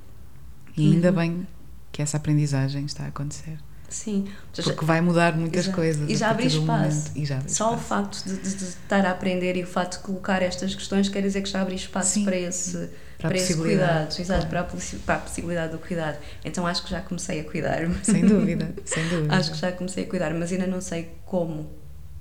E 0.77 0.93
ainda 0.93 1.09
uhum. 1.09 1.15
bem 1.15 1.47
que 1.91 2.01
essa 2.01 2.17
aprendizagem 2.17 2.85
está 2.85 3.05
a 3.05 3.07
acontecer. 3.07 3.57
Sim. 3.89 4.27
Porque 4.53 4.85
vai 4.85 5.01
mudar 5.01 5.35
muitas 5.35 5.65
Exato. 5.65 5.75
coisas. 5.75 6.09
E 6.09 6.15
já 6.15 6.29
abre 6.29 6.47
espaço. 6.47 7.11
E 7.15 7.25
já 7.25 7.37
abre 7.37 7.49
Só 7.49 7.65
espaço. 7.65 7.75
o 7.75 7.87
facto 7.87 8.23
de, 8.25 8.37
de, 8.37 8.55
de, 8.55 8.63
estar 8.63 9.05
a 9.05 9.11
aprender 9.11 9.55
e 9.55 9.63
o 9.63 9.67
facto 9.67 9.97
de 9.97 10.03
colocar 10.03 10.41
estas 10.41 10.73
questões 10.75 11.09
quer 11.09 11.21
dizer 11.21 11.41
que 11.41 11.49
já 11.49 11.61
abre 11.61 11.75
espaço 11.75 12.13
Sim. 12.13 12.25
para 12.25 12.37
esse, 12.37 12.89
para, 13.17 13.29
para 13.29 13.37
esse 13.37 13.55
cuidado. 13.55 14.19
Exato, 14.19 14.47
claro. 14.47 14.67
para, 14.67 14.79
a, 14.79 14.99
para 15.05 15.15
a 15.15 15.19
possibilidade 15.19 15.71
do 15.71 15.79
cuidado. 15.79 16.17
Então 16.43 16.65
acho 16.65 16.83
que 16.83 16.91
já 16.91 17.01
comecei 17.01 17.39
a 17.39 17.43
cuidar. 17.43 17.79
Sem 18.03 18.25
dúvida, 18.25 18.73
sem 18.85 19.03
dúvida. 19.09 19.35
acho 19.35 19.51
que 19.51 19.57
já 19.57 19.71
comecei 19.71 20.03
a 20.03 20.07
cuidar, 20.07 20.33
mas 20.33 20.51
ainda 20.51 20.67
não 20.67 20.81
sei 20.81 21.11
como. 21.25 21.69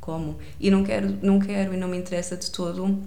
Como. 0.01 0.39
E 0.61 0.71
não 0.71 0.85
quero, 0.85 1.17
não 1.23 1.39
quero 1.39 1.73
e 1.73 1.77
não 1.79 1.89
me 1.89 1.97
interessa 1.97 2.37
de 2.37 2.51
todo 2.51 3.03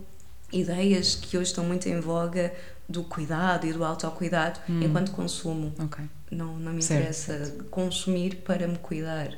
ideias 0.51 1.15
que 1.15 1.37
hoje 1.37 1.49
estão 1.49 1.63
muito 1.63 1.87
em 1.87 1.99
voga 1.99 2.53
do 2.87 3.03
cuidado 3.03 3.67
e 3.67 3.73
do 3.73 3.83
autocuidado 3.83 4.59
hum. 4.69 4.81
enquanto 4.81 5.11
consumo. 5.11 5.73
Okay. 5.79 6.05
Não, 6.29 6.57
não 6.57 6.73
me 6.73 6.81
certo. 6.81 7.01
interessa 7.01 7.55
consumir 7.69 8.37
para 8.37 8.67
me 8.67 8.77
cuidar. 8.77 9.31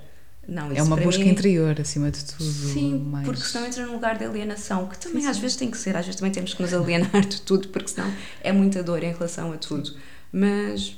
Não, 0.47 0.71
é 0.71 0.81
uma 0.81 0.95
busca 0.95 1.23
mim, 1.23 1.29
interior, 1.29 1.79
acima 1.79 2.09
de 2.09 2.25
tudo. 2.25 2.43
Sim, 2.43 2.97
mais... 2.97 3.25
porque 3.25 3.41
senão 3.41 3.67
entra 3.67 3.85
num 3.85 3.93
lugar 3.93 4.17
de 4.17 4.25
alienação, 4.25 4.87
que 4.87 4.97
também 4.97 5.21
sim, 5.21 5.27
às 5.27 5.35
sim. 5.35 5.41
vezes 5.43 5.57
tem 5.57 5.69
que 5.69 5.77
ser, 5.77 5.95
às 5.95 6.05
vezes 6.05 6.19
também 6.19 6.31
temos 6.31 6.55
que 6.55 6.61
nos 6.61 6.73
alienar 6.73 7.21
de 7.27 7.41
tudo, 7.41 7.67
porque 7.67 7.89
senão 7.89 8.11
é 8.41 8.51
muita 8.51 8.81
dor 8.81 9.03
em 9.03 9.11
relação 9.11 9.51
a 9.51 9.57
tudo. 9.57 9.95
Mas 10.31 10.97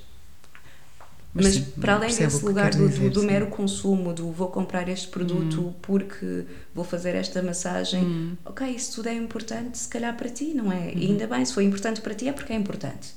mas, 1.33 1.45
mas 1.45 1.53
sim, 1.55 1.63
para 1.79 1.95
além 1.95 2.13
desse 2.13 2.43
lugar 2.43 2.71
do, 2.71 2.87
dizer, 2.89 3.09
do, 3.09 3.21
do 3.21 3.23
mero 3.23 3.47
consumo, 3.47 4.13
do 4.13 4.31
vou 4.31 4.49
comprar 4.49 4.89
este 4.89 5.07
produto 5.07 5.61
hum. 5.61 5.73
porque 5.81 6.45
vou 6.75 6.83
fazer 6.83 7.15
esta 7.15 7.41
massagem, 7.41 8.03
hum. 8.03 8.37
ok, 8.43 8.67
isso 8.67 8.95
tudo 8.95 9.07
é 9.07 9.13
importante, 9.13 9.77
se 9.77 9.87
calhar 9.87 10.15
para 10.17 10.29
ti, 10.29 10.53
não 10.53 10.71
é? 10.71 10.91
E 10.93 11.05
uhum. 11.05 11.11
ainda 11.11 11.27
bem, 11.27 11.45
se 11.45 11.53
foi 11.53 11.63
importante 11.63 12.01
para 12.01 12.13
ti, 12.13 12.27
é 12.27 12.33
porque 12.33 12.51
é 12.51 12.55
importante. 12.55 13.13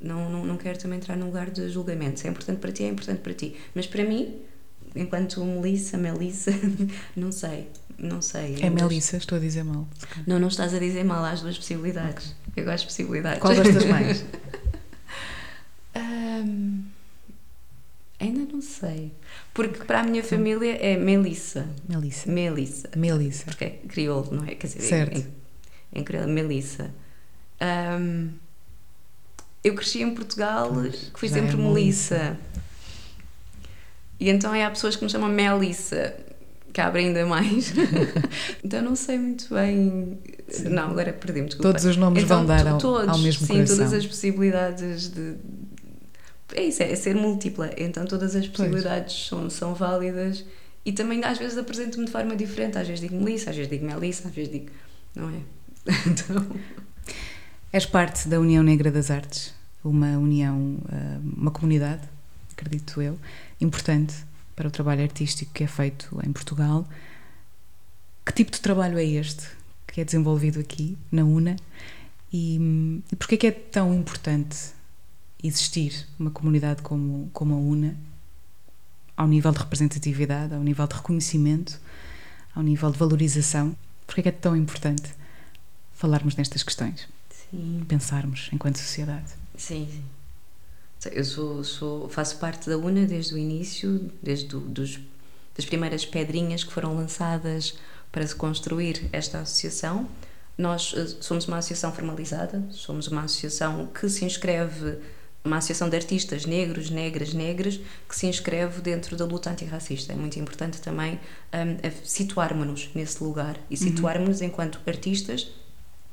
Não, 0.00 0.30
não, 0.30 0.44
não 0.46 0.56
quero 0.56 0.78
também 0.78 0.98
entrar 0.98 1.16
num 1.16 1.26
lugar 1.26 1.50
de 1.50 1.68
julgamento. 1.68 2.20
Se 2.20 2.26
é 2.26 2.30
importante 2.30 2.58
para 2.58 2.70
ti, 2.70 2.84
é 2.84 2.88
importante 2.88 3.20
para 3.20 3.34
ti. 3.34 3.56
Mas 3.74 3.86
para 3.86 4.04
mim, 4.04 4.40
enquanto 4.94 5.44
Melissa, 5.44 5.96
Melissa, 5.96 6.52
não 7.16 7.32
sei. 7.32 7.68
Não 7.98 8.22
sei. 8.22 8.56
É 8.60 8.70
Melissa, 8.70 9.16
estou 9.16 9.36
a 9.36 9.40
dizer 9.40 9.64
mal. 9.64 9.88
Não, 10.24 10.38
não 10.38 10.48
estás 10.48 10.72
a 10.72 10.78
dizer 10.78 11.04
mal, 11.04 11.24
há 11.24 11.32
as 11.32 11.40
duas 11.40 11.58
possibilidades. 11.58 12.36
Okay. 12.50 12.62
Eu 12.62 12.66
gosto 12.66 12.82
de 12.82 12.86
possibilidades. 12.86 13.40
Qual 13.40 13.54
gostas 13.54 13.84
mais? 13.86 14.24
um... 15.96 16.84
Ainda 18.20 18.52
não 18.52 18.60
sei. 18.60 19.12
Porque 19.52 19.84
para 19.84 20.00
a 20.00 20.02
minha 20.04 20.22
família 20.22 20.76
é 20.76 20.96
Melissa. 20.96 21.68
Melissa. 21.88 22.30
Melissa. 22.30 22.88
Melissa. 22.96 23.44
Porque 23.44 23.64
é 23.64 23.70
crioulo, 23.88 24.32
não 24.32 24.44
é? 24.44 24.54
Quer 24.54 24.66
dizer, 24.68 24.80
certo. 24.82 25.18
em, 25.18 26.00
em 26.00 26.04
crioulo, 26.04 26.28
Melissa. 26.28 26.92
Um, 27.60 28.30
eu 29.62 29.74
cresci 29.74 30.02
em 30.02 30.14
Portugal, 30.14 30.70
pois, 30.72 31.10
que 31.12 31.18
fui 31.18 31.28
sempre 31.28 31.54
é 31.54 31.56
Melissa. 31.56 32.36
E 34.20 34.28
então 34.28 34.52
há 34.52 34.70
pessoas 34.70 34.96
que 34.96 35.04
me 35.04 35.10
chamam 35.10 35.28
Melissa, 35.28 36.14
que 36.72 36.80
abre 36.80 37.02
ainda 37.02 37.24
mais. 37.26 37.72
então 38.64 38.82
não 38.82 38.96
sei 38.96 39.18
muito 39.18 39.52
bem. 39.52 40.18
Sim. 40.48 40.70
Não, 40.70 40.90
agora 40.90 41.12
perdi-me. 41.12 41.48
Todos 41.48 41.84
os 41.84 41.96
nomes 41.96 42.24
então, 42.24 42.38
vão 42.38 42.46
dar 42.46 42.66
ao, 42.66 42.78
todos, 42.78 43.08
ao 43.08 43.18
mesmo 43.18 43.46
sim, 43.46 43.54
coração. 43.54 43.76
todas 43.76 43.92
as 43.92 44.06
possibilidades 44.06 45.08
de, 45.08 45.36
é 46.54 46.64
isso, 46.64 46.82
é, 46.82 46.94
ser 46.94 47.14
múltipla. 47.14 47.70
Então 47.76 48.06
todas 48.06 48.34
as 48.34 48.46
possibilidades 48.46 49.28
são, 49.28 49.50
são 49.50 49.74
válidas 49.74 50.44
e 50.84 50.92
também 50.92 51.22
às 51.24 51.38
vezes 51.38 51.58
apresento-me 51.58 52.06
de 52.06 52.12
forma 52.12 52.34
diferente. 52.34 52.78
Às 52.78 52.86
vezes 52.86 53.00
digo 53.00 53.16
Melissa, 53.16 53.50
às 53.50 53.56
vezes 53.56 53.70
digo 53.70 53.86
Melissa, 53.86 54.28
às 54.28 54.34
vezes 54.34 54.52
digo. 54.52 54.70
Não 55.14 55.28
é? 55.28 55.40
Então. 56.06 56.46
És 57.70 57.84
parte 57.84 58.28
da 58.28 58.40
União 58.40 58.62
Negra 58.62 58.90
das 58.90 59.10
Artes, 59.10 59.52
uma 59.84 60.16
união, 60.16 60.78
eh, 60.90 61.18
uma 61.36 61.50
comunidade, 61.50 62.00
acredito 62.50 63.02
eu, 63.02 63.18
importante 63.60 64.14
para 64.56 64.68
o 64.68 64.70
trabalho 64.70 65.02
artístico 65.02 65.52
que 65.52 65.64
é 65.64 65.66
feito 65.66 66.18
em 66.26 66.32
Portugal. 66.32 66.88
Que 68.24 68.32
tipo 68.32 68.50
de 68.50 68.60
trabalho 68.60 68.98
é 68.98 69.04
este 69.04 69.46
que 69.86 70.00
é 70.00 70.04
desenvolvido 70.04 70.58
aqui, 70.58 70.96
na 71.12 71.24
UNA? 71.24 71.56
E, 72.32 73.02
e 73.12 73.16
porquê 73.16 73.34
é 73.34 73.38
que 73.38 73.46
é 73.48 73.50
tão 73.50 73.92
importante 73.92 74.56
existir 75.44 76.06
uma 76.18 76.30
comunidade 76.30 76.80
como, 76.80 77.28
como 77.34 77.54
a 77.54 77.58
UNA, 77.58 77.94
ao 79.14 79.28
nível 79.28 79.52
de 79.52 79.58
representatividade, 79.58 80.54
ao 80.54 80.62
nível 80.62 80.86
de 80.86 80.94
reconhecimento, 80.94 81.78
ao 82.54 82.62
nível 82.62 82.90
de 82.90 82.98
valorização. 82.98 83.76
Porque 84.06 84.20
é 84.20 84.22
que 84.22 84.28
é 84.30 84.32
tão 84.32 84.56
importante 84.56 85.12
falarmos 85.92 86.34
nestas 86.34 86.62
questões? 86.62 87.17
Sim. 87.50 87.84
Pensarmos 87.88 88.48
enquanto 88.52 88.78
sociedade. 88.78 89.32
Sim, 89.56 89.88
sim. 89.90 90.04
Eu 91.12 91.24
sou, 91.24 91.62
sou, 91.62 92.08
faço 92.08 92.38
parte 92.38 92.68
da 92.68 92.76
UNA 92.76 93.06
desde 93.06 93.34
o 93.34 93.38
início, 93.38 94.10
desde 94.22 94.46
do, 94.46 94.60
dos, 94.60 94.98
das 95.56 95.64
primeiras 95.64 96.04
pedrinhas 96.04 96.64
que 96.64 96.72
foram 96.72 96.96
lançadas 96.96 97.78
para 98.10 98.26
se 98.26 98.34
construir 98.34 99.08
esta 99.12 99.38
associação. 99.38 100.08
Nós 100.56 100.92
eh, 100.96 101.06
somos 101.20 101.46
uma 101.46 101.58
associação 101.58 101.92
formalizada, 101.92 102.64
somos 102.70 103.06
uma 103.06 103.22
associação 103.22 103.86
que 103.86 104.08
se 104.08 104.24
inscreve 104.24 104.98
uma 105.44 105.58
associação 105.58 105.88
de 105.88 105.96
artistas 105.96 106.44
negros, 106.44 106.90
negras, 106.90 107.32
negras, 107.32 107.80
que 108.08 108.16
se 108.16 108.26
inscreve 108.26 108.80
dentro 108.80 109.16
da 109.16 109.24
luta 109.24 109.50
antirracista. 109.50 110.12
É 110.12 110.16
muito 110.16 110.38
importante 110.38 110.80
também 110.80 111.18
um, 111.52 112.04
situarmos-nos 112.04 112.90
nesse 112.94 113.22
lugar 113.22 113.56
e 113.70 113.74
uhum. 113.74 113.80
situarmos-nos 113.80 114.42
enquanto 114.42 114.80
artistas 114.86 115.48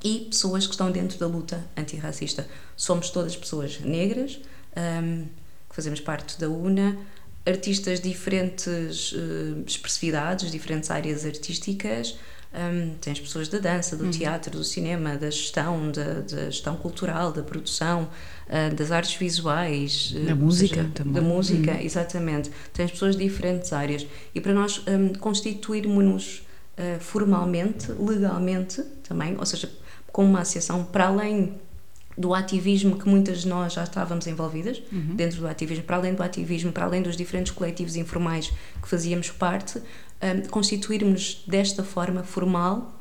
e 0.06 0.20
pessoas 0.30 0.68
que 0.68 0.74
estão 0.74 0.92
dentro 0.92 1.18
da 1.18 1.26
luta 1.26 1.66
antirracista. 1.76 2.48
Somos 2.78 3.10
todas 3.10 3.36
pessoas 3.36 3.80
negras, 3.80 4.40
um, 4.78 5.24
que 5.68 5.76
fazemos 5.76 6.00
parte 6.00 6.40
da 6.40 6.48
UNA, 6.48 6.96
artistas 7.44 8.00
de 8.00 8.10
diferentes 8.10 9.14
uh, 9.14 9.64
expressividades, 9.66 10.52
diferentes 10.52 10.92
áreas 10.92 11.26
artísticas. 11.26 12.20
Um, 12.54 12.94
tens 13.02 13.20
pessoas 13.20 13.48
da 13.48 13.58
dança, 13.58 13.98
do 13.98 14.06
uhum. 14.06 14.12
teatro, 14.12 14.52
do 14.52 14.64
cinema, 14.64 15.18
da 15.18 15.32
gestão, 15.32 15.92
da, 15.92 16.22
da 16.22 16.52
gestão 16.52 16.76
cultural, 16.76 17.32
da 17.32 17.42
produção, 17.42 18.08
uh, 18.48 18.76
das 18.76 18.92
artes 18.92 19.16
visuais, 19.16 20.14
da 20.28 20.36
música 20.36 20.76
seja, 20.76 20.92
também. 20.94 21.14
Da 21.14 21.22
música, 21.22 21.72
uhum. 21.72 21.82
exatamente. 21.82 22.52
Tens 22.72 22.92
pessoas 22.92 23.16
de 23.16 23.24
diferentes 23.24 23.74
áreas. 23.74 24.06
E 24.36 24.40
para 24.40 24.54
nós 24.54 24.84
um, 24.88 25.14
constituirmos-nos 25.16 26.44
formalmente, 27.00 27.90
legalmente 27.94 28.82
também, 29.02 29.38
ou 29.40 29.46
seja, 29.46 29.72
como 30.16 30.30
uma 30.30 30.40
associação, 30.40 30.86
para 30.86 31.08
além 31.08 31.56
do 32.18 32.34
ativismo 32.34 32.98
que 32.98 33.06
muitas 33.06 33.40
de 33.40 33.50
nós 33.50 33.74
já 33.74 33.84
estávamos 33.84 34.26
envolvidas 34.28 34.82
uhum. 34.90 35.14
dentro 35.14 35.42
do 35.42 35.48
ativismo, 35.48 35.84
para 35.84 35.98
além 35.98 36.14
do 36.14 36.24
ativismo, 36.24 36.72
para 36.72 36.86
além 36.86 37.02
dos 37.02 37.18
diferentes 37.18 37.52
coletivos 37.52 37.98
informais 37.98 38.50
que 38.82 38.88
fazíamos 38.88 39.30
parte, 39.30 39.78
um, 39.78 40.48
constituirmos 40.48 41.44
desta 41.46 41.84
forma 41.84 42.24
formal 42.24 42.98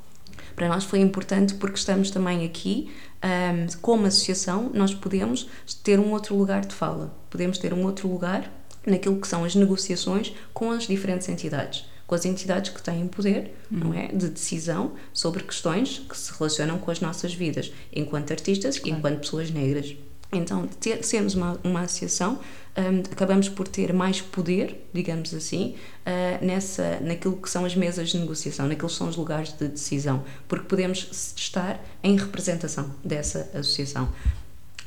para 0.57 0.67
nós 0.67 0.83
foi 0.83 0.99
importante 0.99 1.55
porque 1.55 1.79
estamos 1.79 2.11
também 2.11 2.45
aqui 2.45 2.91
um, 3.23 3.81
como 3.81 4.07
associação 4.07 4.73
nós 4.75 4.93
podemos 4.93 5.49
ter 5.85 6.01
um 6.01 6.11
outro 6.11 6.35
lugar 6.35 6.67
de 6.67 6.75
fala 6.75 7.17
podemos 7.31 7.59
ter 7.59 7.73
um 7.73 7.85
outro 7.85 8.09
lugar 8.09 8.51
naquilo 8.85 9.21
que 9.21 9.29
são 9.29 9.45
as 9.45 9.55
negociações 9.55 10.35
com 10.53 10.73
as 10.73 10.89
diferentes 10.89 11.29
entidades 11.29 11.85
com 12.07 12.15
as 12.15 12.25
entidades 12.25 12.71
que 12.71 12.83
têm 12.83 13.07
poder, 13.09 13.55
uhum. 13.71 13.79
não 13.79 13.95
é, 13.95 14.09
de 14.09 14.29
decisão 14.29 14.93
sobre 15.13 15.43
questões 15.43 15.99
que 15.99 16.17
se 16.17 16.33
relacionam 16.33 16.79
com 16.79 16.91
as 16.91 17.01
nossas 17.01 17.35
vidas, 17.35 17.73
enquanto 17.93 18.33
artistas 18.33 18.79
claro. 18.79 18.95
e 18.95 18.99
enquanto 18.99 19.21
pessoas 19.21 19.51
negras. 19.51 19.97
Então, 20.33 20.67
ter, 20.67 21.05
sermos 21.05 21.35
uma, 21.35 21.59
uma 21.63 21.81
associação, 21.83 22.41
um, 22.77 23.01
acabamos 23.13 23.49
por 23.49 23.69
ter 23.69 23.93
mais 23.93 24.21
poder, 24.21 24.89
digamos 24.93 25.33
assim, 25.33 25.77
uh, 26.01 26.45
nessa, 26.45 26.99
naquilo 27.01 27.37
que 27.37 27.49
são 27.49 27.65
as 27.65 27.77
mesas 27.77 28.11
de 28.11 28.19
negociação, 28.19 28.67
naqueles 28.67 28.93
que 28.93 28.99
são 28.99 29.09
os 29.09 29.17
lugares 29.17 29.57
de 29.57 29.69
decisão, 29.69 30.25
porque 30.49 30.67
podemos 30.67 31.35
estar 31.37 31.81
em 32.03 32.17
representação 32.17 32.91
dessa 33.05 33.51
associação. 33.55 34.09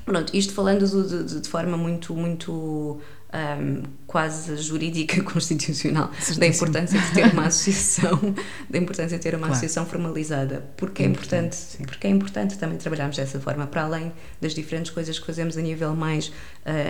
Pronto, 0.05 0.36
isto 0.36 0.53
falando 0.53 0.86
de, 0.86 1.24
de, 1.26 1.41
de 1.41 1.49
forma 1.49 1.78
muito, 1.78 2.13
muito 2.13 3.01
um, 3.38 3.83
quase 4.05 4.57
jurídica 4.57 5.21
constitucional 5.23 6.11
Certíssimo. 6.13 6.39
da 6.39 6.47
importância 6.47 6.99
de 6.99 7.11
ter 7.13 7.33
uma 7.33 7.45
associação 7.47 8.35
da 8.69 8.77
importância 8.77 9.17
de 9.17 9.23
ter 9.23 9.35
uma 9.35 9.39
claro. 9.39 9.53
associação 9.53 9.85
formalizada 9.85 10.65
porque 10.75 11.03
é, 11.03 11.05
é 11.05 11.09
importante, 11.09 11.55
importante 11.55 11.88
porque 11.88 12.07
é 12.07 12.09
importante 12.09 12.57
também 12.57 12.77
trabalharmos 12.77 13.17
dessa 13.17 13.39
forma 13.39 13.67
para 13.67 13.83
além 13.83 14.11
das 14.41 14.53
diferentes 14.53 14.91
coisas 14.91 15.19
que 15.19 15.25
fazemos 15.25 15.57
a 15.57 15.61
nível 15.61 15.95
mais 15.95 16.27
uh, 16.27 16.33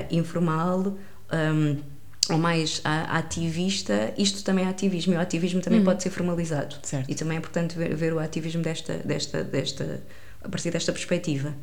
informal 0.09 0.97
um, 1.31 1.77
ou 2.29 2.37
mais 2.37 2.81
ativista, 2.83 4.13
isto 4.17 4.43
também 4.43 4.65
é 4.65 4.67
ativismo, 4.67 5.13
e 5.13 5.15
o 5.15 5.19
ativismo 5.21 5.61
também 5.61 5.79
uhum. 5.79 5.85
pode 5.85 6.03
ser 6.03 6.09
formalizado. 6.09 6.75
Certo. 6.83 7.09
E 7.09 7.15
também 7.15 7.37
é 7.37 7.39
importante 7.39 7.77
ver, 7.77 7.95
ver 7.95 8.11
o 8.11 8.19
ativismo 8.19 8.61
desta, 8.61 8.95
desta, 8.97 9.45
desta, 9.45 10.03
a 10.43 10.49
partir 10.49 10.69
desta 10.69 10.91
perspectiva. 10.91 11.55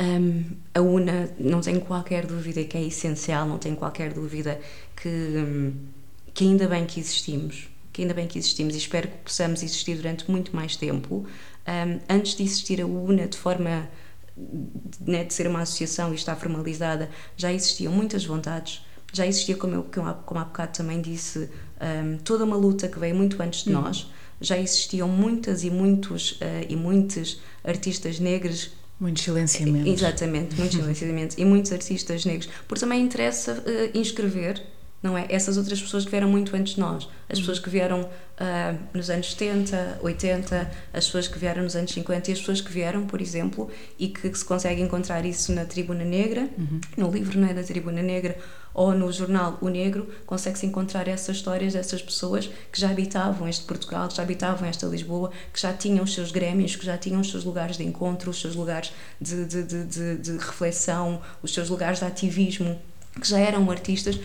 Um, 0.00 0.44
a 0.74 0.80
UNA, 0.80 1.30
não 1.38 1.60
tenho 1.60 1.82
qualquer 1.82 2.26
dúvida 2.26 2.64
que 2.64 2.76
é 2.76 2.82
essencial, 2.82 3.46
não 3.46 3.58
tenho 3.58 3.76
qualquer 3.76 4.14
dúvida 4.14 4.58
que, 4.96 5.08
um, 5.08 5.74
que 6.32 6.44
ainda 6.44 6.66
bem 6.66 6.86
que 6.86 6.98
existimos, 6.98 7.68
que 7.92 8.00
ainda 8.00 8.14
bem 8.14 8.26
que 8.26 8.38
existimos 8.38 8.74
e 8.74 8.78
espero 8.78 9.08
que 9.08 9.18
possamos 9.18 9.62
existir 9.62 9.96
durante 9.96 10.30
muito 10.30 10.56
mais 10.56 10.74
tempo. 10.74 11.26
Um, 11.68 12.00
antes 12.08 12.34
de 12.34 12.42
existir 12.42 12.80
a 12.80 12.86
UNA 12.86 13.28
de 13.28 13.36
forma 13.36 13.90
né, 15.00 15.24
de 15.24 15.34
ser 15.34 15.46
uma 15.46 15.60
associação 15.60 16.12
e 16.12 16.14
estar 16.14 16.34
formalizada, 16.36 17.10
já 17.36 17.52
existiam 17.52 17.92
muitas 17.92 18.24
vontades, 18.24 18.82
já 19.12 19.26
existia, 19.26 19.56
como, 19.56 19.74
eu, 19.74 19.82
como 19.84 20.38
há 20.38 20.44
bocado 20.44 20.72
também 20.72 21.02
disse, 21.02 21.50
toda 22.24 22.44
uma 22.44 22.56
luta 22.56 22.88
que 22.88 22.98
veio 22.98 23.14
muito 23.14 23.42
antes 23.42 23.64
de 23.64 23.70
hum. 23.70 23.80
nós, 23.80 24.10
já 24.40 24.56
existiam 24.56 25.08
muitas 25.08 25.62
e 25.64 25.70
muitos 25.70 26.32
uh, 26.32 26.64
e 26.68 26.74
muitos 26.74 27.42
artistas 27.62 28.18
negros 28.18 28.72
Muitos 29.00 29.22
silenciamentos. 29.22 29.90
Exatamente, 29.90 30.56
muitos 30.56 30.78
silenciamentos. 30.78 31.38
e 31.38 31.44
muitos 31.44 31.72
artistas 31.72 32.26
negros. 32.26 32.50
Porque 32.68 32.80
também 32.80 33.02
interessa 33.02 33.54
uh, 33.54 33.98
inscrever, 33.98 34.62
não 35.02 35.16
é? 35.16 35.26
Essas 35.30 35.56
outras 35.56 35.80
pessoas 35.80 36.04
que 36.04 36.10
vieram 36.10 36.28
muito 36.28 36.54
antes 36.54 36.74
de 36.74 36.80
nós. 36.80 37.08
As 37.26 37.38
pessoas 37.38 37.58
que 37.58 37.70
vieram 37.70 38.02
uh, 38.02 38.78
nos 38.92 39.08
anos 39.08 39.30
70, 39.32 40.00
80, 40.02 40.70
as 40.92 41.06
pessoas 41.06 41.26
que 41.26 41.38
vieram 41.38 41.62
nos 41.62 41.74
anos 41.74 41.90
50 41.92 42.30
e 42.30 42.32
as 42.34 42.40
pessoas 42.40 42.60
que 42.60 42.70
vieram, 42.70 43.06
por 43.06 43.22
exemplo, 43.22 43.70
e 43.98 44.08
que 44.08 44.36
se 44.36 44.44
consegue 44.44 44.82
encontrar 44.82 45.24
isso 45.24 45.50
na 45.52 45.64
Tribuna 45.64 46.04
Negra, 46.04 46.50
uhum. 46.58 46.80
no 46.98 47.10
livro 47.10 47.40
não 47.40 47.48
é, 47.48 47.54
da 47.54 47.62
Tribuna 47.62 48.02
Negra, 48.02 48.36
ou 48.72 48.94
no 48.94 49.10
jornal 49.12 49.58
O 49.60 49.68
Negro, 49.68 50.08
consegue-se 50.26 50.66
encontrar 50.66 51.08
essas 51.08 51.36
histórias 51.36 51.72
dessas 51.72 52.00
pessoas 52.02 52.50
que 52.70 52.80
já 52.80 52.90
habitavam 52.90 53.48
este 53.48 53.64
Portugal, 53.64 54.08
que 54.08 54.16
já 54.16 54.22
habitavam 54.22 54.68
esta 54.68 54.86
Lisboa, 54.86 55.30
que 55.52 55.60
já 55.60 55.72
tinham 55.72 56.04
os 56.04 56.14
seus 56.14 56.30
grêmios, 56.30 56.76
que 56.76 56.84
já 56.84 56.96
tinham 56.96 57.20
os 57.20 57.30
seus 57.30 57.44
lugares 57.44 57.76
de 57.76 57.84
encontro, 57.84 58.30
os 58.30 58.40
seus 58.40 58.54
lugares 58.54 58.92
de, 59.20 59.44
de, 59.44 59.62
de, 59.62 59.84
de, 59.84 60.16
de 60.16 60.32
reflexão, 60.38 61.20
os 61.42 61.52
seus 61.52 61.68
lugares 61.68 61.98
de 61.98 62.04
ativismo, 62.04 62.80
que 63.20 63.28
já 63.28 63.38
eram 63.38 63.70
artistas 63.70 64.18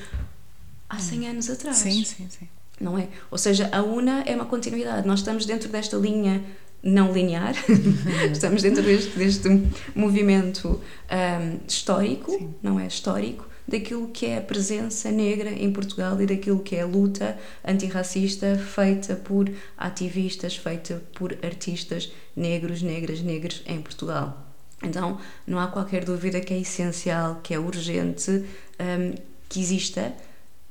há 0.90 1.00
100 1.00 1.30
anos 1.30 1.50
atrás. 1.50 1.78
Sim, 1.78 2.04
sim, 2.04 2.28
sim. 2.30 2.48
Não 2.80 2.98
é? 2.98 3.08
Ou 3.32 3.38
seja, 3.38 3.70
a 3.72 3.82
UNA 3.82 4.24
é 4.26 4.36
uma 4.36 4.46
continuidade. 4.46 5.08
Nós 5.08 5.20
estamos 5.20 5.46
dentro 5.46 5.70
desta 5.70 5.96
linha 5.96 6.44
não 6.84 7.12
linear, 7.12 7.56
estamos 8.32 8.62
dentro 8.62 8.84
deste, 8.84 9.18
deste 9.18 9.50
movimento 9.96 10.80
um, 11.10 11.60
histórico, 11.68 12.32
sim. 12.32 12.54
não 12.62 12.80
é? 12.80 12.86
Histórico, 12.86 13.48
daquilo 13.68 14.10
que 14.10 14.28
é 14.28 14.38
a 14.38 14.42
presença 14.42 15.12
negra 15.12 15.50
em 15.50 15.72
Portugal 15.72 16.22
e 16.22 16.26
daquilo 16.26 16.60
que 16.60 16.76
é 16.76 16.82
a 16.82 16.86
luta 16.86 17.38
antirracista 17.66 18.58
feita 18.58 19.16
por 19.16 19.50
ativistas, 19.78 20.56
feita 20.56 21.02
por 21.16 21.38
artistas 21.44 22.12
negros, 22.36 22.82
negras, 22.82 23.22
negros 23.22 23.64
em 23.66 23.82
Portugal. 23.82 24.46
Então, 24.84 25.20
não 25.48 25.60
há 25.60 25.68
qualquer 25.68 26.06
dúvida 26.06 26.40
que 26.42 26.54
é 26.54 26.60
essencial, 26.60 27.40
que 27.42 27.54
é 27.54 27.60
urgente 27.60 28.32
um, 28.32 29.16
que 29.50 29.60
exista, 29.60 30.14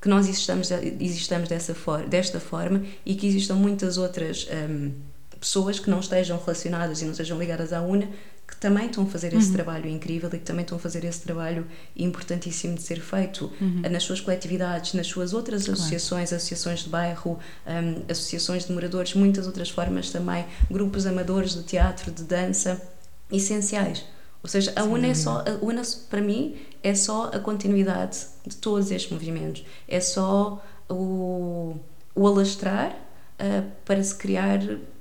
que 0.01 0.07
nós 0.07 0.27
existamos, 0.27 0.69
existamos 0.71 1.49
dessa 1.49 1.73
for 1.73 2.05
desta 2.05 2.39
forma 2.39 2.83
e 3.05 3.15
que 3.15 3.27
existam 3.27 3.55
muitas 3.55 3.97
outras 3.97 4.47
um, 4.69 4.91
pessoas 5.39 5.79
que 5.79 5.89
não 5.89 5.99
estejam 5.99 6.37
relacionadas 6.37 7.01
e 7.01 7.05
não 7.05 7.11
estejam 7.11 7.37
ligadas 7.37 7.73
à 7.73 7.81
UNA 7.81 8.07
que 8.55 8.61
também 8.61 8.85
estão 8.85 9.03
a 9.03 9.07
fazer 9.07 9.33
esse 9.33 9.47
uhum. 9.47 9.53
trabalho 9.53 9.89
incrível 9.89 10.29
e 10.29 10.37
que 10.37 10.45
também 10.45 10.63
estão 10.63 10.77
a 10.77 10.79
fazer 10.79 11.03
esse 11.03 11.19
trabalho 11.19 11.67
importantíssimo 11.95 12.75
de 12.75 12.81
ser 12.81 13.01
feito 13.01 13.51
uhum. 13.59 13.81
nas 13.91 14.03
suas 14.03 14.21
coletividades, 14.21 14.93
nas 14.93 15.07
suas 15.07 15.33
outras 15.33 15.65
claro. 15.65 15.77
associações, 15.77 16.31
associações 16.31 16.79
de 16.79 16.89
bairro, 16.89 17.37
um, 17.67 18.03
associações 18.09 18.65
de 18.65 18.71
moradores, 18.71 19.13
muitas 19.13 19.45
outras 19.45 19.69
formas 19.69 20.09
também, 20.09 20.45
grupos 20.71 21.05
amadores 21.05 21.53
de 21.53 21.63
teatro, 21.63 22.11
de 22.11 22.23
dança, 22.23 22.81
essenciais. 23.29 24.05
Ou 24.41 24.47
seja, 24.47 24.71
a 24.75 24.83
UNA, 24.83 25.07
é 25.07 25.13
só, 25.13 25.43
a 25.45 25.65
UNA 25.65 25.81
para 26.09 26.21
mim 26.21 26.55
é 26.81 26.95
só 26.95 27.31
a 27.33 27.39
continuidade 27.39 28.19
de 28.47 28.55
todos 28.55 28.89
estes 28.89 29.11
movimentos, 29.11 29.65
é 29.87 29.99
só 29.99 30.63
o, 30.89 31.75
o 32.15 32.27
alastrar 32.27 32.91
uh, 32.91 33.69
para 33.83 34.01
se 34.01 34.15
criar 34.15 34.59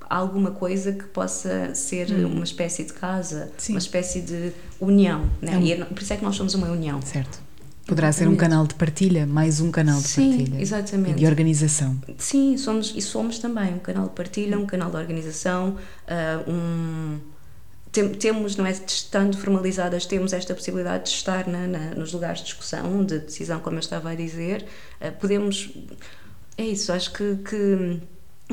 alguma 0.08 0.50
coisa 0.50 0.92
que 0.92 1.04
possa 1.04 1.74
ser 1.74 2.10
hum. 2.10 2.32
uma 2.32 2.44
espécie 2.44 2.84
de 2.84 2.92
casa, 2.92 3.50
Sim. 3.56 3.72
uma 3.72 3.78
espécie 3.78 4.20
de 4.20 4.52
união. 4.80 5.30
Né? 5.40 5.54
É 5.54 5.56
um... 5.56 5.62
E 5.62 5.72
é, 5.72 5.84
por 5.84 6.02
isso 6.02 6.12
é 6.12 6.16
que 6.16 6.24
nós 6.24 6.36
somos 6.36 6.54
uma 6.54 6.68
união. 6.68 7.00
Certo. 7.02 7.42
Poderá 7.86 8.10
ser 8.12 8.26
um 8.26 8.36
canal 8.36 8.66
de 8.66 8.74
partilha, 8.74 9.26
mais 9.26 9.60
um 9.60 9.70
canal 9.70 10.00
de 10.00 10.08
Sim, 10.08 10.38
partilha. 10.38 10.60
exatamente. 10.60 11.12
E 11.12 11.14
de 11.16 11.26
organização. 11.26 11.98
Sim, 12.16 12.56
somos, 12.56 12.94
e 12.96 13.02
somos 13.02 13.38
também 13.38 13.74
um 13.74 13.78
canal 13.78 14.04
de 14.04 14.14
partilha, 14.14 14.58
um 14.58 14.64
canal 14.64 14.90
de 14.90 14.96
organização, 14.96 15.76
uh, 16.08 16.50
um 16.50 17.20
tem, 17.94 18.08
temos, 18.08 18.56
não 18.56 18.66
é, 18.66 18.72
estando 18.72 19.36
formalizadas, 19.36 20.04
temos 20.04 20.32
esta 20.32 20.52
possibilidade 20.52 21.04
de 21.04 21.10
estar 21.10 21.46
na, 21.46 21.66
na, 21.68 21.78
nos 21.94 22.12
lugares 22.12 22.40
de 22.40 22.46
discussão, 22.46 23.04
de 23.04 23.20
decisão, 23.20 23.60
como 23.60 23.76
eu 23.76 23.80
estava 23.80 24.10
a 24.10 24.14
dizer. 24.16 24.64
Uh, 25.00 25.12
podemos. 25.20 25.70
É 26.56 26.64
isso, 26.64 26.92
acho 26.92 27.12
que, 27.12 27.36
que 27.48 28.00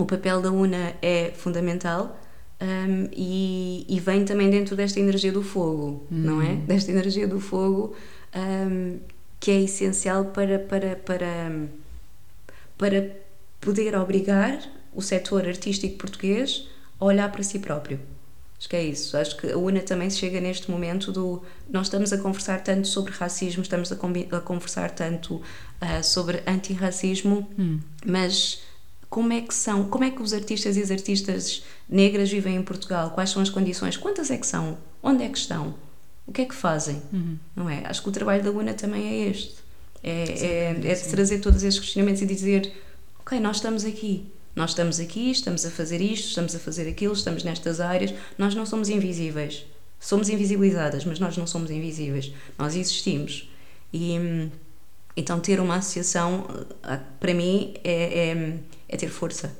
o 0.01 0.05
papel 0.05 0.41
da 0.41 0.51
UNA 0.51 0.95
é 1.01 1.31
fundamental 1.35 2.19
um, 2.61 3.09
e, 3.11 3.85
e, 3.89 3.99
vem 3.99 4.23
também 4.23 4.49
dentro 4.49 4.75
desta 4.75 4.99
energia 4.99 5.31
do 5.31 5.41
fogo, 5.41 6.05
hum. 6.11 6.17
não 6.17 6.41
é? 6.41 6.55
Desta 6.55 6.91
energia 6.91 7.27
do 7.27 7.39
fogo 7.39 7.95
um, 8.35 8.99
que 9.39 9.49
é 9.49 9.61
essencial 9.61 10.25
para, 10.25 10.59
para, 10.59 10.95
para, 10.95 11.69
para 12.77 13.15
poder 13.59 13.95
obrigar 13.95 14.61
o 14.93 15.01
setor 15.01 15.47
artístico 15.47 15.97
português 15.97 16.67
a 16.99 17.05
olhar 17.05 17.31
para 17.31 17.41
si 17.41 17.57
próprio. 17.57 17.99
Acho 18.59 18.69
que 18.69 18.75
é 18.75 18.83
isso. 18.83 19.17
Acho 19.17 19.37
que 19.37 19.51
a 19.51 19.57
UNA 19.57 19.79
também 19.79 20.07
chega 20.11 20.39
neste 20.39 20.69
momento 20.69 21.11
do. 21.11 21.41
Nós 21.67 21.87
estamos 21.87 22.13
a 22.13 22.17
conversar 22.19 22.61
tanto 22.63 22.87
sobre 22.87 23.11
racismo, 23.11 23.63
estamos 23.63 23.91
a, 23.91 23.95
a 23.95 24.39
conversar 24.39 24.91
tanto 24.91 25.37
uh, 25.37 26.03
sobre 26.03 26.43
antirracismo, 26.45 27.49
hum. 27.57 27.79
mas 28.05 28.61
como 29.11 29.33
é 29.33 29.41
que 29.41 29.53
são, 29.53 29.89
como 29.89 30.05
é 30.05 30.09
que 30.09 30.21
os 30.21 30.31
artistas 30.31 30.77
e 30.77 30.81
as 30.81 30.89
artistas 30.89 31.63
negras 31.87 32.31
vivem 32.31 32.55
em 32.55 32.63
Portugal, 32.63 33.11
quais 33.11 33.29
são 33.29 33.41
as 33.41 33.49
condições, 33.49 33.97
quantas 33.97 34.31
é 34.31 34.37
que 34.37 34.47
são, 34.47 34.77
onde 35.03 35.21
é 35.21 35.27
que 35.27 35.37
estão, 35.37 35.75
o 36.25 36.31
que 36.31 36.43
é 36.43 36.45
que 36.45 36.55
fazem, 36.55 37.01
uhum. 37.11 37.37
não 37.53 37.69
é? 37.69 37.83
Acho 37.85 38.01
que 38.01 38.07
o 38.07 38.11
trabalho 38.11 38.41
da 38.41 38.49
UNA 38.49 38.73
também 38.73 39.05
é 39.05 39.29
este, 39.29 39.55
É, 40.01 40.23
é, 40.23 40.91
é 40.91 40.95
de 40.95 41.09
trazer 41.09 41.39
todos 41.39 41.61
esses 41.61 41.79
questionamentos 41.79 42.21
e 42.21 42.25
dizer: 42.25 42.73
Ok, 43.19 43.37
nós 43.39 43.57
estamos 43.57 43.83
aqui. 43.83 44.25
Nós 44.55 44.71
estamos 44.71 44.99
aqui, 44.99 45.29
estamos 45.29 45.65
a 45.65 45.69
fazer 45.69 46.01
isto, 46.01 46.29
estamos 46.29 46.55
a 46.55 46.59
fazer 46.59 46.89
aquilo, 46.89 47.13
estamos 47.13 47.43
nestas 47.43 47.79
áreas. 47.79 48.13
Nós 48.37 48.55
não 48.55 48.65
somos 48.65 48.89
invisíveis. 48.89 49.65
Somos 49.99 50.29
invisibilizadas, 50.29 51.05
mas 51.05 51.19
nós 51.19 51.37
não 51.37 51.45
somos 51.45 51.69
invisíveis. 51.69 52.33
Nós 52.57 52.75
existimos. 52.75 53.49
E 53.93 54.17
hum, 54.17 54.49
então 55.15 55.39
ter 55.39 55.59
uma 55.59 55.75
associação, 55.75 56.47
ah, 56.83 56.99
para 57.19 57.33
mim, 57.33 57.73
é, 57.83 58.29
é, 58.29 58.59
é 58.91 58.97
ter 58.97 59.09
força. 59.09 59.51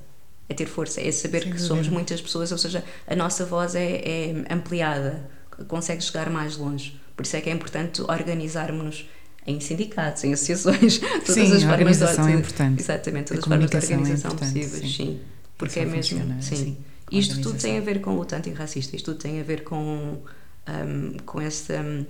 É 0.50 0.54
ter 0.54 0.68
força, 0.68 1.00
é 1.00 1.10
saber 1.12 1.44
Sem 1.44 1.54
que 1.54 1.62
somos 1.62 1.88
muitas 1.88 2.22
pessoas, 2.22 2.52
ou 2.52 2.58
seja, 2.58 2.84
a 3.08 3.16
nossa 3.16 3.46
voz 3.46 3.74
é, 3.74 4.02
é 4.04 4.54
ampliada, 4.54 5.30
consegue 5.68 6.04
chegar 6.04 6.30
mais 6.30 6.58
longe. 6.58 7.00
Por 7.16 7.26
isso 7.26 7.38
é 7.38 7.42
que 7.42 7.50
é 7.50 7.54
importante 7.54 8.02
organizarmos-nos 8.02 9.10
em 9.48 9.60
sindicatos, 9.60 10.24
em 10.26 10.34
associações, 10.34 11.00
todas 11.26 11.34
sim, 11.34 11.56
as 11.56 11.64
a 11.64 11.72
organização 11.72 12.28
é 12.28 12.34
importante. 12.34 12.82
Exatamente, 12.82 13.28
todas 13.28 13.44
as 13.44 13.48
formas 13.48 13.70
de 13.70 13.76
é 13.76 13.80
organização 13.80 14.32
é 14.32 14.36
possíveis, 14.36 14.72
sim. 14.72 14.88
sim. 14.88 15.22
Porque 15.58 15.80
é 15.80 15.86
mesmo. 15.86 16.20
Sim. 16.42 16.54
Assim, 16.54 16.78
isto 17.12 17.42
tudo 17.42 17.58
tem 17.58 17.78
a 17.78 17.82
ver 17.82 18.02
com 18.02 18.16
luta 18.16 18.36
antirracista, 18.36 18.96
isto 18.96 19.14
tudo 19.14 19.22
tem 19.22 19.40
a 19.40 19.44
ver 19.44 19.64
com, 19.64 20.20
um, 20.68 21.18
com, 21.26 21.42
esse, 21.42 21.74
um, 21.74 22.06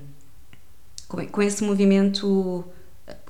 com, 1.08 1.28
com, 1.28 1.42
esse 1.42 1.64
movimento 1.64 2.66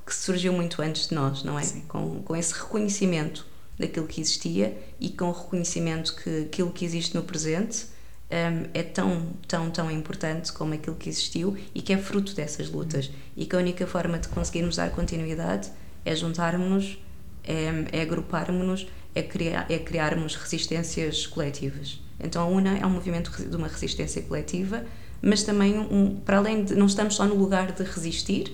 que 0.06 0.16
surgiu 0.16 0.54
muito 0.54 0.82
antes 0.82 1.10
de 1.10 1.16
nós, 1.16 1.44
não 1.44 1.60
é? 1.60 1.66
Com, 1.88 2.22
com 2.24 2.36
esse 2.36 2.54
reconhecimento 2.54 3.46
daquilo 3.82 4.08
que 4.08 4.22
existia 4.22 4.78
e 5.00 5.10
com 5.10 5.26
o 5.26 5.32
reconhecimento 5.32 6.16
que 6.16 6.44
aquilo 6.44 6.72
que 6.72 6.86
existe 6.86 7.16
no 7.16 7.24
presente 7.24 7.88
um, 8.32 8.70
é 8.74 8.82
tão, 8.82 9.28
tão, 9.48 9.70
tão 9.70 9.92
importante 9.92 10.54
como 10.54 10.74
aquilo 10.74 10.96
que 10.96 11.10
existiu 11.10 11.58
e 11.76 11.82
que 11.82 11.92
é 11.92 11.98
fruto 11.98 12.34
dessas 12.34 12.70
lutas. 12.70 13.12
E 13.36 13.46
que 13.46 13.56
a 13.56 13.60
única 13.60 13.86
forma 13.86 14.18
de 14.18 14.30
conseguirmos 14.30 14.78
dar 14.78 14.90
continuidade 14.92 15.70
é 16.06 16.16
juntarmos-nos, 16.16 16.98
é, 17.44 17.86
é 17.92 18.02
agruparmos-nos, 18.02 18.88
é, 19.14 19.22
criar, 19.22 19.66
é 19.70 19.78
criarmos 19.78 20.36
resistências 20.36 21.28
coletivas. 21.28 22.00
Então 22.20 22.44
a 22.44 22.48
UNA 22.48 22.78
é 22.78 22.86
um 22.86 22.90
movimento 22.90 23.32
de 23.32 23.56
uma 23.56 23.68
resistência 23.68 24.22
coletiva, 24.22 24.86
mas 25.22 25.44
também, 25.44 25.78
um, 25.78 26.16
para 26.16 26.38
além 26.38 26.64
de. 26.64 26.76
não 26.76 26.86
estamos 26.86 27.16
só 27.16 27.26
no 27.26 27.36
lugar 27.36 27.72
de 27.72 27.84
resistir, 27.84 28.54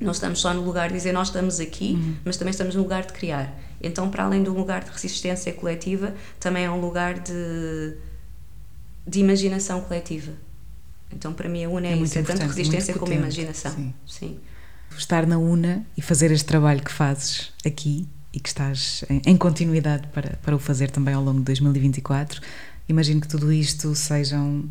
não 0.00 0.12
estamos 0.12 0.40
só 0.40 0.54
no 0.54 0.62
lugar 0.62 0.88
de 0.88 0.94
dizer 0.94 1.12
nós 1.12 1.28
estamos 1.28 1.60
aqui, 1.60 1.94
uhum. 1.94 2.16
mas 2.24 2.36
também 2.36 2.50
estamos 2.50 2.74
no 2.74 2.82
lugar 2.82 3.04
de 3.04 3.12
criar. 3.12 3.58
Então, 3.82 4.10
para 4.10 4.24
além 4.24 4.42
do 4.42 4.54
lugar 4.54 4.84
de 4.84 4.90
resistência 4.90 5.52
coletiva, 5.52 6.14
também 6.38 6.64
é 6.64 6.70
um 6.70 6.80
lugar 6.80 7.18
de 7.18 7.96
de 9.06 9.18
imaginação 9.18 9.80
coletiva. 9.80 10.32
Então, 11.12 11.32
para 11.32 11.48
mim, 11.48 11.64
a 11.64 11.68
UNA 11.68 11.88
é, 11.88 11.92
é 11.92 11.96
isso, 11.96 12.18
é 12.18 12.22
tanto 12.22 12.42
resistência 12.46 12.94
como 12.94 13.12
imaginação. 13.12 13.72
Sim. 13.72 13.94
Sim. 14.06 14.40
Estar 14.96 15.26
na 15.26 15.38
UNA 15.38 15.84
e 15.96 16.02
fazer 16.02 16.30
este 16.30 16.46
trabalho 16.46 16.82
que 16.82 16.92
fazes 16.92 17.52
aqui 17.66 18.06
e 18.32 18.40
que 18.40 18.48
estás 18.48 19.04
em, 19.10 19.20
em 19.26 19.36
continuidade 19.36 20.06
para, 20.08 20.38
para 20.42 20.56
o 20.56 20.58
fazer 20.58 20.90
também 20.90 21.14
ao 21.14 21.22
longo 21.22 21.38
de 21.40 21.44
2024, 21.44 22.40
imagino 22.88 23.20
que 23.20 23.28
tudo 23.28 23.52
isto 23.52 23.94
sejam 23.94 24.68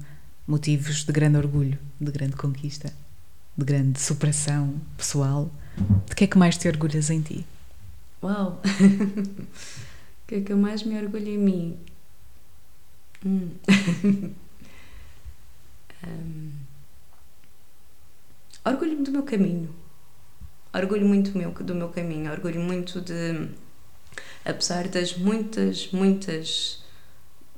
motivos 0.48 1.04
de 1.04 1.12
grande 1.12 1.38
orgulho, 1.38 1.78
de 2.00 2.12
grande 2.12 2.36
conquista, 2.36 2.92
de 3.56 3.66
grande 3.66 4.00
superação 4.00 4.76
pessoal. 4.98 5.52
De 6.08 6.16
que 6.16 6.24
é 6.24 6.28
que 6.28 6.38
mais 6.38 6.58
te 6.58 6.68
orgulhas 6.68 7.10
em 7.10 7.22
ti? 7.22 7.46
Uau! 8.24 8.62
o 8.64 10.28
que 10.28 10.36
é 10.36 10.42
que 10.42 10.54
eu 10.54 10.58
mais 10.58 10.84
me 10.84 10.96
orgulho 10.96 11.28
em 11.28 11.38
mim? 11.38 11.80
Hum. 13.26 13.50
um, 16.08 16.52
orgulho-me 18.64 19.04
do 19.04 19.12
meu 19.12 19.24
caminho. 19.24 19.74
Orgulho 20.74 21.08
muito 21.08 21.38
meu, 21.38 21.52
do 21.52 21.76
meu 21.76 21.90
caminho. 21.90 22.32
Orgulho 22.32 22.62
muito 22.62 23.02
de. 23.02 23.50
Apesar 24.46 24.88
das 24.88 25.18
muitas, 25.18 25.92
muitas 25.92 26.84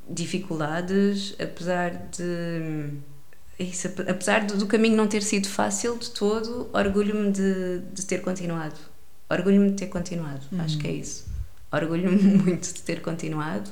dificuldades, 0.09 1.35
apesar 1.39 1.91
de. 2.09 2.93
Isso, 3.59 3.87
apesar 4.09 4.45
do 4.45 4.65
caminho 4.65 4.95
não 4.95 5.07
ter 5.07 5.21
sido 5.21 5.47
fácil 5.47 5.97
de 5.97 6.09
todo, 6.09 6.69
orgulho-me 6.73 7.31
de, 7.31 7.79
de 7.93 8.05
ter 8.05 8.21
continuado. 8.21 8.92
Orgulho-me 9.33 9.71
de 9.71 9.75
ter 9.75 9.87
continuado. 9.87 10.41
Uhum. 10.51 10.61
Acho 10.61 10.77
que 10.77 10.87
é 10.87 10.91
isso. 10.91 11.25
Orgulho-me 11.71 12.21
muito 12.37 12.73
de 12.73 12.81
ter 12.81 13.01
continuado. 13.01 13.71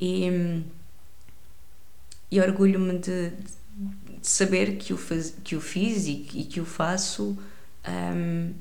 E 0.00 0.62
e 2.32 2.40
orgulho-me 2.40 2.98
de, 2.98 3.28
de, 3.28 3.36
saber 4.22 4.76
que 4.76 4.94
o, 4.94 4.96
faz, 4.96 5.34
que 5.44 5.54
o 5.54 5.60
fiz 5.60 6.06
e, 6.06 6.26
e 6.32 6.44
que 6.44 6.62
o 6.62 6.64
faço 6.64 7.36
um, 7.86 8.52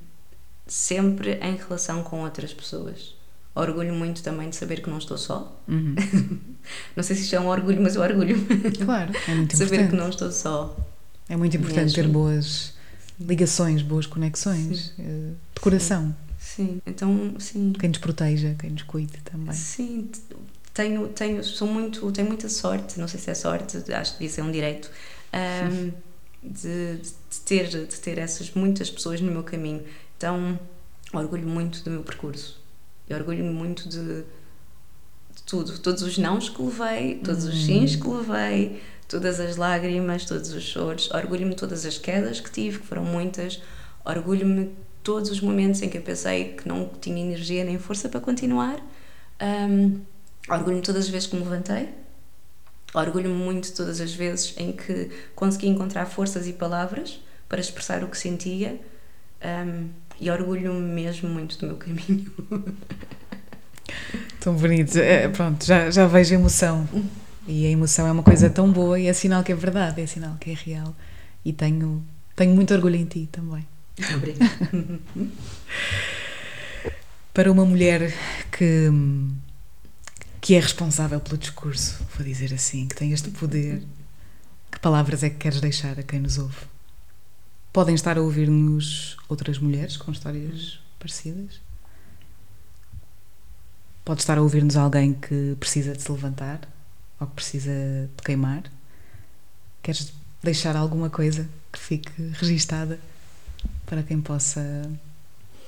sempre 0.67 1.39
em 1.41 1.55
relação 1.55 2.03
com 2.03 2.23
outras 2.23 2.53
pessoas. 2.53 3.15
Orgulho 3.55 3.93
muito 3.93 4.21
também 4.23 4.49
de 4.49 4.57
saber 4.57 4.81
que 4.81 4.89
não 4.89 4.97
estou 4.97 5.17
só. 5.17 5.57
Uhum. 5.69 5.95
não 6.97 7.01
sei 7.01 7.15
se 7.15 7.23
isto 7.23 7.33
é 7.33 7.39
um 7.39 7.47
orgulho, 7.47 7.81
mas 7.81 7.95
eu 7.95 8.01
orgulho. 8.01 8.35
Claro, 8.83 9.13
é 9.25 9.35
muito 9.35 9.55
importante. 9.55 9.57
Saber 9.57 9.89
que 9.89 9.95
não 9.95 10.09
estou 10.09 10.31
só. 10.33 10.77
É 11.29 11.37
muito 11.37 11.55
importante 11.55 11.93
ter 11.93 12.09
boas 12.09 12.73
ligações, 13.17 13.81
boas 13.81 14.05
conexões, 14.05 14.93
sim. 14.97 15.03
Eh, 15.03 15.31
de 15.55 15.61
coração. 15.61 16.07
Sim. 16.07 16.30
Sim, 16.55 16.81
então, 16.85 17.35
sim. 17.39 17.73
Quem 17.73 17.89
nos 17.89 17.97
proteja, 17.97 18.55
quem 18.59 18.71
nos 18.71 18.83
cuide 18.83 19.17
também. 19.23 19.53
Sim, 19.53 20.09
tenho, 20.73 21.07
tenho, 21.09 21.43
sou 21.43 21.67
muito, 21.67 22.11
tenho 22.11 22.27
muita 22.27 22.49
sorte, 22.49 22.99
não 22.99 23.07
sei 23.07 23.19
se 23.19 23.29
é 23.29 23.33
sorte, 23.33 23.77
acho 23.93 24.13
que 24.13 24.19
devia 24.19 24.29
ser 24.29 24.41
um 24.41 24.51
direito, 24.51 24.89
um, 25.33 25.91
de, 26.43 26.97
de, 26.97 27.39
ter, 27.45 27.67
de 27.67 27.99
ter 27.99 28.17
essas 28.17 28.51
muitas 28.53 28.89
pessoas 28.89 29.21
no 29.21 29.31
meu 29.31 29.43
caminho. 29.43 29.83
Então, 30.17 30.59
orgulho 31.13 31.47
muito 31.47 31.83
do 31.83 31.89
meu 31.89 32.03
percurso. 32.03 32.59
E 33.09 33.13
orgulho-me 33.13 33.51
muito 33.51 33.89
de, 33.89 34.23
de, 35.35 35.43
tudo. 35.45 35.77
Todos 35.79 36.01
os 36.03 36.17
nãos 36.17 36.49
que 36.49 36.61
levei, 36.61 37.15
todos 37.15 37.43
os 37.43 37.65
sims 37.65 37.95
que 37.95 38.07
levei, 38.07 38.81
todas 39.07 39.39
as 39.39 39.57
lágrimas, 39.57 40.25
todos 40.25 40.53
os 40.53 40.63
choros. 40.63 41.11
Orgulho-me 41.11 41.51
de 41.51 41.57
todas 41.57 41.85
as 41.85 41.97
quedas 41.97 42.39
que 42.39 42.49
tive, 42.49 42.79
que 42.79 42.87
foram 42.87 43.03
muitas. 43.03 43.61
Orgulho-me 44.05 44.71
todos 45.03 45.29
os 45.29 45.41
momentos 45.41 45.81
em 45.81 45.89
que 45.89 45.97
eu 45.97 46.01
pensei 46.01 46.53
que 46.53 46.67
não 46.67 46.89
tinha 46.99 47.21
energia 47.21 47.63
nem 47.63 47.77
força 47.77 48.07
para 48.09 48.19
continuar. 48.19 48.79
Um, 49.41 50.01
Orgulho-me 50.49 50.81
todas 50.81 51.05
as 51.05 51.09
vezes 51.09 51.27
que 51.27 51.35
me 51.35 51.43
levantei, 51.43 51.89
orgulho-me 52.93 53.35
muito 53.35 53.73
todas 53.73 54.01
as 54.01 54.13
vezes 54.13 54.55
em 54.57 54.71
que 54.71 55.09
consegui 55.35 55.67
encontrar 55.67 56.05
forças 56.05 56.47
e 56.47 56.53
palavras 56.53 57.19
para 57.47 57.59
expressar 57.59 58.03
o 58.03 58.07
que 58.07 58.17
sentia 58.17 58.79
um, 59.43 59.89
e 60.19 60.29
orgulho-me 60.29 60.81
mesmo 60.81 61.29
muito 61.29 61.57
do 61.59 61.67
meu 61.67 61.77
caminho. 61.77 62.31
Tão 64.39 64.55
bonito. 64.55 64.97
É, 64.97 65.27
pronto, 65.27 65.63
já, 65.63 65.91
já 65.91 66.07
vejo 66.07 66.33
emoção. 66.33 66.87
E 67.47 67.65
a 67.65 67.69
emoção 67.69 68.07
é 68.07 68.11
uma 68.11 68.23
coisa 68.23 68.49
tão 68.49 68.71
boa 68.71 68.99
e 68.99 69.07
é 69.07 69.13
sinal 69.13 69.43
que 69.43 69.51
é 69.51 69.55
verdade, 69.55 70.01
é 70.01 70.07
sinal 70.07 70.35
que 70.39 70.51
é 70.51 70.53
real. 70.53 70.95
E 71.43 71.53
tenho, 71.53 72.03
tenho 72.35 72.55
muito 72.55 72.73
orgulho 72.73 72.95
em 72.95 73.05
ti 73.05 73.27
também. 73.31 73.67
Obrigada. 74.15 74.99
Para 77.33 77.51
uma 77.51 77.65
mulher 77.65 78.13
que 78.51 78.89
que 80.41 80.55
é 80.55 80.59
responsável 80.59 81.19
pelo 81.19 81.37
discurso, 81.37 82.03
vou 82.15 82.25
dizer 82.25 82.51
assim, 82.51 82.87
que 82.87 82.95
tem 82.95 83.13
este 83.13 83.29
poder. 83.29 83.83
Que 84.71 84.79
palavras 84.79 85.21
é 85.23 85.29
que 85.29 85.37
queres 85.37 85.61
deixar 85.61 85.99
a 85.99 86.03
quem 86.03 86.19
nos 86.19 86.39
ouve? 86.39 86.57
Podem 87.71 87.93
estar 87.93 88.17
a 88.17 88.21
ouvir-nos 88.21 89.15
outras 89.29 89.59
mulheres 89.59 89.97
com 89.97 90.11
histórias 90.11 90.79
parecidas? 90.97 91.61
Pode 94.03 94.21
estar 94.21 94.39
a 94.39 94.41
ouvir-nos 94.41 94.75
alguém 94.75 95.13
que 95.13 95.55
precisa 95.59 95.93
de 95.93 96.01
se 96.01 96.11
levantar 96.11 96.67
ou 97.19 97.27
que 97.27 97.35
precisa 97.35 97.71
de 98.17 98.23
queimar? 98.23 98.63
Queres 99.83 100.11
deixar 100.41 100.75
alguma 100.75 101.09
coisa 101.09 101.47
que 101.71 101.79
fique 101.79 102.11
registada 102.33 102.99
para 103.91 104.03
quem 104.03 104.21
possa 104.21 104.89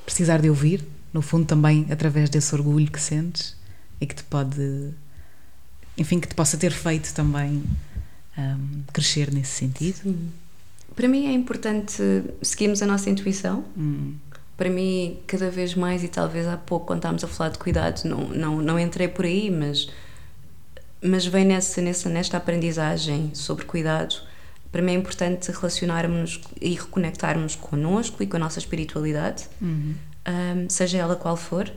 precisar 0.06 0.38
de 0.38 0.48
ouvir? 0.48 0.82
No 1.12 1.22
fundo, 1.22 1.46
também 1.46 1.86
através 1.92 2.30
desse 2.30 2.56
orgulho 2.56 2.90
que 2.90 3.00
sentes 3.00 3.54
e 4.00 4.08
que 4.08 4.16
te 4.16 4.24
pode, 4.24 4.92
enfim, 5.98 6.22
que 6.22 6.30
te 6.30 6.34
possa 6.34 6.58
ter 6.58 6.72
feito 6.72 7.14
também 7.14 7.62
um, 8.38 8.84
crescer 8.94 9.30
nesse 9.30 9.52
sentido? 9.52 9.98
Sim. 10.04 10.30
Para 10.96 11.10
mim 11.10 11.28
é 11.28 11.34
importante 11.34 12.02
seguirmos 12.42 12.82
a 12.82 12.86
nossa 12.86 13.10
intuição. 13.10 13.66
Hum. 13.78 14.14
Para 14.56 14.70
mim, 14.70 15.20
cada 15.28 15.52
vez 15.52 15.76
mais, 15.76 16.02
e 16.02 16.08
talvez 16.08 16.48
há 16.48 16.56
pouco, 16.56 16.86
quando 16.86 17.00
estávamos 17.00 17.26
a 17.26 17.28
falar 17.28 17.50
de 17.50 17.60
cuidado, 17.60 18.06
não, 18.06 18.30
não, 18.30 18.62
não 18.62 18.80
entrei 18.80 19.10
por 19.10 19.26
aí, 19.26 19.52
mas, 19.52 19.90
mas 21.02 21.26
vem 21.26 21.44
nessa, 21.44 21.82
nessa, 21.82 22.08
nesta 22.08 22.38
aprendizagem 22.38 23.32
sobre 23.34 23.66
cuidado. 23.66 24.16
Para 24.74 24.82
mim 24.82 24.92
é 24.92 24.96
importante 24.96 25.50
relacionarmos 25.52 26.42
e 26.60 26.74
reconectarmos 26.74 27.56
connosco 27.56 28.22
e 28.22 28.28
com 28.28 28.36
a 28.36 28.40
nossa 28.40 28.60
espiritualidade, 28.60 29.48
uhum. 29.62 29.96
um, 30.28 30.70
seja 30.70 30.98
ela 30.98 31.16
qual 31.16 31.38
for 31.38 31.72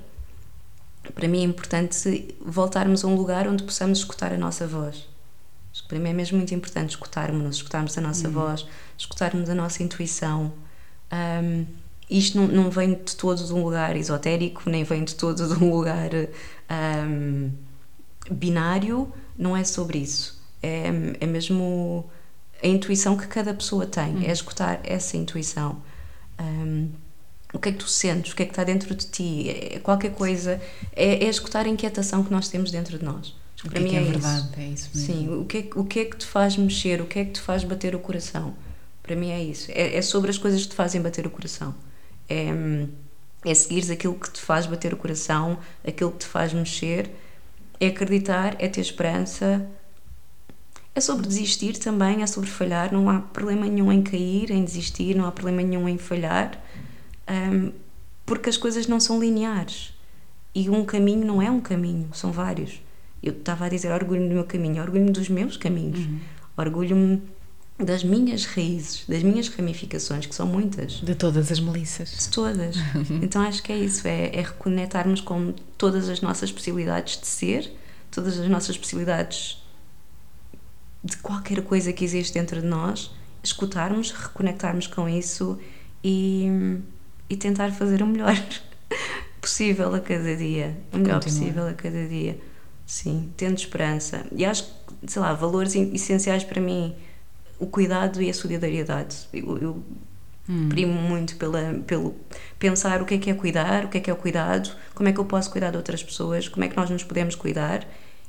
para 1.14 1.28
mim 1.28 1.40
é 1.40 1.44
importante 1.44 2.34
voltarmos 2.40 3.04
a 3.04 3.08
um 3.08 3.14
lugar 3.14 3.46
onde 3.46 3.62
possamos 3.62 3.98
escutar 3.98 4.32
a 4.32 4.38
nossa 4.38 4.66
voz. 4.66 5.08
Para 5.86 5.98
mim 5.98 6.08
é 6.08 6.12
mesmo 6.12 6.38
muito 6.38 6.54
importante 6.54 6.90
escutarmos-nos, 6.90 7.56
escutarmos 7.56 7.96
a 7.98 8.00
nossa 8.00 8.28
uhum. 8.28 8.34
voz, 8.34 8.66
escutarmos 8.96 9.48
a 9.50 9.54
nossa 9.54 9.82
intuição. 9.82 10.52
Um, 11.12 11.66
isto 12.08 12.38
não, 12.38 12.46
não, 12.46 12.70
vem 12.70 12.94
de 12.94 13.14
todo 13.14 13.44
de 13.44 13.52
um 13.52 13.62
lugar 13.62 13.94
esotérico, 13.94 14.68
nem 14.70 14.84
vem 14.84 15.04
de 15.04 15.14
todo 15.14 15.46
de 15.46 15.62
um 15.62 15.70
lugar 15.70 16.10
um, 16.70 17.50
binário, 18.30 19.12
não 19.36 19.54
é 19.56 19.64
sobre 19.64 19.98
isso. 19.98 20.42
É, 20.62 20.86
é 21.20 21.26
mesmo 21.26 22.10
a 22.66 22.68
intuição 22.68 23.16
que 23.16 23.26
cada 23.26 23.54
pessoa 23.54 23.86
tem, 23.86 24.16
hum. 24.16 24.22
é 24.26 24.32
escutar 24.32 24.80
essa 24.82 25.16
intuição. 25.16 25.80
Um, 26.38 26.90
o 27.52 27.58
que 27.58 27.68
é 27.70 27.72
que 27.72 27.78
tu 27.78 27.88
sentes, 27.88 28.32
o 28.32 28.36
que 28.36 28.42
é 28.42 28.46
que 28.46 28.52
está 28.52 28.64
dentro 28.64 28.94
de 28.94 29.06
ti, 29.06 29.48
é 29.48 29.78
qualquer 29.78 30.12
coisa, 30.12 30.60
é, 30.94 31.24
é 31.24 31.28
escutar 31.28 31.64
a 31.64 31.68
inquietação 31.68 32.22
que 32.24 32.30
nós 32.30 32.48
temos 32.48 32.70
dentro 32.70 32.98
de 32.98 33.04
nós. 33.04 33.34
O 33.64 33.70
Para 33.70 33.78
que 33.78 33.84
mim 33.84 33.94
é, 33.94 34.00
é, 34.00 34.04
verdade, 34.04 34.48
isso. 34.48 34.60
é 34.60 34.64
isso 34.64 34.90
mesmo. 34.94 35.14
Sim, 35.14 35.40
o 35.40 35.44
que, 35.44 35.58
é, 35.58 35.68
o 35.74 35.84
que 35.84 36.00
é 36.00 36.04
que 36.04 36.16
te 36.16 36.26
faz 36.26 36.56
mexer, 36.56 37.00
o 37.00 37.06
que 37.06 37.18
é 37.20 37.24
que 37.24 37.32
te 37.32 37.40
faz 37.40 37.64
bater 37.64 37.94
o 37.94 37.98
coração. 37.98 38.54
Para 39.02 39.16
mim 39.16 39.30
é 39.30 39.42
isso. 39.42 39.70
É, 39.70 39.96
é 39.96 40.02
sobre 40.02 40.30
as 40.30 40.36
coisas 40.36 40.62
que 40.62 40.68
te 40.68 40.74
fazem 40.74 41.00
bater 41.00 41.26
o 41.26 41.30
coração. 41.30 41.74
É, 42.28 42.48
é 43.44 43.54
seguires 43.54 43.90
aquilo 43.90 44.14
que 44.14 44.30
te 44.30 44.40
faz 44.40 44.66
bater 44.66 44.92
o 44.92 44.96
coração, 44.96 45.58
aquilo 45.86 46.10
que 46.10 46.18
te 46.18 46.26
faz 46.26 46.52
mexer, 46.52 47.10
é 47.80 47.86
acreditar, 47.86 48.56
é 48.58 48.68
ter 48.68 48.80
esperança. 48.80 49.66
É 50.96 51.00
sobre 51.02 51.26
desistir 51.26 51.76
também, 51.76 52.22
é 52.22 52.26
sobre 52.26 52.48
falhar. 52.48 52.90
Não 52.90 53.10
há 53.10 53.20
problema 53.20 53.66
nenhum 53.66 53.92
em 53.92 54.02
cair, 54.02 54.50
em 54.50 54.64
desistir, 54.64 55.14
não 55.14 55.26
há 55.26 55.30
problema 55.30 55.60
nenhum 55.60 55.86
em 55.86 55.98
falhar, 55.98 56.58
um, 57.28 57.70
porque 58.24 58.48
as 58.48 58.56
coisas 58.56 58.86
não 58.86 58.98
são 58.98 59.20
lineares. 59.20 59.92
E 60.54 60.70
um 60.70 60.86
caminho 60.86 61.26
não 61.26 61.42
é 61.42 61.50
um 61.50 61.60
caminho, 61.60 62.08
são 62.14 62.32
vários. 62.32 62.80
Eu 63.22 63.34
estava 63.34 63.66
a 63.66 63.68
dizer 63.68 63.92
orgulho 63.92 64.26
do 64.26 64.34
meu 64.34 64.44
caminho, 64.44 64.82
orgulho-me 64.82 65.10
dos 65.10 65.28
meus 65.28 65.58
caminhos, 65.58 65.98
uhum. 65.98 66.18
orgulho-me 66.56 67.20
das 67.78 68.02
minhas 68.02 68.46
raízes, 68.46 69.04
das 69.06 69.22
minhas 69.22 69.48
ramificações, 69.48 70.24
que 70.24 70.34
são 70.34 70.46
muitas. 70.46 70.92
De 70.92 71.14
todas 71.14 71.52
as 71.52 71.60
melissas. 71.60 72.08
De 72.08 72.28
todas. 72.30 72.74
então 73.22 73.42
acho 73.42 73.62
que 73.62 73.70
é 73.70 73.76
isso, 73.76 74.08
é, 74.08 74.34
é 74.34 74.40
reconectarmos 74.40 75.20
com 75.20 75.52
todas 75.76 76.08
as 76.08 76.22
nossas 76.22 76.50
possibilidades 76.50 77.20
de 77.20 77.26
ser, 77.26 77.70
todas 78.10 78.40
as 78.40 78.48
nossas 78.48 78.78
possibilidades 78.78 79.62
de 81.06 81.16
qualquer 81.18 81.62
coisa 81.62 81.92
que 81.92 82.04
existe 82.04 82.34
dentro 82.34 82.60
de 82.60 82.66
nós, 82.66 83.14
escutarmos, 83.42 84.10
reconectarmos 84.10 84.88
com 84.88 85.08
isso 85.08 85.58
e, 86.02 86.48
e 87.30 87.36
tentar 87.36 87.70
fazer 87.70 88.02
o 88.02 88.06
melhor 88.06 88.34
possível 89.40 89.94
a 89.94 90.00
cada 90.00 90.34
dia. 90.36 90.76
O 90.92 90.98
melhor 90.98 91.20
Continua. 91.20 91.38
possível 91.38 91.68
a 91.68 91.72
cada 91.74 92.06
dia. 92.06 92.38
Sim, 92.84 93.32
tendo 93.36 93.56
esperança. 93.56 94.26
E 94.32 94.44
acho 94.44 94.64
que, 94.64 95.10
sei 95.12 95.22
lá, 95.22 95.32
valores 95.32 95.74
essenciais 95.74 96.42
para 96.42 96.60
mim 96.60 96.94
o 97.58 97.66
cuidado 97.66 98.20
e 98.20 98.28
a 98.28 98.34
solidariedade. 98.34 99.28
Eu, 99.32 99.58
eu 99.58 99.82
hum. 100.48 100.68
primo 100.68 100.92
muito 100.92 101.36
pela, 101.36 101.74
pelo 101.86 102.16
pensar 102.58 103.00
o 103.00 103.06
que 103.06 103.14
é 103.14 103.18
que 103.18 103.30
é 103.30 103.34
cuidar, 103.34 103.84
o 103.84 103.88
que 103.88 103.98
é 103.98 104.00
que 104.00 104.10
é 104.10 104.12
o 104.12 104.16
cuidado, 104.16 104.70
como 104.94 105.08
é 105.08 105.12
que 105.12 105.20
eu 105.20 105.24
posso 105.24 105.50
cuidar 105.52 105.70
de 105.70 105.76
outras 105.76 106.02
pessoas, 106.02 106.48
como 106.48 106.64
é 106.64 106.68
que 106.68 106.76
nós 106.76 106.90
nos 106.90 107.04
podemos 107.04 107.36
cuidar 107.36 107.86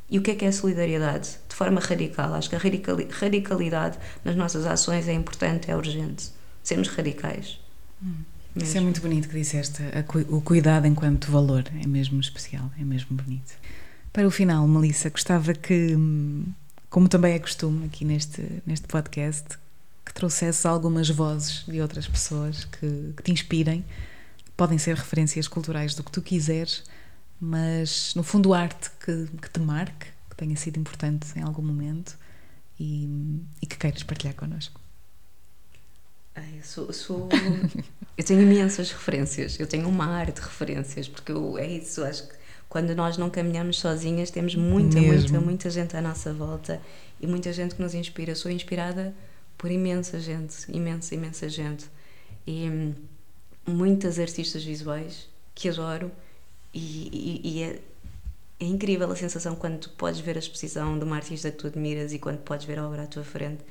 e 0.09 0.17
o 0.17 0.21
que 0.21 0.31
é 0.31 0.35
que 0.35 0.45
é 0.45 0.47
a 0.47 0.53
solidariedade, 0.53 1.37
de 1.47 1.55
forma 1.55 1.81
radical. 1.81 2.33
Acho 2.33 2.49
que 2.49 2.55
a 2.55 2.59
radicalidade 2.59 3.97
nas 4.23 4.35
nossas 4.35 4.65
ações 4.65 5.07
é 5.07 5.13
importante, 5.13 5.69
é 5.69 5.75
urgente. 5.75 6.29
Sermos 6.63 6.87
radicais. 6.87 7.59
Hum. 8.01 8.15
Isso 8.55 8.77
é 8.77 8.81
muito 8.81 9.01
bonito 9.01 9.29
que 9.29 9.37
disseste. 9.37 9.83
O 10.29 10.41
cuidado 10.41 10.87
enquanto 10.87 11.31
valor 11.31 11.63
é 11.81 11.85
mesmo 11.85 12.19
especial, 12.19 12.71
é 12.79 12.83
mesmo 12.83 13.15
bonito. 13.15 13.53
Para 14.11 14.25
o 14.25 14.31
final, 14.31 14.67
Melissa, 14.67 15.09
gostava 15.09 15.53
que 15.53 15.95
como 16.89 17.07
também 17.07 17.33
é 17.33 17.39
costume 17.39 17.85
aqui 17.85 18.05
neste, 18.05 18.43
neste 18.65 18.87
podcast, 18.87 19.45
que 20.05 20.13
trouxesse 20.13 20.65
algumas 20.65 21.09
vozes 21.09 21.65
de 21.67 21.81
outras 21.81 22.07
pessoas 22.07 22.65
que, 22.65 23.13
que 23.15 23.23
te 23.23 23.31
inspirem. 23.31 23.85
Podem 24.55 24.77
ser 24.77 24.95
referências 24.95 25.47
culturais 25.47 25.93
do 25.93 26.03
que 26.03 26.11
tu 26.11 26.21
quiseres, 26.21 26.83
mas 27.39 28.13
no 28.15 28.23
fundo 28.23 28.53
arte 28.53 28.89
que, 28.99 29.27
que 29.41 29.49
te 29.49 29.59
marque, 29.59 30.07
que 30.29 30.35
tenha 30.35 30.55
sido 30.55 30.79
importante 30.79 31.27
em 31.37 31.41
algum 31.41 31.61
momento 31.61 32.17
e, 32.79 33.41
e 33.61 33.65
que 33.65 33.77
queiras 33.77 34.03
partilhar 34.03 34.35
connosco. 34.35 34.79
Eu, 36.35 36.63
sou, 36.63 36.93
sou... 36.93 37.29
eu 38.15 38.23
tenho 38.23 38.41
imensas 38.41 38.91
referências, 38.91 39.59
eu 39.59 39.65
tenho 39.65 39.89
uma 39.89 40.05
arte 40.05 40.35
de 40.35 40.41
referências, 40.41 41.07
porque 41.07 41.31
eu, 41.31 41.57
é 41.57 41.65
isso, 41.65 42.03
acho 42.03 42.27
que 42.27 42.35
quando 42.69 42.93
nós 42.95 43.17
não 43.17 43.29
caminhamos 43.29 43.79
sozinhas, 43.79 44.29
temos 44.29 44.53
muita, 44.53 44.99
Mesmo. 44.99 45.31
muita, 45.31 45.39
muita 45.39 45.69
gente 45.69 45.95
à 45.95 46.01
nossa 46.01 46.33
volta 46.33 46.81
e 47.19 47.25
muita 47.25 47.51
gente 47.53 47.75
que 47.75 47.81
nos 47.81 47.93
inspira. 47.93 48.35
Sou 48.35 48.51
inspirada 48.51 49.15
por 49.57 49.71
imensa 49.71 50.19
gente, 50.19 50.69
imensa, 50.69 51.15
imensa 51.15 51.49
gente. 51.49 51.85
E 52.45 52.69
hum, 52.69 52.93
muitas 53.65 54.19
artistas 54.19 54.63
visuais 54.63 55.29
que 55.55 55.69
adoro 55.69 56.11
e, 56.77 57.09
e, 57.11 57.41
e 57.43 57.63
é, 57.63 57.79
é, 58.59 58.65
incrível 58.65 59.11
a 59.11 59.15
sensação 59.15 59.55
quando 59.55 59.89
podes 59.89 60.19
ver 60.19 60.35
a 60.35 60.39
exposição 60.39 60.97
de 60.97 61.03
uma 61.03 61.15
artista 61.15 61.49
que 61.49 61.57
tu 61.57 61.67
admiras 61.67 62.13
e 62.13 62.19
quando 62.19 62.37
podes 62.39 62.67
ver 62.67 62.77
a 62.77 62.87
obra 62.87 63.03
à 63.03 63.07
tua 63.07 63.23
frente. 63.23 63.63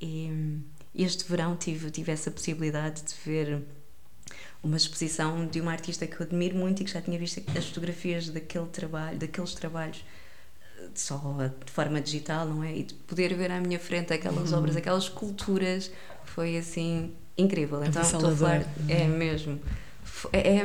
E 0.00 0.58
este 0.94 1.24
verão 1.28 1.54
tive, 1.56 1.90
tive 1.90 2.10
essa 2.10 2.30
possibilidade 2.30 3.02
de 3.02 3.14
ver 3.24 3.62
uma 4.62 4.76
exposição 4.76 5.46
de 5.46 5.60
uma 5.60 5.72
artista 5.72 6.06
que 6.06 6.18
eu 6.18 6.26
admiro 6.26 6.56
muito 6.56 6.80
e 6.80 6.84
que 6.84 6.90
já 6.90 7.02
tinha 7.02 7.18
visto 7.18 7.42
as 7.56 7.66
fotografias 7.66 8.30
daquele 8.30 8.66
trabalho, 8.66 9.18
daqueles 9.18 9.54
trabalhos 9.54 10.02
eh, 10.78 10.88
só 10.94 11.18
de 11.64 11.72
forma 11.72 12.00
digital, 12.00 12.46
não 12.46 12.64
é? 12.64 12.76
E 12.76 12.82
de 12.84 12.94
poder 12.94 13.34
ver 13.34 13.50
à 13.50 13.60
minha 13.60 13.78
frente 13.78 14.12
aquelas 14.12 14.52
uhum. 14.52 14.58
obras, 14.58 14.76
aquelas 14.76 15.04
esculturas, 15.04 15.90
foi 16.24 16.56
assim 16.56 17.12
incrível. 17.36 17.84
Então 17.84 18.02
estou 18.02 18.30
a 18.30 18.36
falar, 18.36 18.66
é 18.88 19.02
uhum. 19.02 19.08
mesmo. 19.16 19.60
É, 20.32 20.62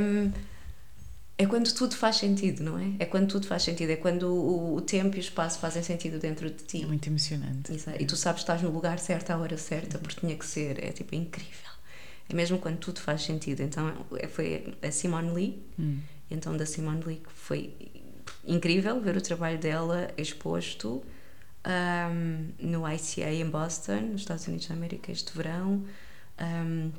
é, 1.38 1.44
é, 1.44 1.48
quando 1.48 1.74
tudo 1.74 1.96
faz 1.96 2.18
sentido, 2.18 2.64
não 2.64 2.80
é? 2.80 2.94
É 3.00 3.06
quando 3.06 3.28
tudo 3.28 3.48
faz 3.48 3.64
sentido, 3.64 3.90
é 3.90 3.96
quando 3.96 4.34
o, 4.34 4.76
o 4.76 4.82
tempo 4.82 5.16
e 5.16 5.20
o 5.20 5.22
espaço 5.22 5.60
fazem 5.60 5.84
sentido 5.84 6.20
dentro 6.20 6.50
de 6.50 6.64
ti. 6.64 6.84
É 6.84 6.86
muito 6.86 7.08
emocionante. 7.08 7.74
Exato. 7.74 8.02
E 8.02 8.06
tu 8.06 8.16
sabes 8.16 8.44
que 8.44 8.44
estás 8.44 8.62
no 8.62 8.72
lugar 8.72 9.00
certo 9.00 9.32
à 9.32 9.38
hora 9.38 9.58
certa, 9.58 9.98
porque 9.98 10.22
tinha 10.22 10.36
que 10.36 10.46
ser. 10.46 10.84
É 10.84 10.92
tipo 10.92 11.14
incrível 11.16 11.76
é 12.30 12.34
mesmo 12.34 12.58
quando 12.58 12.78
tudo 12.78 13.00
faz 13.00 13.24
sentido. 13.24 13.62
Então 13.62 14.06
é, 14.18 14.28
foi 14.28 14.76
a 14.82 14.92
Simone 14.92 15.32
Lee, 15.32 15.64
hum. 15.80 16.00
então 16.30 16.56
da 16.56 16.66
Simone 16.66 17.04
Lee 17.04 17.18
que 17.18 17.32
foi 17.32 17.74
incrível 18.46 19.00
ver 19.00 19.16
o 19.18 19.22
trabalho 19.22 19.58
dela 19.58 20.10
exposto 20.18 21.04
um, 21.66 22.52
no 22.60 22.92
ICA 22.92 23.32
em 23.32 23.50
Boston, 23.50 24.02
nos 24.12 24.22
Estados 24.22 24.48
Unidos 24.48 24.68
da 24.68 24.76
América, 24.76 25.12
este 25.12 25.36
verão. 25.36 25.84
Um, 26.40 26.92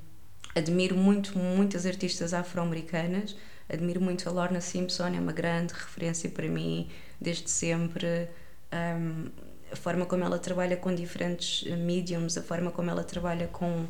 admiro 0.55 0.97
muito 0.97 1.39
muitas 1.39 1.85
artistas 1.85 2.33
afro-americanas, 2.33 3.37
admiro 3.69 4.01
muito 4.01 4.29
a 4.29 4.33
Lorna 4.33 4.61
Simpson, 4.61 5.09
é 5.09 5.21
uma 5.21 5.33
grande 5.33 5.73
referência 5.73 6.31
para 6.31 6.49
mim 6.49 6.89
desde 7.21 7.51
sempre. 7.51 8.29
Um, 8.73 9.31
a 9.71 9.77
forma 9.77 10.07
como 10.07 10.23
ela 10.23 10.39
trabalha 10.39 10.77
com 10.77 10.95
diferentes 10.95 11.65
mediums, 11.77 12.37
a 12.39 12.43
forma 12.43 12.71
como 12.71 12.91
ela 12.91 13.03
trabalha 13.03 13.49
com 13.49 13.87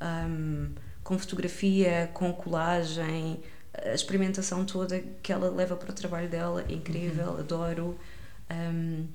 um, 0.00 0.74
com 1.04 1.18
fotografia, 1.18 2.10
com 2.12 2.32
colagem, 2.32 3.40
a 3.74 3.94
experimentação 3.94 4.64
toda 4.64 5.00
que 5.22 5.32
ela 5.32 5.48
leva 5.48 5.76
para 5.76 5.90
o 5.90 5.94
trabalho 5.94 6.28
dela 6.28 6.64
é 6.68 6.72
incrível, 6.72 7.28
uhum. 7.28 7.38
adoro. 7.38 7.98
Um, 8.50 9.06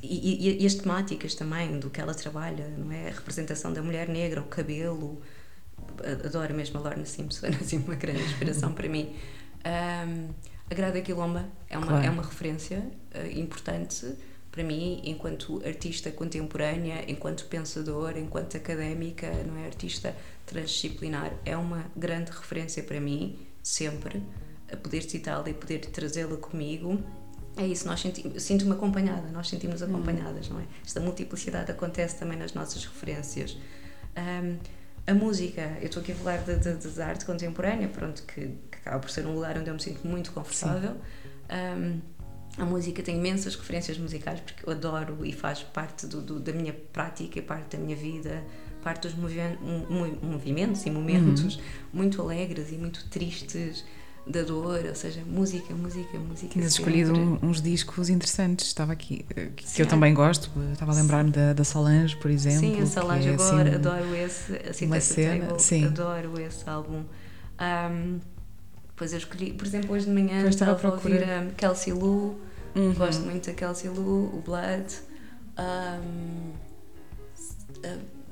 e, 0.00 0.48
e, 0.48 0.62
e, 0.62 0.66
as 0.66 0.74
temáticas 0.74 1.34
também 1.34 1.80
do 1.80 1.90
que 1.90 2.00
ela 2.00 2.14
trabalha, 2.14 2.68
não 2.68 2.92
é? 2.92 3.08
A 3.08 3.12
representação 3.12 3.72
da 3.72 3.82
mulher 3.82 4.08
negra, 4.08 4.40
o 4.40 4.44
cabelo. 4.44 5.20
Adoro 6.24 6.54
mesmo 6.54 6.78
a 6.78 6.82
Lorna 6.82 7.04
Simpson, 7.04 7.46
assim, 7.60 7.78
uma 7.78 7.94
grande 7.94 8.22
inspiração 8.22 8.72
para 8.72 8.88
mim. 8.88 9.14
Um, 9.64 10.28
a 10.70 10.74
Grada 10.74 11.00
Quilomba 11.00 11.46
é 11.68 11.78
uma, 11.78 11.86
claro. 11.86 12.06
é 12.06 12.10
uma 12.10 12.22
referência 12.22 12.78
uh, 13.14 13.38
importante 13.38 14.14
para 14.50 14.62
mim, 14.62 15.00
enquanto 15.04 15.62
artista 15.64 16.10
contemporânea, 16.10 17.04
enquanto 17.08 17.44
pensadora, 17.46 18.18
enquanto 18.18 18.56
académica, 18.56 19.30
não 19.44 19.56
é 19.56 19.66
artista 19.66 20.14
transdisciplinar, 20.46 21.32
é 21.44 21.56
uma 21.56 21.84
grande 21.96 22.30
referência 22.30 22.82
para 22.82 23.00
mim, 23.00 23.38
sempre, 23.62 24.22
a 24.72 24.76
poder 24.76 25.02
citá-la 25.02 25.48
e 25.48 25.54
poder 25.54 25.80
trazê-la 25.80 26.36
comigo. 26.36 27.02
É 27.56 27.66
isso, 27.66 27.86
nós 27.86 28.00
sentimos, 28.00 28.42
sinto-me 28.42 28.72
acompanhada, 28.72 29.28
nós 29.28 29.48
sentimos 29.48 29.82
hum. 29.82 29.86
acompanhadas, 29.86 30.48
não 30.48 30.60
é? 30.60 30.64
Esta 30.84 31.00
multiplicidade 31.00 31.70
acontece 31.70 32.16
também 32.16 32.38
nas 32.38 32.52
nossas 32.52 32.84
referências. 32.84 33.56
Um, 34.16 34.58
a 35.08 35.14
música, 35.14 35.78
eu 35.80 35.86
estou 35.86 36.02
aqui 36.02 36.12
a 36.12 36.14
falar 36.14 36.36
de, 36.38 36.56
de, 36.58 36.76
de 36.76 37.02
arte 37.02 37.24
contemporânea, 37.24 37.88
pronto, 37.88 38.22
que, 38.24 38.42
que, 38.42 38.78
acaba 38.78 38.98
por 38.98 39.10
ser 39.10 39.24
um 39.26 39.34
lugar 39.34 39.56
onde 39.56 39.70
eu 39.70 39.74
me 39.74 39.80
sinto 39.80 40.06
muito 40.06 40.30
confortável. 40.32 40.96
Um, 41.50 42.00
a 42.58 42.64
música 42.66 43.02
tem 43.02 43.16
imensas 43.16 43.56
referências 43.56 43.96
musicais 43.96 44.40
porque 44.40 44.68
eu 44.68 44.72
adoro 44.72 45.24
e 45.24 45.32
faz 45.32 45.62
parte 45.62 46.06
do, 46.06 46.20
do, 46.20 46.40
da 46.40 46.52
minha 46.52 46.74
prática 46.92 47.40
parte 47.40 47.76
da 47.76 47.82
minha 47.82 47.96
vida, 47.96 48.44
parte 48.82 49.08
dos 49.08 49.14
movimentos 49.14 50.84
e 50.84 50.90
momentos 50.90 51.56
uhum. 51.56 51.62
muito 51.92 52.20
alegres 52.20 52.70
e 52.70 52.76
muito 52.76 53.08
tristes, 53.08 53.84
da 54.28 54.42
dor, 54.42 54.84
ou 54.84 54.94
seja, 54.94 55.22
música, 55.26 55.74
música, 55.74 56.18
música. 56.18 56.52
Tinhas 56.52 56.72
escolhido 56.72 57.38
uns 57.42 57.62
discos 57.62 58.10
interessantes, 58.10 58.66
estava 58.66 58.92
aqui, 58.92 59.24
eh, 59.34 59.48
que, 59.56 59.80
eu 59.80 59.86
também 59.86 60.12
gosto, 60.12 60.50
estava 60.72 60.92
a 60.92 60.94
lembrar-me 60.94 61.30
da, 61.30 61.54
da 61.54 61.64
Solange, 61.64 62.14
por 62.16 62.30
exemplo. 62.30 62.60
Sim, 62.60 62.82
a 62.82 62.86
Solange, 62.86 63.28
é, 63.28 63.32
agora, 63.32 63.62
assim, 63.62 63.74
adoro 63.74 64.14
esse, 64.14 64.52
assim, 64.68 64.86
uma 64.86 65.00
cena, 65.00 65.46
table, 65.46 65.62
sim. 65.62 65.84
adoro 65.84 66.40
esse 66.40 66.68
álbum. 66.68 67.04
Um, 67.60 68.20
depois 68.88 69.12
eu 69.12 69.18
escolhi, 69.18 69.52
por 69.52 69.66
exemplo, 69.66 69.94
hoje 69.94 70.04
de 70.04 70.12
manhã 70.12 70.46
estava 70.48 70.88
a 70.88 70.92
ouvir 70.92 71.24
a 71.24 71.46
Kelsey 71.56 71.92
Lou, 71.92 72.38
uhum. 72.74 72.92
gosto 72.94 73.22
muito 73.22 73.46
da 73.46 73.54
Kelsey 73.54 73.88
Lou, 73.88 74.26
o 74.36 74.42
Blood. 74.44 74.94
Um, 75.58 76.52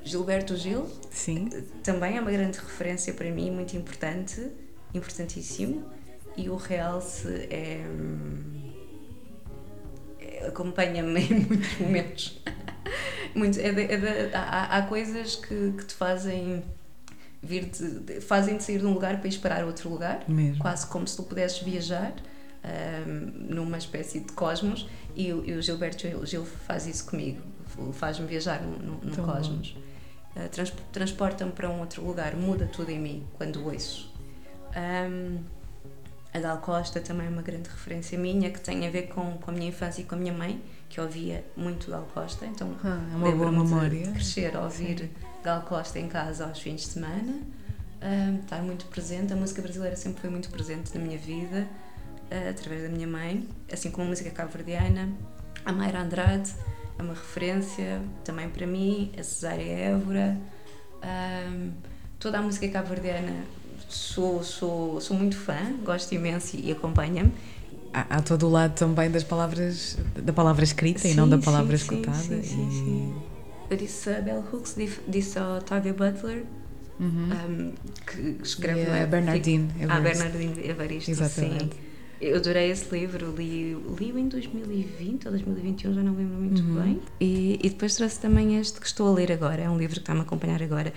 Gilberto 0.03 0.55
Gil, 0.55 0.87
Sim. 1.11 1.49
também 1.83 2.15
é 2.15 2.21
uma 2.21 2.31
grande 2.31 2.57
referência 2.57 3.13
para 3.13 3.29
mim, 3.29 3.51
muito 3.51 3.75
importante 3.75 4.49
importantíssimo 4.97 5.89
e 6.35 6.49
o 6.49 6.55
realce 6.55 7.27
é, 7.49 7.83
é 10.19 10.47
acompanha-me 10.47 11.19
em 11.25 11.39
muitos 11.45 11.79
momentos. 11.79 12.41
Muito, 13.35 13.59
é 13.59 13.71
de, 13.71 13.81
é 13.81 13.97
de, 13.97 14.35
há, 14.35 14.77
há, 14.77 14.81
coisas 14.83 15.35
que, 15.35 15.73
que 15.77 15.85
te 15.85 15.93
fazem 15.93 16.63
vir 17.41 17.65
de, 17.65 18.21
fazem-te 18.21 18.63
sair 18.63 18.79
de 18.79 18.85
um 18.85 18.93
lugar 18.93 19.19
para 19.19 19.27
ir 19.27 19.37
parar 19.39 19.63
a 19.63 19.65
outro 19.65 19.89
lugar, 19.89 20.23
Mesmo. 20.27 20.59
quase 20.59 20.87
como 20.87 21.07
se 21.07 21.15
tu 21.15 21.23
pudesses 21.23 21.59
viajar 21.59 22.13
um, 23.07 23.53
numa 23.55 23.77
espécie 23.77 24.19
de 24.19 24.31
cosmos 24.33 24.87
e, 25.15 25.31
o, 25.31 25.45
e 25.45 25.53
o 25.53 25.61
Gilberto 25.61 26.01
Gil, 26.01 26.25
Gil, 26.25 26.45
faz 26.45 26.87
isso 26.87 27.05
comigo, 27.05 27.41
faz-me 27.93 28.25
viajar 28.25 28.61
num 28.61 28.99
cosmos. 29.23 29.75
Uh, 30.35 30.49
trans, 30.49 30.73
transporta-me 30.91 31.51
para 31.51 31.69
um 31.69 31.79
outro 31.79 32.03
lugar, 32.05 32.35
muda 32.35 32.67
tudo 32.67 32.89
em 32.91 32.99
mim 32.99 33.27
quando 33.33 33.65
ouço. 33.65 34.06
Um, 34.77 35.39
a 36.33 36.39
Dal 36.39 36.57
Costa 36.59 36.99
também 36.99 37.25
é 37.25 37.29
uma 37.29 37.41
grande 37.41 37.67
referência 37.67 38.17
minha 38.17 38.51
que 38.51 38.59
tem 38.59 38.85
a 38.85 38.91
ver 38.91 39.07
com, 39.07 39.37
com 39.37 39.49
a 39.49 39.53
minha 39.53 39.69
infância 39.69 40.01
e 40.01 40.03
com 40.03 40.13
a 40.13 40.17
minha 40.17 40.33
mãe, 40.33 40.61
que 40.87 41.01
ouvia 41.01 41.43
muito 41.55 41.89
Dal 41.89 42.07
Costa, 42.13 42.45
então 42.45 42.75
ah, 42.83 42.99
é 43.11 43.15
uma 43.15 43.31
boa 43.31 43.51
memória. 43.51 44.11
crescer 44.11 44.55
ouvir 44.55 44.99
Sim. 44.99 45.09
Gal 45.43 45.61
Costa 45.63 45.97
em 45.97 46.07
casa 46.07 46.45
aos 46.45 46.59
fins 46.59 46.81
de 46.81 46.87
semana, 46.87 47.41
um, 48.01 48.39
estar 48.39 48.61
muito 48.61 48.85
presente. 48.85 49.33
A 49.33 49.35
música 49.35 49.61
brasileira 49.61 49.95
sempre 49.95 50.21
foi 50.21 50.29
muito 50.29 50.49
presente 50.49 50.95
na 50.95 51.03
minha 51.03 51.17
vida, 51.17 51.67
uh, 52.31 52.49
através 52.49 52.83
da 52.83 52.89
minha 52.89 53.07
mãe, 53.07 53.47
assim 53.71 53.89
como 53.89 54.05
a 54.05 54.09
música 54.09 54.29
cabo-verdiana. 54.29 55.09
A 55.65 55.71
Mayra 55.71 56.01
Andrade 56.01 56.53
é 56.99 57.01
uma 57.01 57.13
referência 57.13 58.01
também 58.23 58.49
para 58.49 58.67
mim, 58.67 59.11
a 59.17 59.23
Cesária 59.23 59.63
Évora. 59.63 60.37
Um, 61.03 61.71
toda 62.19 62.37
a 62.37 62.41
música 62.41 62.67
cabo-verdiana 62.67 63.43
sou, 63.87 64.43
sou, 64.43 65.01
sou 65.01 65.17
muito 65.17 65.37
fã, 65.37 65.75
gosto 65.83 66.13
imenso 66.13 66.57
e 66.57 66.71
acompanha-me. 66.71 67.31
Há, 67.93 68.17
há, 68.17 68.21
todo 68.21 68.47
o 68.47 68.49
lado 68.49 68.75
também 68.75 69.09
das 69.09 69.23
palavras, 69.23 69.97
da 70.15 70.33
palavra 70.33 70.63
escrita 70.63 70.99
sim, 70.99 71.11
e 71.11 71.13
não 71.15 71.27
da 71.27 71.37
palavra 71.37 71.77
sim, 71.77 71.83
escutada. 71.83 72.17
Sim, 72.17 72.43
sim, 72.43 72.69
sim, 72.69 73.15
Eu 73.69 73.77
disse 73.77 74.09
a 74.09 74.21
Bell 74.21 74.43
Hooks, 74.51 74.75
disse 75.07 75.39
a 75.39 75.57
Octavia 75.57 75.93
Butler, 75.93 76.43
uhum. 76.99 77.29
um, 77.49 77.73
que 78.05 78.37
escreve. 78.43 78.81
E 78.81 79.03
a 79.03 79.05
Bernardine 79.05 79.69
Evaristo. 79.79 79.91
Ah, 79.91 79.99
Bernardine 79.99 80.69
Evaristo, 80.69 81.11
Exatamente. 81.11 81.75
sim. 81.75 81.87
Eu 82.19 82.37
adorei 82.37 82.71
esse 82.71 82.91
livro, 82.91 83.31
li, 83.37 83.75
li 83.75 84.09
em 84.09 84.27
2020 84.27 85.25
ou 85.25 85.31
2021, 85.31 85.93
já 85.93 86.01
não 86.01 86.15
lembro 86.15 86.39
muito 86.39 86.63
uhum. 86.63 86.81
bem. 86.81 87.01
E, 87.21 87.59
e 87.63 87.69
depois 87.69 87.95
trouxe 87.95 88.19
também 88.19 88.59
este 88.59 88.79
que 88.79 88.87
estou 88.87 89.07
a 89.07 89.11
ler 89.13 89.31
agora, 89.31 89.61
é 89.61 89.69
um 89.69 89.77
livro 89.77 89.95
que 89.95 90.01
está-me 90.01 90.21
a 90.21 90.23
acompanhar 90.23 90.61
agora, 90.63 90.91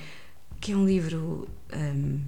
que 0.61 0.72
é 0.72 0.76
um 0.76 0.86
livro 0.86 1.47
um, 1.76 2.20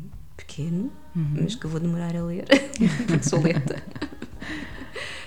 pequeno, 0.52 0.92
uhum. 1.16 1.38
mas 1.40 1.54
que 1.54 1.64
eu 1.64 1.70
vou 1.70 1.80
demorar 1.80 2.14
a 2.14 2.22
ler, 2.22 2.44
porque 3.06 3.22
sou 3.26 3.40
lenta. 3.40 3.82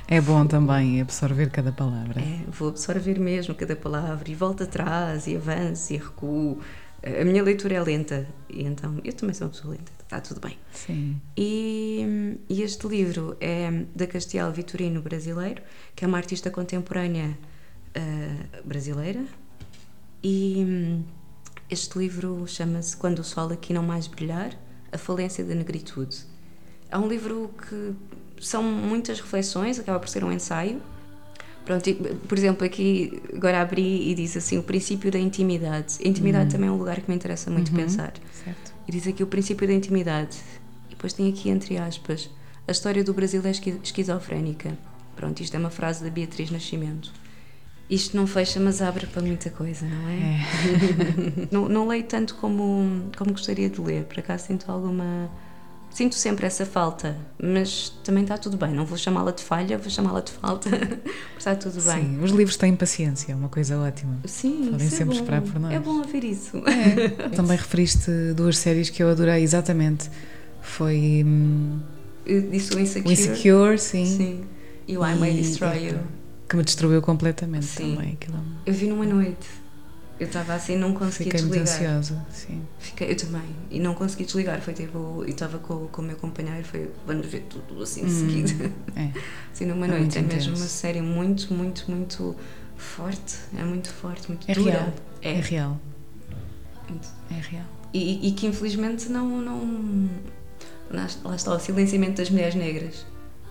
É 0.07 0.21
bom 0.21 0.45
também 0.45 1.01
absorver 1.01 1.49
cada 1.49 1.71
palavra. 1.71 2.21
É, 2.21 2.39
vou 2.51 2.69
absorver 2.69 3.19
mesmo 3.19 3.55
cada 3.55 3.75
palavra 3.75 4.29
e 4.29 4.35
volto 4.35 4.63
atrás 4.63 5.25
e 5.25 5.35
avanço 5.35 5.93
e 5.93 5.97
recuo. 5.97 6.59
A 7.03 7.25
minha 7.25 7.43
leitura 7.43 7.75
é 7.75 7.81
lenta 7.81 8.27
e 8.47 8.63
então 8.63 8.99
eu 9.03 9.13
também 9.13 9.33
sou 9.33 9.47
uma 9.47 9.53
pessoa 9.53 9.73
lenta, 9.73 9.91
está 10.03 10.21
tudo 10.21 10.39
bem. 10.39 10.57
Sim. 10.71 11.19
E, 11.35 12.37
e 12.47 12.61
este 12.61 12.87
livro 12.87 13.35
é 13.39 13.85
da 13.95 14.05
Castiel 14.05 14.51
Vitorino 14.51 15.01
Brasileiro, 15.01 15.61
que 15.95 16.05
é 16.05 16.07
uma 16.07 16.17
artista 16.17 16.51
contemporânea 16.51 17.35
uh, 17.97 18.67
brasileira. 18.67 19.23
E 20.23 20.63
hum, 20.67 21.03
este 21.69 21.97
livro 21.97 22.45
chama-se 22.47 22.95
Quando 22.95 23.19
o 23.19 23.23
Sol 23.23 23.51
Aqui 23.51 23.73
Não 23.73 23.83
Mais 23.83 24.07
Brilhar 24.07 24.55
a 24.95 24.97
Falência 24.97 25.43
da 25.43 25.53
Negritude. 25.53 26.17
É 26.89 26.97
um 26.97 27.07
livro 27.07 27.51
que 27.67 27.93
são 28.39 28.63
muitas 28.63 29.19
reflexões, 29.19 29.79
acaba 29.79 29.99
por 29.99 30.09
ser 30.09 30.23
um 30.23 30.31
ensaio. 30.31 30.81
Pronto, 31.63 31.83
por 32.27 32.37
exemplo, 32.37 32.65
aqui 32.65 33.21
agora 33.33 33.61
abri 33.61 34.09
e 34.09 34.15
diz 34.15 34.37
assim: 34.37 34.57
o 34.57 34.63
princípio 34.63 35.11
da 35.11 35.19
intimidade. 35.19 35.97
A 36.03 36.07
intimidade 36.07 36.45
uhum. 36.45 36.51
também 36.51 36.69
é 36.69 36.71
um 36.71 36.77
lugar 36.77 37.01
que 37.01 37.09
me 37.09 37.15
interessa 37.15 37.49
muito 37.49 37.69
uhum. 37.69 37.77
pensar. 37.77 38.13
Certo. 38.43 38.73
E 38.87 38.91
diz 38.91 39.07
aqui 39.07 39.23
o 39.23 39.27
princípio 39.27 39.67
da 39.67 39.73
intimidade. 39.73 40.37
E 40.87 40.89
depois 40.91 41.13
tem 41.13 41.27
aqui, 41.29 41.49
entre 41.49 41.77
aspas, 41.77 42.29
a 42.67 42.71
história 42.71 43.03
do 43.03 43.13
Brasil 43.13 43.41
é 43.43 43.51
esquizofrénica. 43.83 44.77
Pronto, 45.15 45.41
isto 45.41 45.55
é 45.55 45.59
uma 45.59 45.69
frase 45.69 46.03
da 46.03 46.09
Beatriz 46.09 46.51
Nascimento. 46.51 47.11
Isto 47.89 48.17
não 48.17 48.25
fecha, 48.25 48.59
mas 48.59 48.81
abre 48.81 49.05
para 49.05 49.21
muita 49.21 49.49
coisa, 49.51 49.85
não 49.85 50.09
é? 50.09 50.15
é. 50.15 51.47
não, 51.51 51.69
não 51.69 51.87
leio 51.87 52.03
tanto 52.03 52.33
como, 52.35 53.11
como 53.15 53.31
gostaria 53.31 53.69
de 53.69 53.79
ler, 53.79 54.05
por 54.05 54.19
acaso 54.19 54.47
sinto 54.47 54.71
alguma. 54.71 55.29
Sinto 55.91 56.15
sempre 56.15 56.45
essa 56.45 56.65
falta, 56.65 57.15
mas 57.41 57.89
também 58.03 58.23
está 58.23 58.37
tudo 58.37 58.57
bem. 58.57 58.73
Não 58.73 58.85
vou 58.85 58.97
chamá-la 58.97 59.31
de 59.31 59.41
falha, 59.41 59.77
vou 59.77 59.89
chamá-la 59.89 60.19
de 60.19 60.31
falta. 60.31 60.69
está 61.37 61.55
tudo 61.55 61.81
bem. 61.83 62.03
Sim, 62.03 62.23
os 62.23 62.31
livros 62.31 62.57
têm 62.57 62.75
paciência, 62.75 63.31
é 63.31 63.35
uma 63.35 63.47
coisa 63.47 63.77
ótima. 63.77 64.17
Sim, 64.25 64.71
Podem 64.71 64.87
é 64.87 64.89
sempre 64.89 65.15
é 65.15 65.19
esperar 65.19 65.41
por 65.41 65.57
nós. 65.59 65.71
É 65.71 65.79
bom 65.79 65.99
ouvir 65.99 66.23
isso. 66.23 66.57
É. 66.67 67.29
Também 67.37 67.55
referiste 67.55 68.11
duas 68.35 68.57
séries 68.57 68.89
que 68.89 69.03
eu 69.03 69.09
adorei, 69.09 69.41
exatamente. 69.43 70.09
Foi. 70.59 71.23
Hum, 71.25 71.79
disse 72.25 72.75
o 72.75 72.79
Insecure. 72.79 73.09
O 73.09 73.11
Insecure, 73.13 73.77
sim. 73.77 74.05
Sim. 74.05 74.43
E 74.87 74.97
o 74.97 75.05
I 75.05 75.15
May 75.15 75.33
Destroy 75.33 75.89
You 75.89 75.99
que 76.47 76.55
me 76.55 76.63
destruiu 76.63 77.01
completamente 77.01 77.65
sim. 77.65 77.95
também. 77.95 78.13
Aquilo. 78.13 78.37
Eu 78.65 78.73
vi 78.73 78.87
numa 78.87 79.05
noite. 79.05 79.47
Eu 80.17 80.27
estava 80.27 80.53
assim, 80.53 80.77
não 80.77 80.93
consegui 80.93 81.29
Fiquei 81.29 81.41
desligar. 81.41 81.67
Fiquei 81.67 81.87
muito 81.87 81.99
ansiosa, 81.99 82.25
sim. 82.29 82.61
Fiquei, 82.79 83.11
eu 83.11 83.17
também. 83.17 83.55
E 83.69 83.79
não 83.79 83.93
consegui 83.93 84.23
desligar. 84.23 84.61
Foi 84.61 84.73
tipo, 84.73 85.25
e 85.27 85.31
estava 85.31 85.57
com, 85.57 85.87
com 85.87 86.01
o 86.01 86.05
meu 86.05 86.15
companheiro, 86.15 86.63
foi, 86.63 86.89
vamos 87.05 87.27
ver 87.27 87.45
tudo 87.49 87.83
assim 87.83 88.05
de 88.05 88.11
hum, 88.11 88.19
seguida. 88.29 88.71
É. 88.95 89.11
Assim, 89.51 89.65
numa 89.65 89.85
é 89.85 89.89
noite. 89.89 90.17
É 90.17 90.21
mesmo 90.21 90.55
uma 90.55 90.65
série 90.67 91.01
muito, 91.01 91.53
muito, 91.53 91.91
muito 91.91 92.35
forte. 92.77 93.35
É 93.57 93.63
muito 93.63 93.89
forte, 93.89 94.29
muito 94.29 94.49
é 94.49 94.53
dura. 94.53 94.71
Real. 94.71 94.93
É. 95.21 95.31
é 95.31 95.41
real. 95.41 95.81
É 97.29 97.33
real. 97.33 97.65
E, 97.93 98.27
e, 98.27 98.31
que 98.31 98.47
infelizmente 98.47 99.09
não, 99.09 99.41
não. 99.41 100.09
Lá 100.91 101.35
está 101.35 101.53
o 101.53 101.59
silenciamento 101.59 102.17
das 102.17 102.29
mulheres 102.29 102.55
negras 102.55 103.05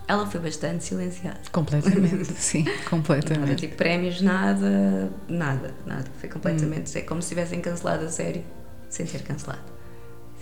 ela 0.06 0.26
foi 0.26 0.40
bastante 0.40 0.84
silenciada. 0.84 1.40
Completamente, 1.50 2.32
sim, 2.34 2.64
completamente. 2.88 3.40
Nada, 3.40 3.54
tipo 3.54 3.76
prémios, 3.76 4.20
nada, 4.20 5.10
nada, 5.28 5.74
nada. 5.86 6.04
Foi 6.18 6.28
completamente. 6.28 6.90
Hum. 6.96 7.00
É 7.00 7.02
como 7.02 7.22
se 7.22 7.30
tivessem 7.30 7.60
cancelado 7.60 8.04
a 8.04 8.08
série 8.08 8.44
sem 8.88 9.06
ter 9.06 9.22
cancelado. 9.22 9.62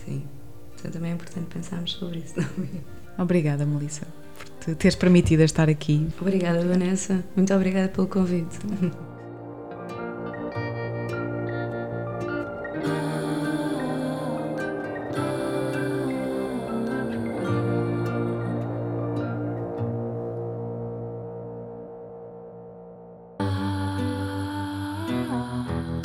Sim. 0.05 0.25
Então 0.75 0.91
também 0.91 1.13
é 1.13 1.15
importante 1.15 1.47
pensarmos 1.47 1.93
sobre 1.93 2.21
isso. 2.21 2.35
É? 2.41 3.23
Obrigada, 3.23 3.65
Melissa, 3.65 4.07
por 4.39 4.49
te 4.65 4.75
teres 4.75 4.97
permitido 4.97 5.43
estar 5.43 5.69
aqui. 5.69 6.09
Obrigada, 6.21 6.67
Vanessa. 6.67 7.23
Muito 7.37 7.55
obrigada 7.55 7.89
pelo 7.89 8.09
convite. 8.09 8.59